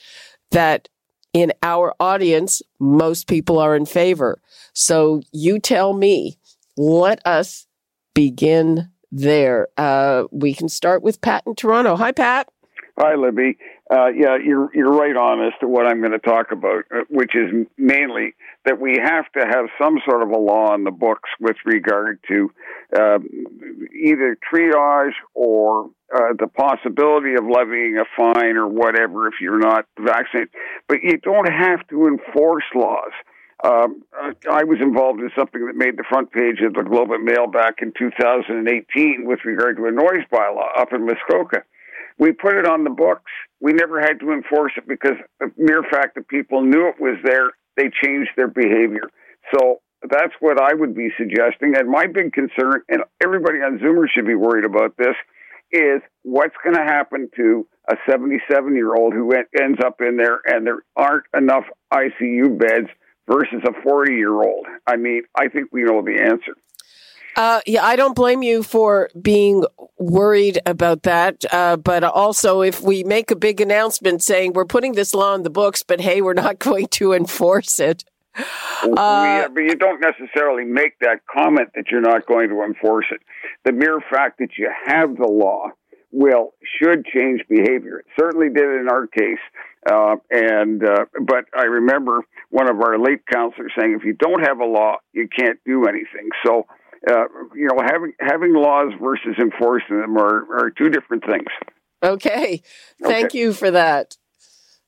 that 0.52 0.88
in 1.34 1.52
our 1.62 1.94
audience, 2.00 2.62
most 2.80 3.28
people 3.28 3.60
are 3.60 3.76
in 3.76 3.86
favor. 3.86 4.42
So 4.74 5.24
you 5.34 5.60
tell 5.60 5.92
me, 5.92 6.38
let 6.78 7.20
us 7.28 7.68
begin 8.14 8.92
there. 9.12 9.68
Uh, 9.78 10.26
we 10.32 10.54
can 10.54 10.70
start 10.70 11.04
with 11.04 11.22
Pat 11.22 11.44
in 11.46 11.56
Toronto. 11.56 11.96
Hi, 11.96 12.12
Pat. 12.12 12.50
Hi, 12.98 13.16
Libby. 13.16 13.58
Uh, 13.90 14.08
yeah, 14.08 14.38
you're 14.38 14.70
you're 14.74 14.92
right 14.92 15.16
on 15.16 15.46
as 15.46 15.54
to 15.60 15.68
what 15.68 15.86
I'm 15.86 16.00
going 16.00 16.12
to 16.12 16.20
talk 16.20 16.52
about, 16.52 16.84
uh, 16.94 17.04
which 17.10 17.36
is 17.36 17.68
mainly 17.78 18.36
that 18.66 18.80
we 18.80 18.98
have 19.04 19.26
to 19.34 19.40
have 19.40 19.66
some 19.82 20.00
sort 20.08 20.22
of 20.24 20.30
a 20.30 20.38
law 20.38 20.74
in 20.76 20.84
the 20.84 20.92
books 20.92 21.30
with 21.40 21.58
regard 21.66 22.20
to 22.28 22.52
uh, 22.96 23.20
either 23.94 24.38
triage 24.54 25.14
or 25.34 25.90
uh, 26.14 26.34
the 26.38 26.48
possibility 26.48 27.34
of 27.34 27.46
levying 27.46 27.98
a 27.98 28.06
fine 28.16 28.56
or 28.56 28.68
whatever 28.68 29.28
if 29.28 29.36
you're 29.42 29.60
not 29.60 29.86
vaccinated. 30.00 30.50
But 30.88 30.98
you 31.04 31.18
don't 31.18 31.52
have 31.52 31.88
to 31.90 32.08
enforce 32.08 32.66
laws. 32.76 33.12
Um, 33.64 34.04
I 34.50 34.64
was 34.64 34.80
involved 34.82 35.20
in 35.20 35.30
something 35.38 35.66
that 35.68 35.76
made 35.76 35.98
the 35.98 36.04
front 36.10 36.32
page 36.32 36.62
of 36.66 36.74
the 36.74 36.82
Globe 36.82 37.12
and 37.12 37.24
Mail 37.24 37.46
back 37.46 37.76
in 37.82 37.94
2018 37.98 39.26
with 39.26 39.40
regard 39.46 39.78
to 39.78 39.86
a 39.86 39.92
noise 39.92 40.26
bylaw 40.32 40.78
up 40.78 40.94
in 40.94 41.06
Muskoka. 41.06 41.64
We 42.18 42.32
put 42.32 42.56
it 42.56 42.66
on 42.66 42.84
the 42.84 42.90
books. 42.90 43.32
We 43.60 43.74
never 43.74 44.02
had 44.02 44.20
to 44.22 44.32
enforce 44.32 44.74
it 44.78 44.88
because 44.88 45.18
the 45.40 45.52
mere 45.58 45.84
fact 45.84 46.16
that 46.16 46.28
people 46.28 46.64
knew 46.64 46.88
it 46.88 47.00
was 47.00 47.18
there, 47.24 47.52
they 47.78 47.92
changed 48.04 48.32
their 48.36 48.48
behavior. 48.48 49.10
So 49.54 49.82
that's 50.10 50.34
what 50.40 50.60
I 50.60 50.74
would 50.74 50.96
be 50.96 51.10
suggesting. 51.18 51.76
And 51.78 51.90
my 51.90 52.08
big 52.08 52.34
concern, 52.34 52.82
and 52.90 53.04
everybody 53.24 53.60
on 53.60 53.78
Zoomer 53.80 54.06
should 54.10 54.26
be 54.26 54.36
worried 54.36 54.66
about 54.66 54.98
this, 54.98 55.16
is 55.72 56.02
what's 56.24 56.56
going 56.64 56.76
to 56.76 56.84
happen 56.84 57.30
to 57.36 57.68
a 57.90 57.96
77 58.10 58.76
year 58.76 58.94
old 58.96 59.14
who 59.14 59.32
ends 59.60 59.80
up 59.86 60.02
in 60.02 60.18
there 60.18 60.42
and 60.46 60.66
there 60.66 60.84
aren't 60.96 61.26
enough 61.36 61.64
ICU 61.94 62.58
beds 62.58 62.90
versus 63.32 63.62
a 63.64 63.82
40 63.84 64.14
year 64.14 64.34
old? 64.34 64.66
I 64.88 64.98
mean, 64.98 65.24
I 65.36 65.48
think 65.48 65.70
we 65.72 65.84
know 65.84 66.02
the 66.02 66.22
answer. 66.22 66.54
Uh, 67.36 67.62
yeah, 67.66 67.86
I 67.86 67.96
don't 67.96 68.16
blame 68.16 68.44
you 68.44 68.62
for 68.62 69.10
being 69.20 69.64
worried 69.98 70.60
about 70.66 71.04
that. 71.04 71.46
Uh, 71.52 71.78
but 71.78 72.04
also, 72.04 72.62
if 72.62 72.82
we 72.82 73.04
make 73.04 73.32
a 73.32 73.36
big 73.36 73.62
announcement 73.62 74.22
saying 74.22 74.54
we're 74.54 74.66
putting 74.66 74.94
this 74.94 75.14
law 75.14 75.34
in 75.36 75.44
the 75.44 75.50
books, 75.50 75.82
but 75.82 76.02
hey, 76.02 76.22
we're 76.22 76.34
not 76.34 76.60
going 76.60 76.88
to 76.88 77.14
enforce 77.14 77.80
it. 77.80 78.04
Uh, 78.36 78.44
yeah, 78.98 79.48
but 79.54 79.62
you 79.62 79.76
don't 79.76 80.02
necessarily 80.02 80.64
make 80.64 80.98
that 81.00 81.20
comment 81.32 81.70
that 81.76 81.86
you're 81.92 82.02
not 82.02 82.26
going 82.26 82.50
to 82.50 82.64
enforce 82.64 83.06
it. 83.12 83.22
The 83.66 83.74
mere 83.74 84.00
fact 84.10 84.40
that 84.40 84.58
you 84.58 84.70
have 84.86 85.18
the 85.18 85.28
law 85.28 85.72
will 86.12 86.54
should 86.78 87.06
change 87.06 87.42
behavior. 87.50 88.00
It 88.00 88.06
certainly 88.20 88.50
did 88.50 88.64
in 88.64 88.88
our 88.90 89.08
case. 89.08 89.40
Uh, 89.90 90.18
and 90.30 90.84
uh, 90.84 91.06
but 91.26 91.46
I 91.58 91.64
remember 91.64 92.22
one 92.50 92.70
of 92.70 92.80
our 92.82 93.00
late 93.00 93.22
counselors 93.32 93.72
saying, 93.78 93.98
if 94.00 94.06
you 94.06 94.14
don't 94.14 94.42
have 94.48 94.60
a 94.60 94.66
law, 94.66 94.98
you 95.12 95.28
can't 95.28 95.60
do 95.66 95.86
anything. 95.86 96.30
So 96.46 96.68
uh, 97.10 97.26
you 97.56 97.68
know, 97.68 97.82
having 97.84 98.14
having 98.20 98.54
laws 98.54 98.94
versus 99.02 99.36
enforcing 99.40 100.00
them 100.00 100.18
are, 100.18 100.66
are 100.66 100.70
two 100.70 100.90
different 100.90 101.24
things. 101.26 101.48
Okay, 102.04 102.62
thank 103.02 103.28
okay. 103.28 103.40
you 103.40 103.54
for 103.54 103.72
that. 103.72 104.18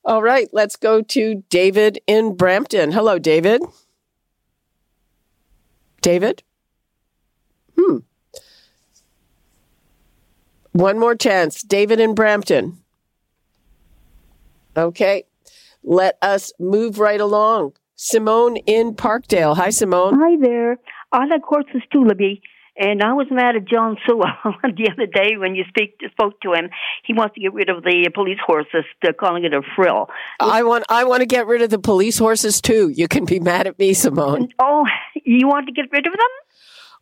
All 0.05 0.21
right, 0.21 0.47
let's 0.51 0.75
go 0.75 1.01
to 1.01 1.43
David 1.49 1.99
in 2.05 2.35
Brampton. 2.35 2.91
Hello, 2.91 3.17
David. 3.17 3.61
David. 6.01 6.43
Hmm. 7.79 7.99
One 10.73 10.99
more 10.99 11.15
chance. 11.15 11.63
David 11.63 11.99
in 11.99 12.13
Brampton. 12.13 12.82
Okay. 14.75 15.23
Let 15.83 16.17
us 16.21 16.53
move 16.59 16.99
right 16.99 17.19
along. 17.19 17.73
Simone 17.95 18.57
in 18.57 18.95
Parkdale. 18.95 19.55
Hi, 19.55 19.69
Simone. 19.69 20.19
Hi 20.19 20.37
there. 20.41 20.77
I 21.11 21.25
like 21.25 21.43
horses 21.43 21.81
too, 21.91 22.05
Libby. 22.05 22.41
And 22.75 23.03
I 23.03 23.13
was 23.13 23.27
mad 23.29 23.55
at 23.55 23.65
John 23.65 23.97
Sewell 24.07 24.25
the 24.63 24.89
other 24.91 25.05
day 25.05 25.37
when 25.37 25.53
you 25.53 25.63
speak 25.69 25.95
spoke 26.11 26.39
to 26.41 26.53
him. 26.53 26.69
He 27.05 27.13
wants 27.13 27.35
to 27.35 27.41
get 27.41 27.53
rid 27.53 27.69
of 27.69 27.83
the 27.83 28.09
police 28.13 28.39
horses. 28.43 28.83
They're 29.01 29.13
calling 29.13 29.43
it 29.43 29.53
a 29.53 29.61
frill. 29.75 30.09
I 30.39 30.63
want 30.63 30.85
I 30.89 31.03
want 31.03 31.21
to 31.21 31.27
get 31.27 31.45
rid 31.45 31.61
of 31.61 31.69
the 31.69 31.77
police 31.77 32.17
horses 32.17 32.61
too. 32.61 32.89
You 32.89 33.07
can 33.07 33.25
be 33.25 33.39
mad 33.39 33.67
at 33.67 33.77
me, 33.77 33.93
Simone. 33.93 34.49
Oh, 34.57 34.85
you 35.23 35.47
want 35.47 35.67
to 35.67 35.71
get 35.71 35.91
rid 35.91 36.07
of 36.07 36.13
them? 36.13 36.21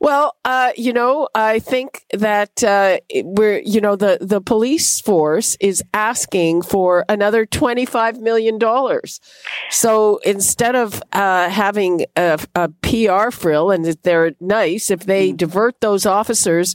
Well, 0.02 0.36
uh, 0.44 0.72
you 0.76 0.94
know, 0.94 1.30
I 1.36 1.60
think 1.60 2.08
that 2.12 2.64
uh, 2.64 2.98
we're, 3.24 3.60
you 3.60 3.80
know, 3.80 3.96
the 3.96 4.18
the 4.20 4.42
police 4.42 5.00
force 5.00 5.56
is 5.60 5.84
asking 5.94 6.64
for 6.64 7.06
another 7.08 7.46
twenty 7.46 7.86
five 7.86 8.20
million 8.20 8.58
dollars. 8.58 9.22
So 9.70 10.18
instead 10.26 10.76
of 10.76 11.04
uh, 11.14 11.50
having 11.50 12.08
a, 12.16 12.40
a, 12.56 12.70
PR 12.82 13.30
frill, 13.30 13.70
and 13.70 13.86
they're 14.02 14.32
nice, 14.40 14.90
if 14.90 15.02
they 15.02 15.34
mm. 15.34 15.38
divert 15.38 15.80
those 15.82 16.08
officers, 16.08 16.74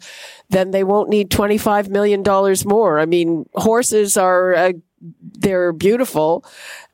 then 0.50 0.70
they 0.70 0.84
won't 0.84 1.08
need 1.08 1.28
twenty 1.28 1.58
five 1.58 1.88
million 1.88 2.22
dollars 2.22 2.64
more. 2.64 3.00
I 3.00 3.06
mean, 3.06 3.46
horses 3.54 4.16
are 4.16 4.54
uh, 4.54 4.72
they're 5.20 5.72
beautiful, 5.72 6.44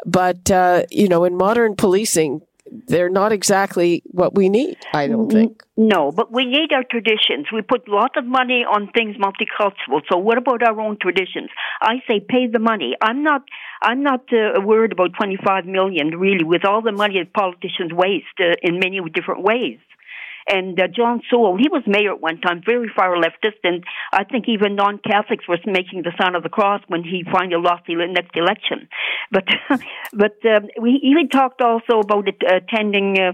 but 0.07 0.51
uh, 0.51 0.85
you 0.91 1.09
know, 1.09 1.25
in 1.25 1.37
modern 1.37 1.77
policing, 1.77 2.41
they're 2.87 3.11
not 3.11 3.33
exactly 3.33 4.03
what 4.07 4.35
we 4.35 4.49
need, 4.49 4.79
I 4.95 5.07
don't 5.07 5.31
think. 5.31 5.63
No, 5.77 6.11
but 6.11 6.33
we 6.33 6.47
need 6.47 6.73
our 6.73 6.85
traditions. 6.85 7.47
We 7.53 7.61
put 7.61 7.87
lots 7.87 8.15
of 8.17 8.25
money 8.25 8.65
on 8.65 8.91
things 8.93 9.17
multicultural. 9.17 10.01
So 10.11 10.17
what 10.17 10.39
about 10.39 10.63
our 10.63 10.81
own 10.81 10.97
traditions? 11.01 11.51
I 11.83 11.97
say 12.09 12.21
pay 12.21 12.47
the 12.47 12.59
money. 12.59 12.97
I'm 13.01 13.23
not 13.23 13.43
I'm 13.83 14.03
not 14.03 14.25
uh, 14.33 14.61
worried 14.61 14.93
about 14.93 15.11
25 15.19 15.67
million 15.67 16.19
really 16.19 16.45
with 16.45 16.65
all 16.65 16.83
the 16.83 16.93
money 16.93 17.19
that 17.19 17.35
politicians 17.35 17.93
waste 17.93 18.39
uh, 18.41 18.55
in 18.63 18.79
many 18.79 19.01
different 19.13 19.43
ways. 19.43 19.79
And 20.49 20.79
uh, 20.81 20.89
John 20.89 21.23
Sewell, 21.31 21.57
he 21.57 21.69
was 21.69 21.83
mayor 21.87 22.13
at 22.13 22.21
one 22.21 22.41
time, 22.41 22.63
very 22.65 22.91
far 22.95 23.17
leftist, 23.17 23.61
and 23.65 23.85
I 24.13 24.25
think 24.25 24.49
even 24.49 24.75
non-Catholics 24.75 25.47
were 25.49 25.59
making 25.67 26.03
the 26.03 26.13
sign 26.21 26.35
of 26.35 26.43
the 26.43 26.49
cross 26.49 26.81
when 26.89 27.05
he 27.05 27.25
finally 27.31 27.63
lost 27.63 27.85
the 27.87 27.95
next 27.95 28.37
election. 28.37 28.89
But 29.31 29.45
but 30.13 30.37
um, 30.45 30.69
we 30.81 31.01
even 31.03 31.29
talked 31.29 31.61
also 31.61 32.01
about 32.01 32.29
it, 32.29 32.43
attending 32.47 33.19
uh, 33.19 33.33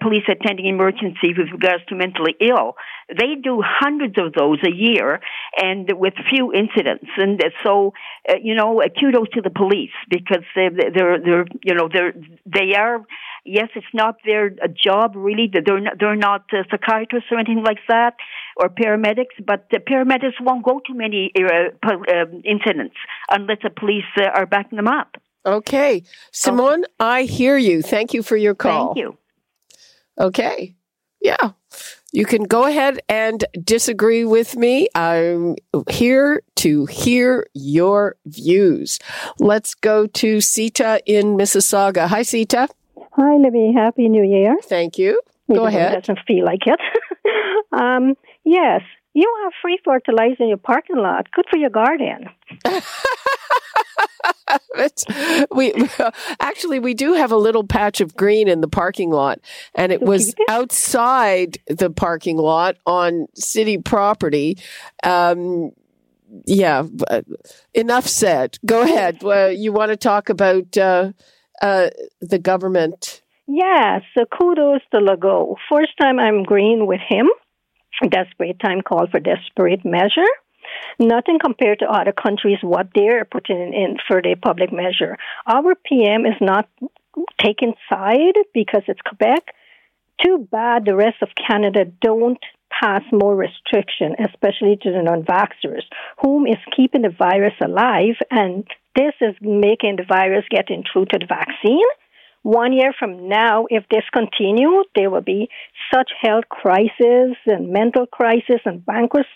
police 0.00 0.24
attending 0.28 0.66
emergency 0.66 1.34
with 1.36 1.48
regards 1.52 1.84
to 1.86 1.94
mentally 1.94 2.36
ill. 2.40 2.74
They 3.08 3.34
do 3.42 3.62
hundreds 3.64 4.18
of 4.18 4.32
those 4.34 4.58
a 4.64 4.70
year, 4.70 5.20
and 5.56 5.90
with 5.98 6.14
few 6.28 6.52
incidents. 6.52 7.06
And 7.16 7.42
so, 7.64 7.92
uh, 8.28 8.34
you 8.42 8.54
know, 8.54 8.82
kudos 8.98 9.30
to 9.30 9.40
the 9.40 9.50
police 9.50 9.90
because 10.08 10.44
they're 10.54 10.70
they're, 10.70 11.18
they're 11.18 11.46
you 11.62 11.74
know 11.74 11.88
they're 11.92 12.14
they 12.46 12.74
are 12.74 13.04
yes, 13.44 13.68
it's 13.74 13.86
not 13.94 14.16
their 14.24 14.50
job 14.82 15.12
really. 15.14 15.50
They're 15.52 15.80
not, 15.80 15.94
they're 15.98 16.16
not 16.16 16.44
uh, 16.52 16.62
psychiatrists 16.70 17.28
or 17.30 17.38
anything 17.38 17.62
like 17.64 17.78
that, 17.88 18.14
or 18.56 18.68
paramedics. 18.68 19.44
But 19.44 19.66
the 19.70 19.78
paramedics 19.78 20.40
won't 20.40 20.64
go 20.64 20.80
to 20.86 20.94
many 20.94 21.32
uh, 21.38 21.70
uh, 21.82 22.24
incidents 22.44 22.96
unless 23.30 23.58
the 23.62 23.70
police 23.70 24.04
uh, 24.16 24.24
are 24.34 24.46
backing 24.46 24.76
them 24.76 24.88
up. 24.88 25.16
Okay, 25.46 26.02
Simone, 26.32 26.84
okay. 26.84 26.92
I 27.00 27.22
hear 27.22 27.56
you. 27.56 27.80
Thank 27.80 28.12
you 28.12 28.22
for 28.22 28.36
your 28.36 28.54
call. 28.54 28.94
Thank 28.94 28.98
you. 28.98 29.16
Okay, 30.18 30.74
yeah. 31.20 31.52
You 32.12 32.26
can 32.26 32.42
go 32.42 32.64
ahead 32.66 33.00
and 33.08 33.44
disagree 33.62 34.24
with 34.24 34.56
me. 34.56 34.88
I'm 34.94 35.54
here 35.88 36.42
to 36.56 36.86
hear 36.86 37.46
your 37.54 38.16
views. 38.26 38.98
Let's 39.38 39.74
go 39.74 40.06
to 40.08 40.40
Sita 40.40 41.00
in 41.06 41.36
Mississauga. 41.36 42.08
Hi, 42.08 42.22
Sita. 42.22 42.68
Hi, 43.20 43.36
Libby. 43.36 43.72
Happy 43.76 44.08
New 44.08 44.24
Year. 44.24 44.56
Thank 44.62 44.96
you. 44.96 45.20
Go 45.52 45.66
ahead. 45.66 45.92
It 45.92 46.06
doesn't 46.06 46.20
feel 46.26 46.42
like 46.42 46.62
it. 46.64 46.80
um, 47.72 48.14
yes, 48.44 48.80
you 49.12 49.30
have 49.44 49.52
free 49.60 49.78
fertilizer 49.84 50.42
in 50.42 50.48
your 50.48 50.56
parking 50.56 50.96
lot. 50.96 51.30
Good 51.30 51.44
for 51.50 51.58
your 51.58 51.68
garden. 51.68 52.30
we 55.54 55.74
actually 56.40 56.78
we 56.78 56.94
do 56.94 57.12
have 57.12 57.30
a 57.30 57.36
little 57.36 57.66
patch 57.66 58.00
of 58.00 58.16
green 58.16 58.48
in 58.48 58.62
the 58.62 58.68
parking 58.68 59.10
lot, 59.10 59.38
and 59.74 59.92
it 59.92 60.00
was 60.00 60.34
outside 60.48 61.58
the 61.66 61.90
parking 61.90 62.38
lot 62.38 62.76
on 62.86 63.26
city 63.34 63.76
property. 63.76 64.56
Um, 65.02 65.72
yeah, 66.46 66.86
enough 67.74 68.06
said. 68.06 68.56
Go 68.64 68.80
ahead. 68.80 69.22
Uh, 69.22 69.48
you 69.48 69.72
want 69.72 69.90
to 69.90 69.96
talk 69.98 70.30
about 70.30 70.78
uh, 70.78 71.12
uh, 71.60 71.90
the 72.20 72.38
government? 72.38 73.22
Yeah. 73.46 74.00
So 74.16 74.24
kudos 74.26 74.80
to 74.92 74.98
Legault. 74.98 75.56
First 75.70 75.92
time 76.00 76.18
I'm 76.18 76.44
green 76.44 76.86
with 76.86 77.00
him. 77.08 77.28
Desperate 78.08 78.58
time 78.60 78.80
called 78.80 79.10
for 79.10 79.20
desperate 79.20 79.84
measure. 79.84 80.30
Nothing 80.98 81.38
compared 81.38 81.80
to 81.80 81.86
other 81.86 82.12
countries, 82.12 82.58
what 82.62 82.88
they're 82.94 83.24
putting 83.24 83.74
in 83.74 83.96
for 84.06 84.22
their 84.22 84.36
public 84.36 84.72
measure. 84.72 85.16
Our 85.46 85.74
PM 85.74 86.26
is 86.26 86.36
not 86.40 86.68
taking 87.38 87.74
side 87.88 88.36
because 88.54 88.82
it's 88.86 89.00
Quebec. 89.00 89.54
Too 90.24 90.46
bad 90.50 90.84
the 90.84 90.94
rest 90.94 91.16
of 91.22 91.28
Canada 91.34 91.86
don't 92.00 92.42
pass 92.70 93.02
more 93.12 93.36
restriction, 93.36 94.14
especially 94.18 94.78
to 94.82 94.92
the 94.92 95.02
non-vaxxers, 95.02 95.82
whom 96.22 96.46
is 96.46 96.58
keeping 96.76 97.02
the 97.02 97.10
virus 97.10 97.54
alive, 97.62 98.16
and 98.30 98.66
this 98.96 99.12
is 99.20 99.34
making 99.40 99.96
the 99.96 100.04
virus 100.08 100.44
get 100.50 100.68
through 100.92 101.06
to 101.06 101.18
the 101.18 101.26
vaccine. 101.26 101.84
One 102.42 102.72
year 102.72 102.92
from 102.98 103.28
now, 103.28 103.66
if 103.68 103.84
this 103.90 104.04
continues, 104.12 104.86
there 104.94 105.10
will 105.10 105.20
be 105.20 105.50
such 105.92 106.10
health 106.20 106.48
crisis 106.48 107.36
and 107.46 107.70
mental 107.70 108.06
crisis 108.06 108.60
and 108.64 108.84
bankruptcy 108.86 109.26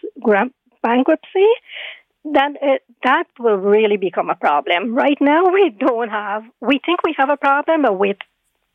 that 2.33 2.53
it, 2.63 2.83
that 3.03 3.25
will 3.39 3.57
really 3.57 3.99
become 3.99 4.31
a 4.31 4.35
problem. 4.35 4.95
Right 4.95 5.19
now, 5.21 5.45
we 5.53 5.71
don't 5.79 6.09
have. 6.09 6.45
We 6.61 6.81
think 6.85 7.01
we 7.05 7.15
have 7.19 7.29
a 7.29 7.37
problem, 7.37 7.83
but 7.83 7.99
with 7.99 8.17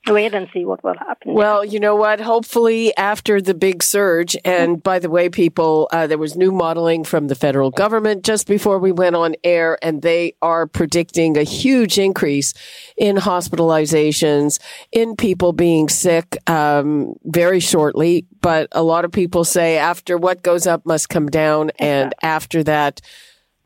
wait 0.07 0.33
and 0.33 0.47
see 0.53 0.65
what 0.65 0.83
will 0.83 0.97
happen. 0.97 1.33
Well, 1.33 1.63
you 1.63 1.79
know 1.79 1.95
what? 1.95 2.19
Hopefully, 2.19 2.95
after 2.97 3.41
the 3.41 3.53
big 3.53 3.83
surge, 3.83 4.37
and 4.45 4.81
by 4.81 4.99
the 4.99 5.09
way, 5.09 5.29
people, 5.29 5.87
uh, 5.91 6.07
there 6.07 6.17
was 6.17 6.35
new 6.35 6.51
modeling 6.51 7.03
from 7.03 7.27
the 7.27 7.35
federal 7.35 7.71
government 7.71 8.23
just 8.23 8.47
before 8.47 8.79
we 8.79 8.91
went 8.91 9.15
on 9.15 9.35
air, 9.43 9.77
and 9.81 10.01
they 10.01 10.33
are 10.41 10.67
predicting 10.67 11.37
a 11.37 11.43
huge 11.43 11.97
increase 11.97 12.53
in 12.97 13.17
hospitalizations, 13.17 14.59
in 14.91 15.15
people 15.15 15.53
being 15.53 15.89
sick 15.89 16.37
um, 16.49 17.15
very 17.23 17.59
shortly. 17.59 18.25
But 18.41 18.69
a 18.71 18.83
lot 18.83 19.05
of 19.05 19.11
people 19.11 19.43
say 19.43 19.77
after 19.77 20.17
what 20.17 20.41
goes 20.41 20.65
up 20.65 20.85
must 20.85 21.09
come 21.09 21.27
down, 21.27 21.71
and 21.79 22.13
after 22.21 22.63
that, 22.63 23.01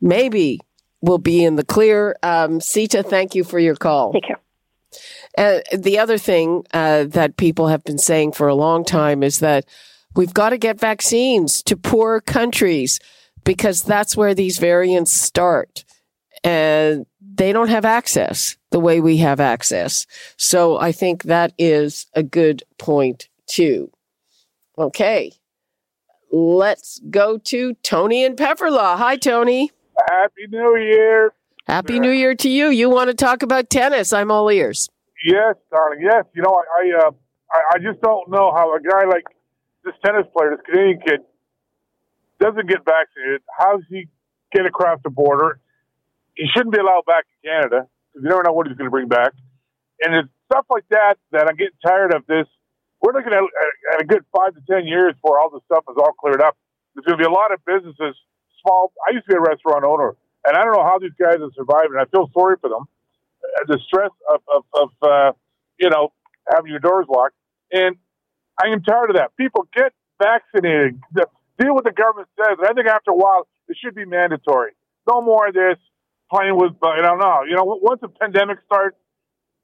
maybe 0.02 0.60
we'll 1.02 1.18
be 1.18 1.44
in 1.44 1.56
the 1.56 1.66
clear. 1.66 2.16
Um, 2.24 2.60
Sita, 2.60 3.04
thank 3.04 3.36
you 3.36 3.44
for 3.44 3.60
your 3.60 3.76
call. 3.76 4.14
Take 4.14 4.26
care. 4.26 4.40
Uh, 5.38 5.60
the 5.76 6.00
other 6.00 6.18
thing 6.18 6.66
uh, 6.74 7.06
that 7.06 7.38
people 7.38 7.68
have 7.68 7.84
been 7.84 7.98
saying 7.98 8.32
for 8.34 8.48
a 8.48 8.56
long 8.56 8.84
time 8.84 9.24
is 9.24 9.40
that 9.40 9.66
we've 10.16 10.34
got 10.34 10.50
to 10.50 10.58
get 10.58 10.80
vaccines 10.80 11.64
to 11.64 11.78
poor 11.78 12.22
countries 12.22 13.00
because 13.44 13.84
that's 13.84 14.16
where 14.16 14.34
these 14.34 14.58
variants 14.58 15.12
start. 15.12 15.86
And 16.44 17.06
they 17.22 17.54
don't 17.54 17.70
have 17.70 17.86
access 17.86 18.58
the 18.72 18.80
way 18.80 19.00
we 19.00 19.18
have 19.18 19.40
access. 19.40 20.06
So 20.38 20.78
I 20.78 20.92
think 20.92 21.24
that 21.24 21.54
is 21.58 22.08
a 22.14 22.24
good 22.24 22.64
point 22.78 23.30
too. 23.48 23.92
Okay. 24.78 25.32
Let's 26.32 27.00
go 27.10 27.38
to 27.38 27.76
Tony 27.76 28.26
and 28.26 28.36
Pefferlaw. 28.36 28.98
Hi, 28.98 29.18
Tony. 29.18 29.72
Happy 30.10 30.48
New 30.50 30.76
Year. 30.78 31.34
Happy 31.68 32.00
New 32.00 32.12
Year 32.12 32.36
to 32.36 32.50
you. 32.50 32.68
You 32.68 32.90
want 32.90 33.10
to 33.10 33.14
talk 33.14 33.42
about 33.42 33.70
tennis? 33.70 34.12
I'm 34.12 34.32
all 34.32 34.50
ears. 34.50 34.90
Yes, 35.26 35.56
darling. 35.72 36.00
Yes. 36.02 36.26
You 36.36 36.42
know, 36.42 36.52
I 36.52 36.64
I, 36.82 37.08
uh, 37.08 37.12
I 37.52 37.62
I 37.76 37.78
just 37.80 38.02
don't 38.02 38.30
know 38.30 38.52
how 38.54 38.76
a 38.76 38.82
guy 38.82 39.06
like 39.08 39.24
this 39.86 39.94
tennis 40.06 40.28
player, 40.36 40.52
this 40.52 40.66
Canadian 40.66 41.00
kid, 41.00 41.20
doesn't 42.40 42.68
get 42.68 42.84
vaccinated. 42.84 43.42
How 43.58 43.78
does 43.78 43.86
he 43.90 44.10
get 44.52 44.66
across 44.66 45.00
the 45.04 45.10
border? 45.10 45.60
He 46.36 46.48
shouldn't 46.54 46.74
be 46.74 46.80
allowed 46.80 47.06
back 47.06 47.24
in 47.32 47.50
Canada 47.50 47.88
because 48.12 48.24
you 48.24 48.30
never 48.30 48.44
know 48.44 48.54
what 48.54 48.68
he's 48.68 48.76
going 48.76 48.88
to 48.88 48.92
bring 48.92 49.08
back. 49.08 49.32
And 50.02 50.16
it's 50.16 50.30
stuff 50.52 50.66
like 50.70 50.84
that 50.90 51.16
that 51.32 51.48
I'm 51.48 51.56
getting 51.56 51.78
tired 51.86 52.14
of. 52.14 52.26
This 52.28 52.48
we're 53.02 53.14
looking 53.14 53.34
at, 53.34 53.44
at 53.94 54.02
a 54.02 54.06
good 54.06 54.26
five 54.36 54.54
to 54.56 54.62
ten 54.70 54.86
years 54.86 55.14
before 55.14 55.40
all 55.40 55.50
this 55.50 55.62
stuff 55.66 55.86
is 55.90 55.96
all 55.98 56.12
cleared 56.20 56.42
up. 56.42 56.58
There's 56.96 57.06
going 57.06 57.18
to 57.18 57.24
be 57.24 57.30
a 57.30 57.34
lot 57.34 57.54
of 57.54 57.64
businesses. 57.66 58.16
Small. 58.62 58.92
I 59.08 59.14
used 59.14 59.26
to 59.26 59.36
be 59.36 59.38
a 59.38 59.42
restaurant 59.42 59.84
owner, 59.84 60.16
and 60.46 60.58
I 60.58 60.64
don't 60.64 60.74
know 60.74 60.84
how 60.84 61.00
these 61.00 61.16
guys 61.20 61.38
are 61.40 61.52
surviving. 61.56 61.96
I 62.00 62.06
feel 62.06 62.30
sorry 62.34 62.58
for 62.62 62.70
them 62.70 62.88
the 63.68 63.80
stress 63.88 64.12
of, 64.34 64.42
of, 64.54 64.64
of 64.74 64.90
uh, 65.02 65.32
you 65.80 65.90
know, 65.90 66.12
having 66.54 66.72
your 66.72 66.80
doors 66.80 67.06
locked. 67.10 67.36
And 67.72 67.96
I 68.62 68.68
am 68.68 68.82
tired 68.84 69.10
of 69.10 69.16
that. 69.18 69.36
People 69.38 69.68
get 69.76 69.94
vaccinated. 70.22 71.00
Deal 71.60 71.76
with 71.76 71.86
the 71.86 71.92
government 71.92 72.30
says. 72.38 72.58
And 72.60 72.68
I 72.68 72.74
think 72.74 72.88
after 72.88 73.12
a 73.12 73.16
while, 73.16 73.48
it 73.68 73.78
should 73.84 73.96
be 73.96 74.06
mandatory. 74.06 74.72
No 75.10 75.22
more 75.22 75.48
of 75.48 75.54
this 75.54 75.78
playing 76.32 76.58
with, 76.58 76.74
I 76.84 77.02
don't 77.02 77.20
know. 77.20 77.44
You 77.48 77.56
know, 77.56 77.64
once 77.82 78.02
the 78.02 78.10
pandemic 78.10 78.60
starts, 78.66 78.98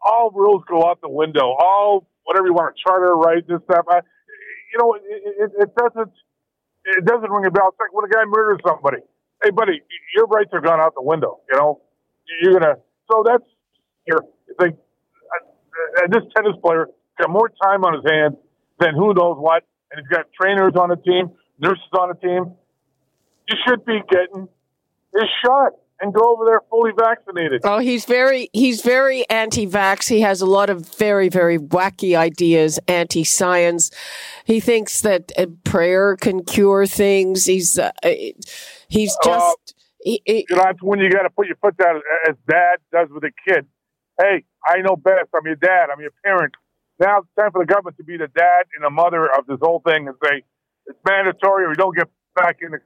all 0.02 0.32
rules 0.32 0.64
go 0.68 0.88
out 0.88 1.02
the 1.02 1.10
window. 1.10 1.56
All 1.60 2.08
whatever 2.24 2.48
you 2.48 2.54
want 2.54 2.76
to 2.76 2.82
charter 2.82 3.14
rights 3.16 3.48
and 3.50 3.60
stuff. 3.66 3.86
I, 3.90 4.00
you 4.72 4.78
know, 4.80 4.94
it, 4.94 5.02
it, 5.04 5.52
it 5.60 5.76
doesn't 5.76 6.14
it 6.86 7.06
doesn't 7.06 7.30
ring 7.30 7.46
a 7.46 7.52
bell. 7.52 7.70
It's 7.70 7.80
like 7.80 7.94
when 7.94 8.06
a 8.06 8.10
guy 8.10 8.24
murders 8.26 8.60
somebody. 8.66 9.04
Hey, 9.44 9.52
buddy, 9.52 9.82
your 10.16 10.26
rights 10.28 10.50
are 10.54 10.62
gone 10.62 10.80
out 10.80 10.94
the 10.96 11.02
window. 11.02 11.40
You 11.50 11.58
know, 11.58 11.82
you're 12.42 12.60
gonna. 12.60 12.76
So 13.10 13.24
that's 13.26 13.44
here. 14.06 14.20
Like 14.60 14.76
uh, 14.76 16.08
this 16.10 16.24
tennis 16.36 16.56
player 16.62 16.88
got 17.20 17.30
more 17.30 17.50
time 17.64 17.84
on 17.84 17.94
his 17.94 18.04
hands 18.10 18.36
than 18.80 18.96
who 18.96 19.14
knows 19.14 19.38
what, 19.40 19.64
and 19.92 20.02
he's 20.02 20.16
got 20.16 20.26
trainers 20.40 20.74
on 20.76 20.90
the 20.90 20.98
team, 20.98 21.32
nurses 21.60 21.84
on 21.98 22.10
the 22.10 22.16
team. 22.16 22.54
You 23.48 23.58
should 23.68 23.86
be 23.86 24.00
getting 24.10 24.48
his 25.14 25.30
shot 25.44 25.74
and 26.02 26.14
go 26.14 26.34
over 26.34 26.46
there 26.46 26.62
fully 26.70 26.92
vaccinated. 26.98 27.62
Oh, 27.64 27.80
he's 27.80 28.06
very 28.06 28.50
he's 28.54 28.82
very 28.82 29.28
anti-vax. 29.30 30.08
He 30.08 30.22
has 30.22 30.42
a 30.42 30.46
lot 30.46 30.70
of 30.70 30.98
very 30.98 31.30
very 31.30 31.58
wacky 31.58 32.16
ideas, 32.16 32.80
anti-science. 32.88 33.92
He 34.46 34.60
thinks 34.60 35.02
that 35.02 35.32
uh, 35.38 35.48
prayer 35.64 36.16
can 36.16 36.44
cure 36.44 36.86
things. 36.86 37.46
He's 37.46 37.78
uh, 37.78 37.92
he's 38.90 39.16
uh, 39.24 39.30
just. 39.30 39.76
Uh, 39.76 39.84
he, 40.02 40.22
he, 40.26 40.46
you 40.50 40.56
know, 40.56 40.64
that's 40.64 40.82
when 40.82 41.00
you 41.00 41.10
got 41.10 41.24
to 41.24 41.30
put 41.30 41.48
your 41.48 41.58
foot 41.58 41.76
down, 41.78 42.02
as 42.30 42.36
dad 42.48 42.78
does 42.92 43.10
with 43.12 43.24
a 43.24 43.32
kid 43.48 43.66
hey, 44.20 44.44
I 44.66 44.82
know 44.82 44.96
best. 44.96 45.30
I'm 45.36 45.46
your 45.46 45.56
dad. 45.56 45.88
I'm 45.92 46.02
your 46.02 46.14
parent. 46.24 46.54
Now 47.00 47.20
it's 47.20 47.28
time 47.40 47.52
for 47.52 47.64
the 47.64 47.72
government 47.74 47.98
to 47.98 48.04
be 48.04 48.18
the 48.18 48.28
dad 48.28 48.68
and 48.76 48.84
the 48.84 48.90
mother 48.90 49.26
of 49.26 49.48
this 49.48 49.58
whole 49.62 49.82
thing 49.86 50.08
and 50.08 50.16
say 50.24 50.44
it's 50.86 51.00
mandatory 51.08 51.66
or 51.66 51.70
you 51.70 51.76
don't 51.76 51.96
get 51.96 52.10
back 52.36 52.58
in 52.62 52.72
the. 52.72 52.80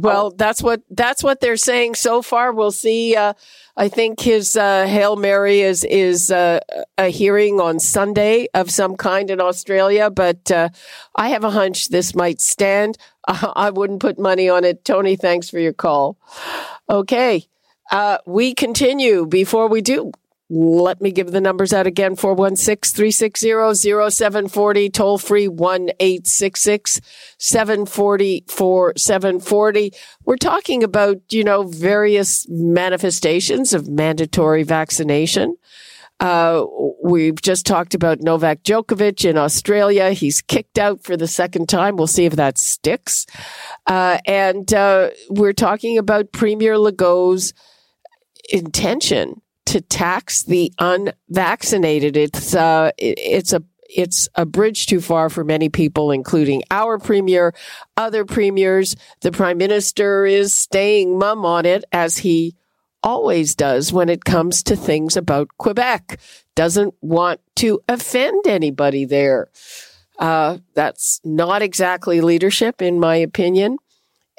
Well, 0.00 0.30
that's 0.30 0.62
what 0.62 0.82
that's 0.90 1.24
what 1.24 1.40
they're 1.40 1.56
saying 1.56 1.96
so 1.96 2.22
far. 2.22 2.52
We'll 2.52 2.70
see. 2.70 3.16
Uh, 3.16 3.32
I 3.76 3.88
think 3.88 4.20
his 4.20 4.56
uh, 4.56 4.86
hail 4.86 5.16
mary 5.16 5.60
is 5.60 5.82
is 5.82 6.30
uh, 6.30 6.60
a 6.96 7.08
hearing 7.08 7.60
on 7.60 7.80
Sunday 7.80 8.46
of 8.54 8.70
some 8.70 8.96
kind 8.96 9.28
in 9.28 9.40
Australia, 9.40 10.08
but 10.08 10.50
uh, 10.52 10.68
I 11.16 11.30
have 11.30 11.42
a 11.42 11.50
hunch 11.50 11.88
this 11.88 12.14
might 12.14 12.40
stand. 12.40 12.96
I 13.26 13.70
wouldn't 13.70 14.00
put 14.00 14.20
money 14.20 14.48
on 14.48 14.62
it. 14.64 14.84
Tony, 14.84 15.16
thanks 15.16 15.50
for 15.50 15.58
your 15.58 15.72
call. 15.72 16.16
Okay, 16.88 17.46
uh, 17.90 18.18
we 18.24 18.54
continue. 18.54 19.26
Before 19.26 19.66
we 19.66 19.80
do, 19.80 20.12
let 20.50 21.00
me 21.00 21.10
give 21.10 21.30
the 21.30 21.40
numbers 21.40 21.72
out 21.72 21.86
again 21.86 22.16
416 22.16 22.96
360 22.96 24.10
0740, 24.10 24.90
toll 24.90 25.18
free 25.18 25.46
1 25.46 25.90
866 26.00 27.00
740 27.38 28.44
4740. 28.48 29.92
We're 30.24 30.36
talking 30.36 30.82
about, 30.82 31.16
you 31.30 31.44
know, 31.44 31.64
various 31.64 32.46
manifestations 32.48 33.74
of 33.74 33.88
mandatory 33.88 34.62
vaccination. 34.62 35.56
Uh, 36.20 36.64
we've 37.04 37.40
just 37.40 37.64
talked 37.64 37.94
about 37.94 38.20
Novak 38.20 38.62
Djokovic 38.62 39.28
in 39.28 39.36
Australia. 39.36 40.10
He's 40.10 40.40
kicked 40.40 40.78
out 40.78 41.04
for 41.04 41.16
the 41.16 41.28
second 41.28 41.68
time. 41.68 41.96
We'll 41.96 42.08
see 42.08 42.24
if 42.24 42.36
that 42.36 42.58
sticks. 42.58 43.24
Uh, 43.86 44.18
and 44.26 44.72
uh, 44.72 45.10
we're 45.30 45.52
talking 45.52 45.96
about 45.96 46.32
Premier 46.32 46.76
Legault's 46.76 47.52
intention 48.50 49.42
to 49.68 49.82
tax 49.82 50.44
the 50.44 50.72
unvaccinated. 50.78 52.16
It's 52.16 52.54
uh, 52.54 52.90
it's 52.96 53.52
a 53.52 53.62
it's 53.90 54.28
a 54.34 54.46
bridge 54.46 54.86
too 54.86 55.00
far 55.00 55.28
for 55.28 55.44
many 55.44 55.68
people, 55.68 56.10
including 56.10 56.62
our 56.70 56.98
premier, 56.98 57.54
other 57.96 58.24
premiers. 58.24 58.96
The 59.20 59.30
prime 59.30 59.58
minister 59.58 60.24
is 60.24 60.54
staying 60.54 61.18
mum 61.18 61.44
on 61.44 61.66
it 61.66 61.84
as 61.92 62.18
he 62.18 62.56
always 63.02 63.54
does 63.54 63.92
when 63.92 64.08
it 64.08 64.24
comes 64.24 64.62
to 64.64 64.76
things 64.76 65.18
about 65.18 65.48
Quebec. 65.58 66.18
Doesn't 66.54 66.94
want 67.02 67.40
to 67.56 67.80
offend 67.88 68.46
anybody 68.46 69.04
there. 69.04 69.48
Uh, 70.18 70.58
that's 70.74 71.20
not 71.24 71.60
exactly 71.60 72.22
leadership, 72.22 72.80
in 72.80 72.98
my 72.98 73.16
opinion. 73.16 73.76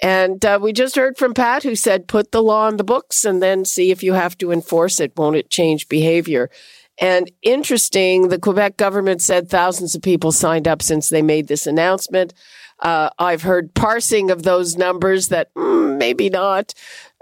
And 0.02 0.44
uh, 0.46 0.60
we 0.62 0.72
just 0.72 0.96
heard 0.96 1.18
from 1.18 1.34
Pat 1.34 1.64
who 1.64 1.76
said, 1.76 2.08
put 2.08 2.32
the 2.32 2.44
law 2.44 2.68
on 2.68 2.78
the 2.78 2.84
books 2.84 3.26
and 3.26 3.42
then 3.42 3.66
see 3.66 3.92
if 3.92 4.02
you 4.02 4.14
have 4.14 4.38
to 4.38 4.52
enforce 4.52 5.00
it. 5.00 5.14
Won't 5.18 5.36
it 5.36 5.50
change 5.50 5.90
behavior? 5.90 6.50
And 7.02 7.32
interesting, 7.42 8.28
the 8.28 8.40
Quebec 8.40 8.78
government 8.78 9.22
said 9.22 9.50
thousands 9.50 9.96
of 9.96 10.02
people 10.02 10.32
signed 10.32 10.68
up 10.68 10.82
since 10.82 11.10
they 11.10 11.22
made 11.22 11.48
this 11.48 11.66
announcement. 11.66 12.34
Uh, 12.80 13.10
I've 13.18 13.42
heard 13.42 13.74
parsing 13.74 14.32
of 14.32 14.44
those 14.44 14.78
numbers 14.78 15.30
that 15.30 15.54
mm, 15.54 15.98
maybe 15.98 16.30
not. 16.30 16.74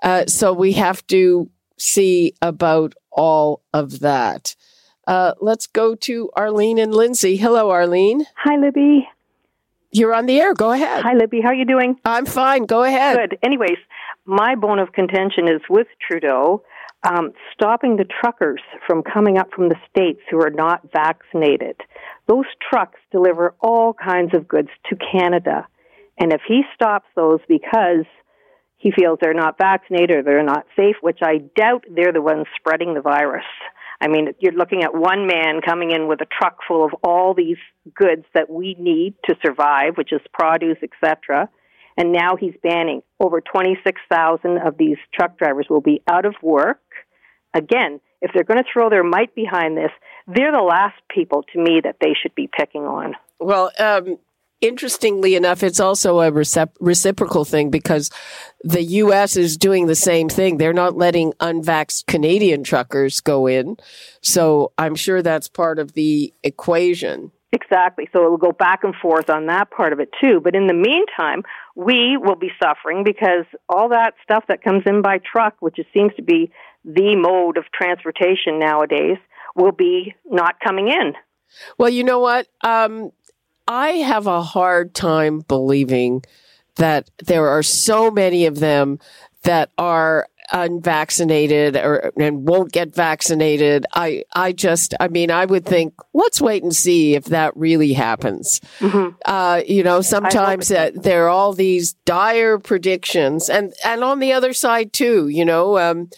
Uh, 0.02 0.26
so 0.26 0.54
we 0.54 0.74
have 0.74 1.06
to 1.08 1.50
see 1.78 2.34
about 2.42 2.94
all 3.12 3.62
of 3.74 4.00
that. 4.00 4.56
Uh, 5.06 5.34
let's 5.40 5.68
go 5.68 5.96
to 5.96 6.30
Arlene 6.36 6.80
and 6.80 6.94
Lindsay. 6.94 7.38
Hello, 7.38 7.70
Arlene. 7.70 8.26
Hi, 8.44 8.58
Libby. 8.58 9.08
You're 9.98 10.14
on 10.14 10.28
the 10.28 10.40
air. 10.40 10.54
Go 10.54 10.72
ahead. 10.72 11.04
Hi, 11.04 11.14
Libby. 11.14 11.42
How 11.42 11.50
are 11.50 11.56
you 11.56 11.66
doing? 11.66 11.96
I'm 12.06 12.28
fine. 12.28 12.66
Go 12.66 12.84
ahead. 12.84 13.18
Good. 13.18 13.40
Anyways, 13.42 13.78
my 14.26 14.54
bone 14.54 14.78
of 14.78 14.94
contention 14.94 15.48
is 15.48 15.62
with 15.70 15.88
Trudeau 16.08 16.62
um, 17.08 17.32
stopping 17.54 17.96
the 17.96 18.06
truckers 18.06 18.62
from 18.86 19.02
coming 19.02 19.38
up 19.38 19.50
from 19.56 19.70
the 19.70 19.76
states 19.90 20.20
who 20.30 20.38
are 20.38 20.52
not 20.52 20.82
vaccinated. 20.92 21.78
Those 22.28 22.46
trucks 22.70 23.00
deliver 23.12 23.56
all 23.60 23.94
kinds 23.94 24.36
of 24.36 24.48
goods 24.48 24.70
to 24.90 24.96
Canada. 24.96 25.68
And 26.20 26.32
if 26.32 26.42
he 26.48 26.62
stops 26.76 27.08
those 27.16 27.40
because 27.48 28.06
he 28.78 28.92
feels 28.92 29.18
they're 29.22 29.34
not 29.34 29.58
vaccinated 29.58 30.18
or 30.18 30.24
they're 30.24 30.44
not 30.44 30.68
safe, 30.76 30.96
which 31.02 31.20
I 31.24 31.40
doubt 31.56 31.86
they're 31.90 32.14
the 32.14 32.22
ones 32.22 32.46
spreading 32.60 32.94
the 32.94 33.02
virus, 33.02 33.46
I 34.00 34.08
mean, 34.08 34.30
you're 34.40 34.54
looking 34.54 34.84
at 34.84 34.94
one 34.94 35.26
man 35.26 35.62
coming 35.66 35.92
in 35.92 36.08
with 36.08 36.22
a 36.22 36.26
truck 36.26 36.60
full 36.68 36.86
of 36.86 36.92
all 37.04 37.34
these 37.34 37.58
goods 37.96 38.26
that 38.34 38.50
we 38.50 38.76
need 38.80 39.16
to 39.26 39.36
survive, 39.44 39.98
which 39.98 40.12
is 40.12 40.22
produce, 40.34 40.78
etc. 40.84 41.50
And 41.98 42.12
now 42.12 42.36
he's 42.36 42.54
banning 42.62 43.02
over 43.20 43.42
26,000 43.42 44.58
of 44.60 44.78
these 44.78 44.98
truck 45.14 45.38
drivers 45.38 45.66
will 45.70 45.82
be 45.82 46.04
out 46.08 46.26
of 46.26 46.36
work. 46.44 46.82
Again, 47.56 48.00
if 48.22 48.32
they're 48.34 48.44
going 48.44 48.64
to 48.64 48.70
throw 48.72 48.90
their 48.90 49.04
might 49.04 49.34
behind 49.34 49.76
this, 49.76 49.92
they're 50.28 50.52
the 50.52 50.64
last 50.64 50.96
people 51.10 51.44
to 51.54 51.60
me 51.60 51.82
that 51.84 51.98
they 52.00 52.14
should 52.22 52.36
be 52.36 52.48
picking 52.56 52.84
on. 52.84 53.14
Well, 53.40 53.72
um, 53.80 54.18
interestingly 54.62 55.36
enough, 55.36 55.64
it's 55.64 55.80
also 55.80 56.20
a 56.20 56.32
recip- 56.32 56.76
reciprocal 56.80 57.46
thing 57.46 57.70
because 57.70 58.10
the 58.64 58.84
U.S. 58.84 59.36
is 59.36 59.58
doing 59.58 59.88
the 59.88 59.96
same 59.96 60.30
thing. 60.30 60.58
They're 60.58 60.74
not 60.74 60.98
letting 60.98 61.34
unvaxxed 61.34 62.08
Canadian 62.08 62.64
truckers 62.64 63.20
go 63.20 63.48
in. 63.48 63.78
So 64.22 64.72
I'm 64.78 64.96
sure 64.96 65.22
that's 65.22 65.48
part 65.48 65.80
of 65.80 65.94
the 65.94 66.34
equation. 66.44 67.32
Exactly. 67.54 68.10
So 68.12 68.26
it 68.26 68.30
will 68.30 68.38
go 68.38 68.52
back 68.52 68.84
and 68.84 68.94
forth 68.96 69.30
on 69.30 69.46
that 69.48 69.72
part 69.72 69.94
of 69.94 70.00
it 70.00 70.10
too. 70.20 70.42
But 70.44 70.56
in 70.56 70.68
the 70.68 70.74
meantime, 70.74 71.44
we 71.76 72.18
will 72.18 72.36
be 72.36 72.52
suffering 72.62 73.04
because 73.06 73.46
all 73.70 73.90
that 73.90 74.16
stuff 74.22 74.44
that 74.50 74.64
comes 74.64 74.84
in 74.86 75.02
by 75.02 75.20
truck, 75.20 75.56
which 75.60 75.78
seems 75.94 76.14
to 76.16 76.22
be 76.22 76.52
the 76.84 77.16
mode 77.16 77.58
of 77.58 77.66
transportation 77.74 78.60
nowadays, 78.60 79.18
will 79.56 79.72
be 79.72 80.14
not 80.26 80.60
coming 80.60 80.90
in. 80.90 81.14
Well, 81.78 81.90
you 81.90 82.04
know 82.04 82.20
what? 82.20 82.48
Um, 82.62 83.12
I 83.68 83.90
have 83.90 84.28
a 84.28 84.42
hard 84.42 84.94
time 84.94 85.42
believing 85.48 86.24
that 86.78 87.10
there 87.26 87.48
are 87.50 87.64
so 87.64 88.10
many 88.12 88.46
of 88.46 88.60
them 88.60 89.00
that 89.44 89.72
are 89.78 90.28
unvaccinated 90.52 91.76
or 91.76 92.12
and 92.18 92.48
won't 92.48 92.72
get 92.72 92.96
vaccinated. 92.96 93.86
I 93.94 94.24
I 94.34 94.54
just 94.54 94.94
I 95.00 95.08
mean 95.10 95.30
I 95.32 95.46
would 95.46 95.66
think 95.66 95.94
let's 96.14 96.40
wait 96.40 96.64
and 96.64 96.76
see 96.76 97.16
if 97.16 97.26
that 97.26 97.56
really 97.58 97.94
happens. 97.94 98.62
Mm-hmm. 98.80 99.16
Uh, 99.26 99.62
you 99.68 99.84
know, 99.84 100.02
sometimes 100.02 100.72
uh, 100.72 100.92
there 100.96 101.26
are 101.26 101.30
all 101.30 101.54
these 101.54 101.94
dire 102.06 102.60
predictions, 102.60 103.50
and 103.50 103.74
and 103.84 104.04
on 104.04 104.20
the 104.20 104.34
other 104.34 104.54
side 104.54 104.94
too. 104.94 105.28
You 105.28 105.46
know. 105.46 105.78
Um, 105.78 106.10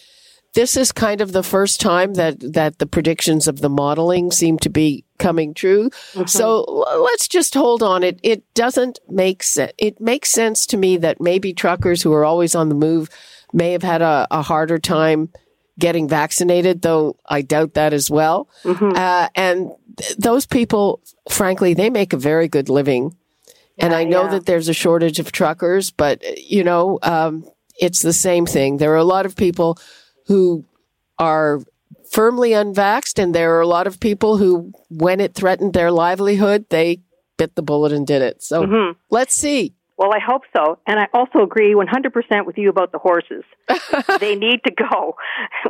this 0.52 0.76
is 0.76 0.90
kind 0.90 1.20
of 1.20 1.30
the 1.30 1.44
first 1.44 1.80
time 1.80 2.14
that 2.14 2.40
that 2.40 2.80
the 2.80 2.86
predictions 2.86 3.46
of 3.46 3.60
the 3.60 3.68
modeling 3.68 4.32
seem 4.32 4.58
to 4.58 4.68
be 4.68 5.04
coming 5.20 5.54
true. 5.54 5.90
Mm-hmm. 5.90 6.26
So 6.26 6.62
let's 7.02 7.28
just 7.28 7.54
hold 7.54 7.82
on. 7.82 8.02
It 8.02 8.18
it 8.22 8.42
doesn't 8.54 8.98
make 9.08 9.44
sense. 9.44 9.72
It 9.78 10.00
makes 10.00 10.30
sense 10.30 10.66
to 10.66 10.76
me 10.76 10.96
that 10.96 11.20
maybe 11.20 11.52
truckers 11.52 12.02
who 12.02 12.12
are 12.12 12.24
always 12.24 12.54
on 12.54 12.68
the 12.68 12.74
move 12.74 13.08
may 13.52 13.72
have 13.72 13.82
had 13.82 14.02
a, 14.02 14.26
a 14.30 14.42
harder 14.42 14.78
time 14.78 15.28
getting 15.78 16.08
vaccinated, 16.08 16.82
though 16.82 17.16
I 17.26 17.42
doubt 17.42 17.74
that 17.74 17.92
as 17.92 18.10
well. 18.10 18.48
Mm-hmm. 18.64 18.92
Uh, 18.94 19.28
and 19.34 19.70
th- 19.96 20.16
those 20.16 20.46
people, 20.46 21.00
frankly, 21.30 21.74
they 21.74 21.90
make 21.90 22.12
a 22.12 22.18
very 22.18 22.48
good 22.48 22.68
living. 22.68 23.16
And 23.78 23.94
I 23.94 24.04
know 24.04 24.24
yeah. 24.24 24.32
that 24.32 24.46
there's 24.46 24.68
a 24.68 24.74
shortage 24.74 25.18
of 25.18 25.32
truckers, 25.32 25.90
but 25.90 26.22
you 26.38 26.62
know, 26.62 26.98
um, 27.02 27.48
it's 27.80 28.02
the 28.02 28.12
same 28.12 28.44
thing. 28.44 28.76
There 28.76 28.92
are 28.92 28.96
a 28.96 29.04
lot 29.04 29.24
of 29.24 29.36
people 29.36 29.78
who 30.26 30.66
are 31.18 31.62
firmly 32.10 32.50
unvaxxed, 32.50 33.22
and 33.22 33.34
there 33.34 33.56
are 33.56 33.60
a 33.60 33.66
lot 33.66 33.86
of 33.86 34.00
people 34.00 34.36
who, 34.36 34.72
when 34.88 35.20
it 35.20 35.34
threatened 35.34 35.72
their 35.72 35.90
livelihood, 35.90 36.66
they 36.68 37.00
bit 37.38 37.54
the 37.54 37.62
bullet 37.62 37.92
and 37.92 38.06
did 38.06 38.20
it. 38.20 38.42
So 38.42 38.64
mm-hmm. 38.64 38.98
let's 39.08 39.34
see. 39.34 39.74
Well, 39.96 40.12
I 40.14 40.18
hope 40.18 40.42
so. 40.56 40.78
And 40.86 40.98
I 40.98 41.08
also 41.12 41.40
agree 41.40 41.74
100% 41.74 42.46
with 42.46 42.56
you 42.56 42.70
about 42.70 42.90
the 42.90 42.98
horses. 42.98 43.44
they 44.20 44.34
need 44.34 44.60
to 44.64 44.72
go. 44.72 45.16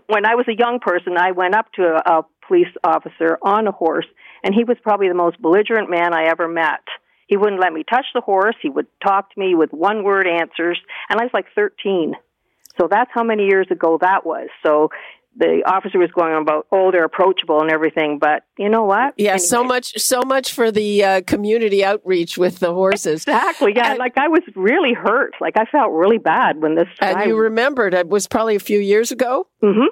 When 0.07 0.25
I 0.25 0.35
was 0.35 0.47
a 0.49 0.57
young 0.57 0.79
person, 0.81 1.17
I 1.19 1.33
went 1.33 1.55
up 1.55 1.67
to 1.75 1.83
a, 1.83 2.19
a 2.19 2.27
police 2.47 2.69
officer 2.85 3.39
on 3.43 3.67
a 3.67 3.73
horse, 3.73 4.07
and 4.45 4.55
he 4.55 4.65
was 4.65 4.77
probably 4.83 5.09
the 5.09 5.15
most 5.15 5.41
belligerent 5.43 5.91
man 5.91 6.15
I 6.15 6.27
ever 6.27 6.49
met. 6.49 6.83
He 7.27 7.37
wouldn't 7.37 7.61
let 7.61 7.73
me 7.73 7.85
touch 7.89 8.07
the 8.15 8.21
horse. 8.21 8.57
He 8.61 8.69
would 8.69 8.87
talk 9.05 9.33
to 9.33 9.41
me 9.41 9.55
with 9.55 9.73
one 9.73 10.03
word 10.03 10.27
answers, 10.27 10.79
and 11.09 11.21
I 11.21 11.25
was 11.25 11.33
like 11.33 11.47
13. 11.55 12.15
So 12.81 12.89
that's 12.91 13.11
how 13.13 13.23
many 13.23 13.47
years 13.47 13.67
ago 13.71 13.99
that 14.01 14.25
was. 14.25 14.49
So 14.65 14.91
the 15.37 15.63
officer 15.67 15.99
was 15.99 16.11
going 16.13 16.33
on 16.33 16.43
about 16.43 16.67
oh 16.73 16.91
they're 16.91 17.05
approachable 17.05 17.61
and 17.61 17.71
everything 17.71 18.19
but 18.19 18.45
you 18.59 18.69
know 18.69 18.85
what 18.85 19.15
yeah 19.17 19.33
anyway. 19.33 19.39
so 19.39 19.65
much 19.65 19.99
so 19.99 20.23
much 20.23 20.53
for 20.53 20.71
the 20.71 21.05
uh, 21.05 21.21
community 21.23 21.85
outreach 21.85 22.37
with 22.37 22.59
the 22.59 22.73
horses 22.73 23.23
exactly 23.23 23.73
yeah 23.75 23.91
and, 23.91 23.99
like 23.99 24.17
i 24.19 24.29
was 24.29 24.43
really 24.57 24.93
hurt 24.93 25.33
like 25.41 25.57
i 25.57 25.65
felt 25.67 25.93
really 25.93 26.19
bad 26.19 26.61
when 26.61 26.75
this 26.75 26.89
and 27.01 27.17
guy... 27.17 27.25
you 27.25 27.37
remembered 27.37 27.95
it 27.95 28.09
was 28.09 28.27
probably 28.27 28.57
a 28.57 28.61
few 28.61 28.81
years 28.81 29.11
ago 29.11 29.47
mm-hmm 29.63 29.87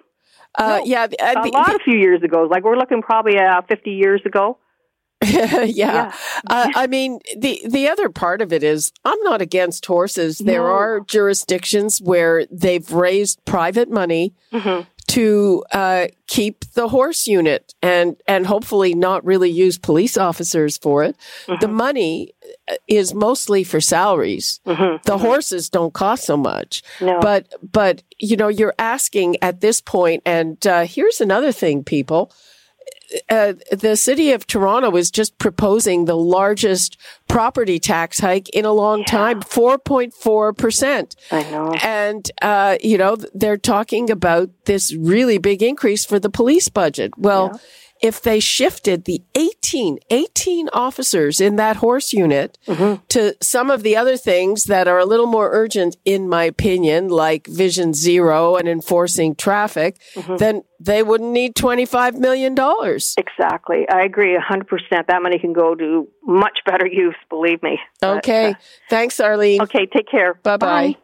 uh, 0.55 0.79
no, 0.79 0.85
yeah 0.85 1.07
uh, 1.21 1.35
a 1.37 1.49
lot 1.49 1.75
of 1.75 1.81
few 1.83 1.97
years 1.97 2.23
ago 2.23 2.43
like 2.51 2.65
we're 2.65 2.77
looking 2.77 3.03
probably 3.03 3.39
uh, 3.39 3.63
50 3.69 3.91
years 3.91 4.21
ago 4.25 4.59
yeah, 5.25 5.63
yeah. 5.63 6.15
Uh, 6.49 6.71
I 6.77 6.87
mean, 6.87 7.19
the 7.37 7.61
the 7.69 7.89
other 7.89 8.09
part 8.09 8.41
of 8.41 8.53
it 8.53 8.63
is 8.63 8.93
I'm 9.05 9.21
not 9.25 9.43
against 9.43 9.85
horses. 9.85 10.39
There 10.39 10.63
no. 10.63 10.73
are 10.73 11.01
jurisdictions 11.01 12.01
where 12.01 12.47
they've 12.53 12.89
raised 12.93 13.45
private 13.45 13.91
money 13.91 14.33
mm-hmm 14.53 14.89
to 15.19 15.65
uh, 15.73 16.07
keep 16.29 16.65
the 16.75 16.87
horse 16.87 17.27
unit 17.27 17.75
and 17.83 18.17
and 18.29 18.47
hopefully 18.47 18.95
not 18.95 19.25
really 19.25 19.51
use 19.51 19.77
police 19.77 20.17
officers 20.17 20.79
for 20.79 21.03
it. 21.03 21.17
Mm-hmm. 21.47 21.61
The 21.61 21.67
money 21.67 22.35
is 22.87 23.15
mostly 23.15 23.65
for 23.65 23.81
salaries. 23.81 24.61
The 25.05 25.19
horses 25.19 25.69
don't 25.71 25.93
cost 25.93 26.25
so 26.25 26.37
much. 26.37 26.85
No. 27.01 27.19
But 27.21 27.53
but 27.73 28.05
you 28.19 28.37
know, 28.37 28.47
you're 28.47 28.77
asking 28.79 29.43
at 29.43 29.61
this 29.61 29.81
point, 29.81 30.23
and 30.25 30.65
uh, 30.65 30.85
here's 30.85 31.21
another 31.21 31.51
thing, 31.51 31.83
people. 31.83 32.31
Uh, 33.29 33.55
the 33.71 33.97
city 33.97 34.33
of 34.33 34.47
Toronto 34.47 34.95
is 34.97 35.11
just 35.11 35.39
proposing 35.39 36.05
the 36.05 36.17
largest 36.17 36.99
property 37.27 37.79
tax 37.79 38.21
hike 38.21 38.49
in 38.51 38.65
a 38.65 38.73
long 38.73 39.05
time, 39.05 39.41
4.4%. 39.41 41.17
I 41.31 41.43
know. 41.51 41.73
And, 41.83 42.31
uh, 42.43 42.77
you 42.83 42.99
know, 42.99 43.17
they're 43.35 43.57
talking 43.57 44.11
about 44.11 44.51
this 44.67 44.95
really 44.95 45.39
big 45.39 45.63
increase 45.63 46.05
for 46.05 46.19
the 46.19 46.31
police 46.31 46.69
budget. 46.69 47.13
Well, 47.17 47.59
if 48.03 48.23
they 48.23 48.41
shifted 48.41 49.05
the 49.05 49.23
18, 49.35 49.99
18 50.11 50.69
officers 50.73 51.41
in 51.41 51.57
that 51.57 51.77
horse 51.77 52.13
unit 52.13 52.59
to 53.09 53.37
some 53.43 53.71
of 53.71 53.83
the 53.83 53.97
other 53.97 54.17
things 54.17 54.65
that 54.65 54.87
are 54.89 54.99
a 54.99 55.05
little 55.05 55.27
more 55.27 55.51
urgent, 55.53 55.97
in 56.05 56.29
my 56.29 56.45
opinion, 56.45 57.09
like 57.09 57.47
Vision 57.47 57.95
Zero 57.95 58.57
and 58.57 58.69
enforcing 58.69 59.35
traffic, 59.35 59.97
then 60.39 60.63
they 60.81 61.03
wouldn't 61.03 61.33
need 61.33 61.55
$25 61.57 62.15
million. 62.19 62.53
Exactly. 63.17 63.87
I 63.93 64.03
agree 64.03 64.39
100%. 64.39 65.07
That 65.09 65.23
money 65.23 65.39
can 65.39 65.53
go 65.53 65.75
to 65.75 66.09
much 66.25 66.59
better 66.65 66.87
use, 66.87 67.17
believe 67.29 67.63
me. 67.63 67.79
But, 68.01 68.19
Okay. 68.19 68.51
uh, 68.51 68.55
Thanks, 68.89 69.19
Arlene. 69.21 69.63
okay, 69.63 69.87
take 69.87 70.09
care. 70.09 70.35
Bye 70.35 70.57
bye. 70.57 70.97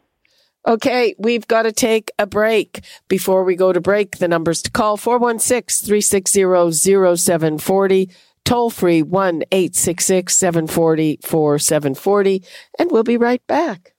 Okay, 0.66 1.14
we've 1.18 1.46
got 1.46 1.62
to 1.62 1.72
take 1.72 2.10
a 2.18 2.26
break. 2.26 2.84
Before 3.08 3.44
we 3.44 3.54
go 3.54 3.72
to 3.72 3.80
break, 3.80 4.16
the 4.18 4.28
numbers 4.28 4.62
to 4.62 4.70
call 4.70 4.96
416 4.96 5.86
360 5.86 6.72
0740, 7.16 8.10
toll 8.44 8.70
free 8.70 9.02
1 9.02 9.42
866 9.52 10.34
740 10.36 11.18
4740, 11.22 12.44
and 12.78 12.90
we'll 12.90 13.02
be 13.02 13.18
right 13.18 13.46
back. 13.46 13.94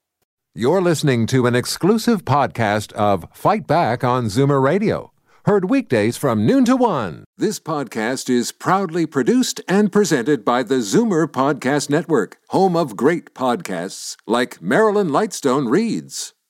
You're 0.54 0.82
listening 0.82 1.26
to 1.28 1.46
an 1.46 1.54
exclusive 1.54 2.24
podcast 2.24 2.92
of 2.94 3.26
Fight 3.32 3.66
Back 3.66 4.02
on 4.02 4.24
Zoomer 4.24 4.60
Radio. 4.60 5.12
Heard 5.44 5.70
weekdays 5.70 6.16
from 6.16 6.44
noon 6.44 6.64
to 6.64 6.74
one. 6.76 7.24
This 7.36 7.60
podcast 7.60 8.28
is 8.28 8.50
proudly 8.50 9.06
produced 9.06 9.60
and 9.68 9.92
presented 9.92 10.44
by 10.44 10.64
the 10.64 10.76
Zoomer 10.76 11.28
Podcast 11.28 11.88
Network, 11.88 12.38
home 12.48 12.74
of 12.74 12.96
great 12.96 13.32
podcasts 13.32 14.16
like 14.26 14.60
Marilyn 14.60 15.10
Lightstone 15.10 15.70
Reads, 15.70 16.32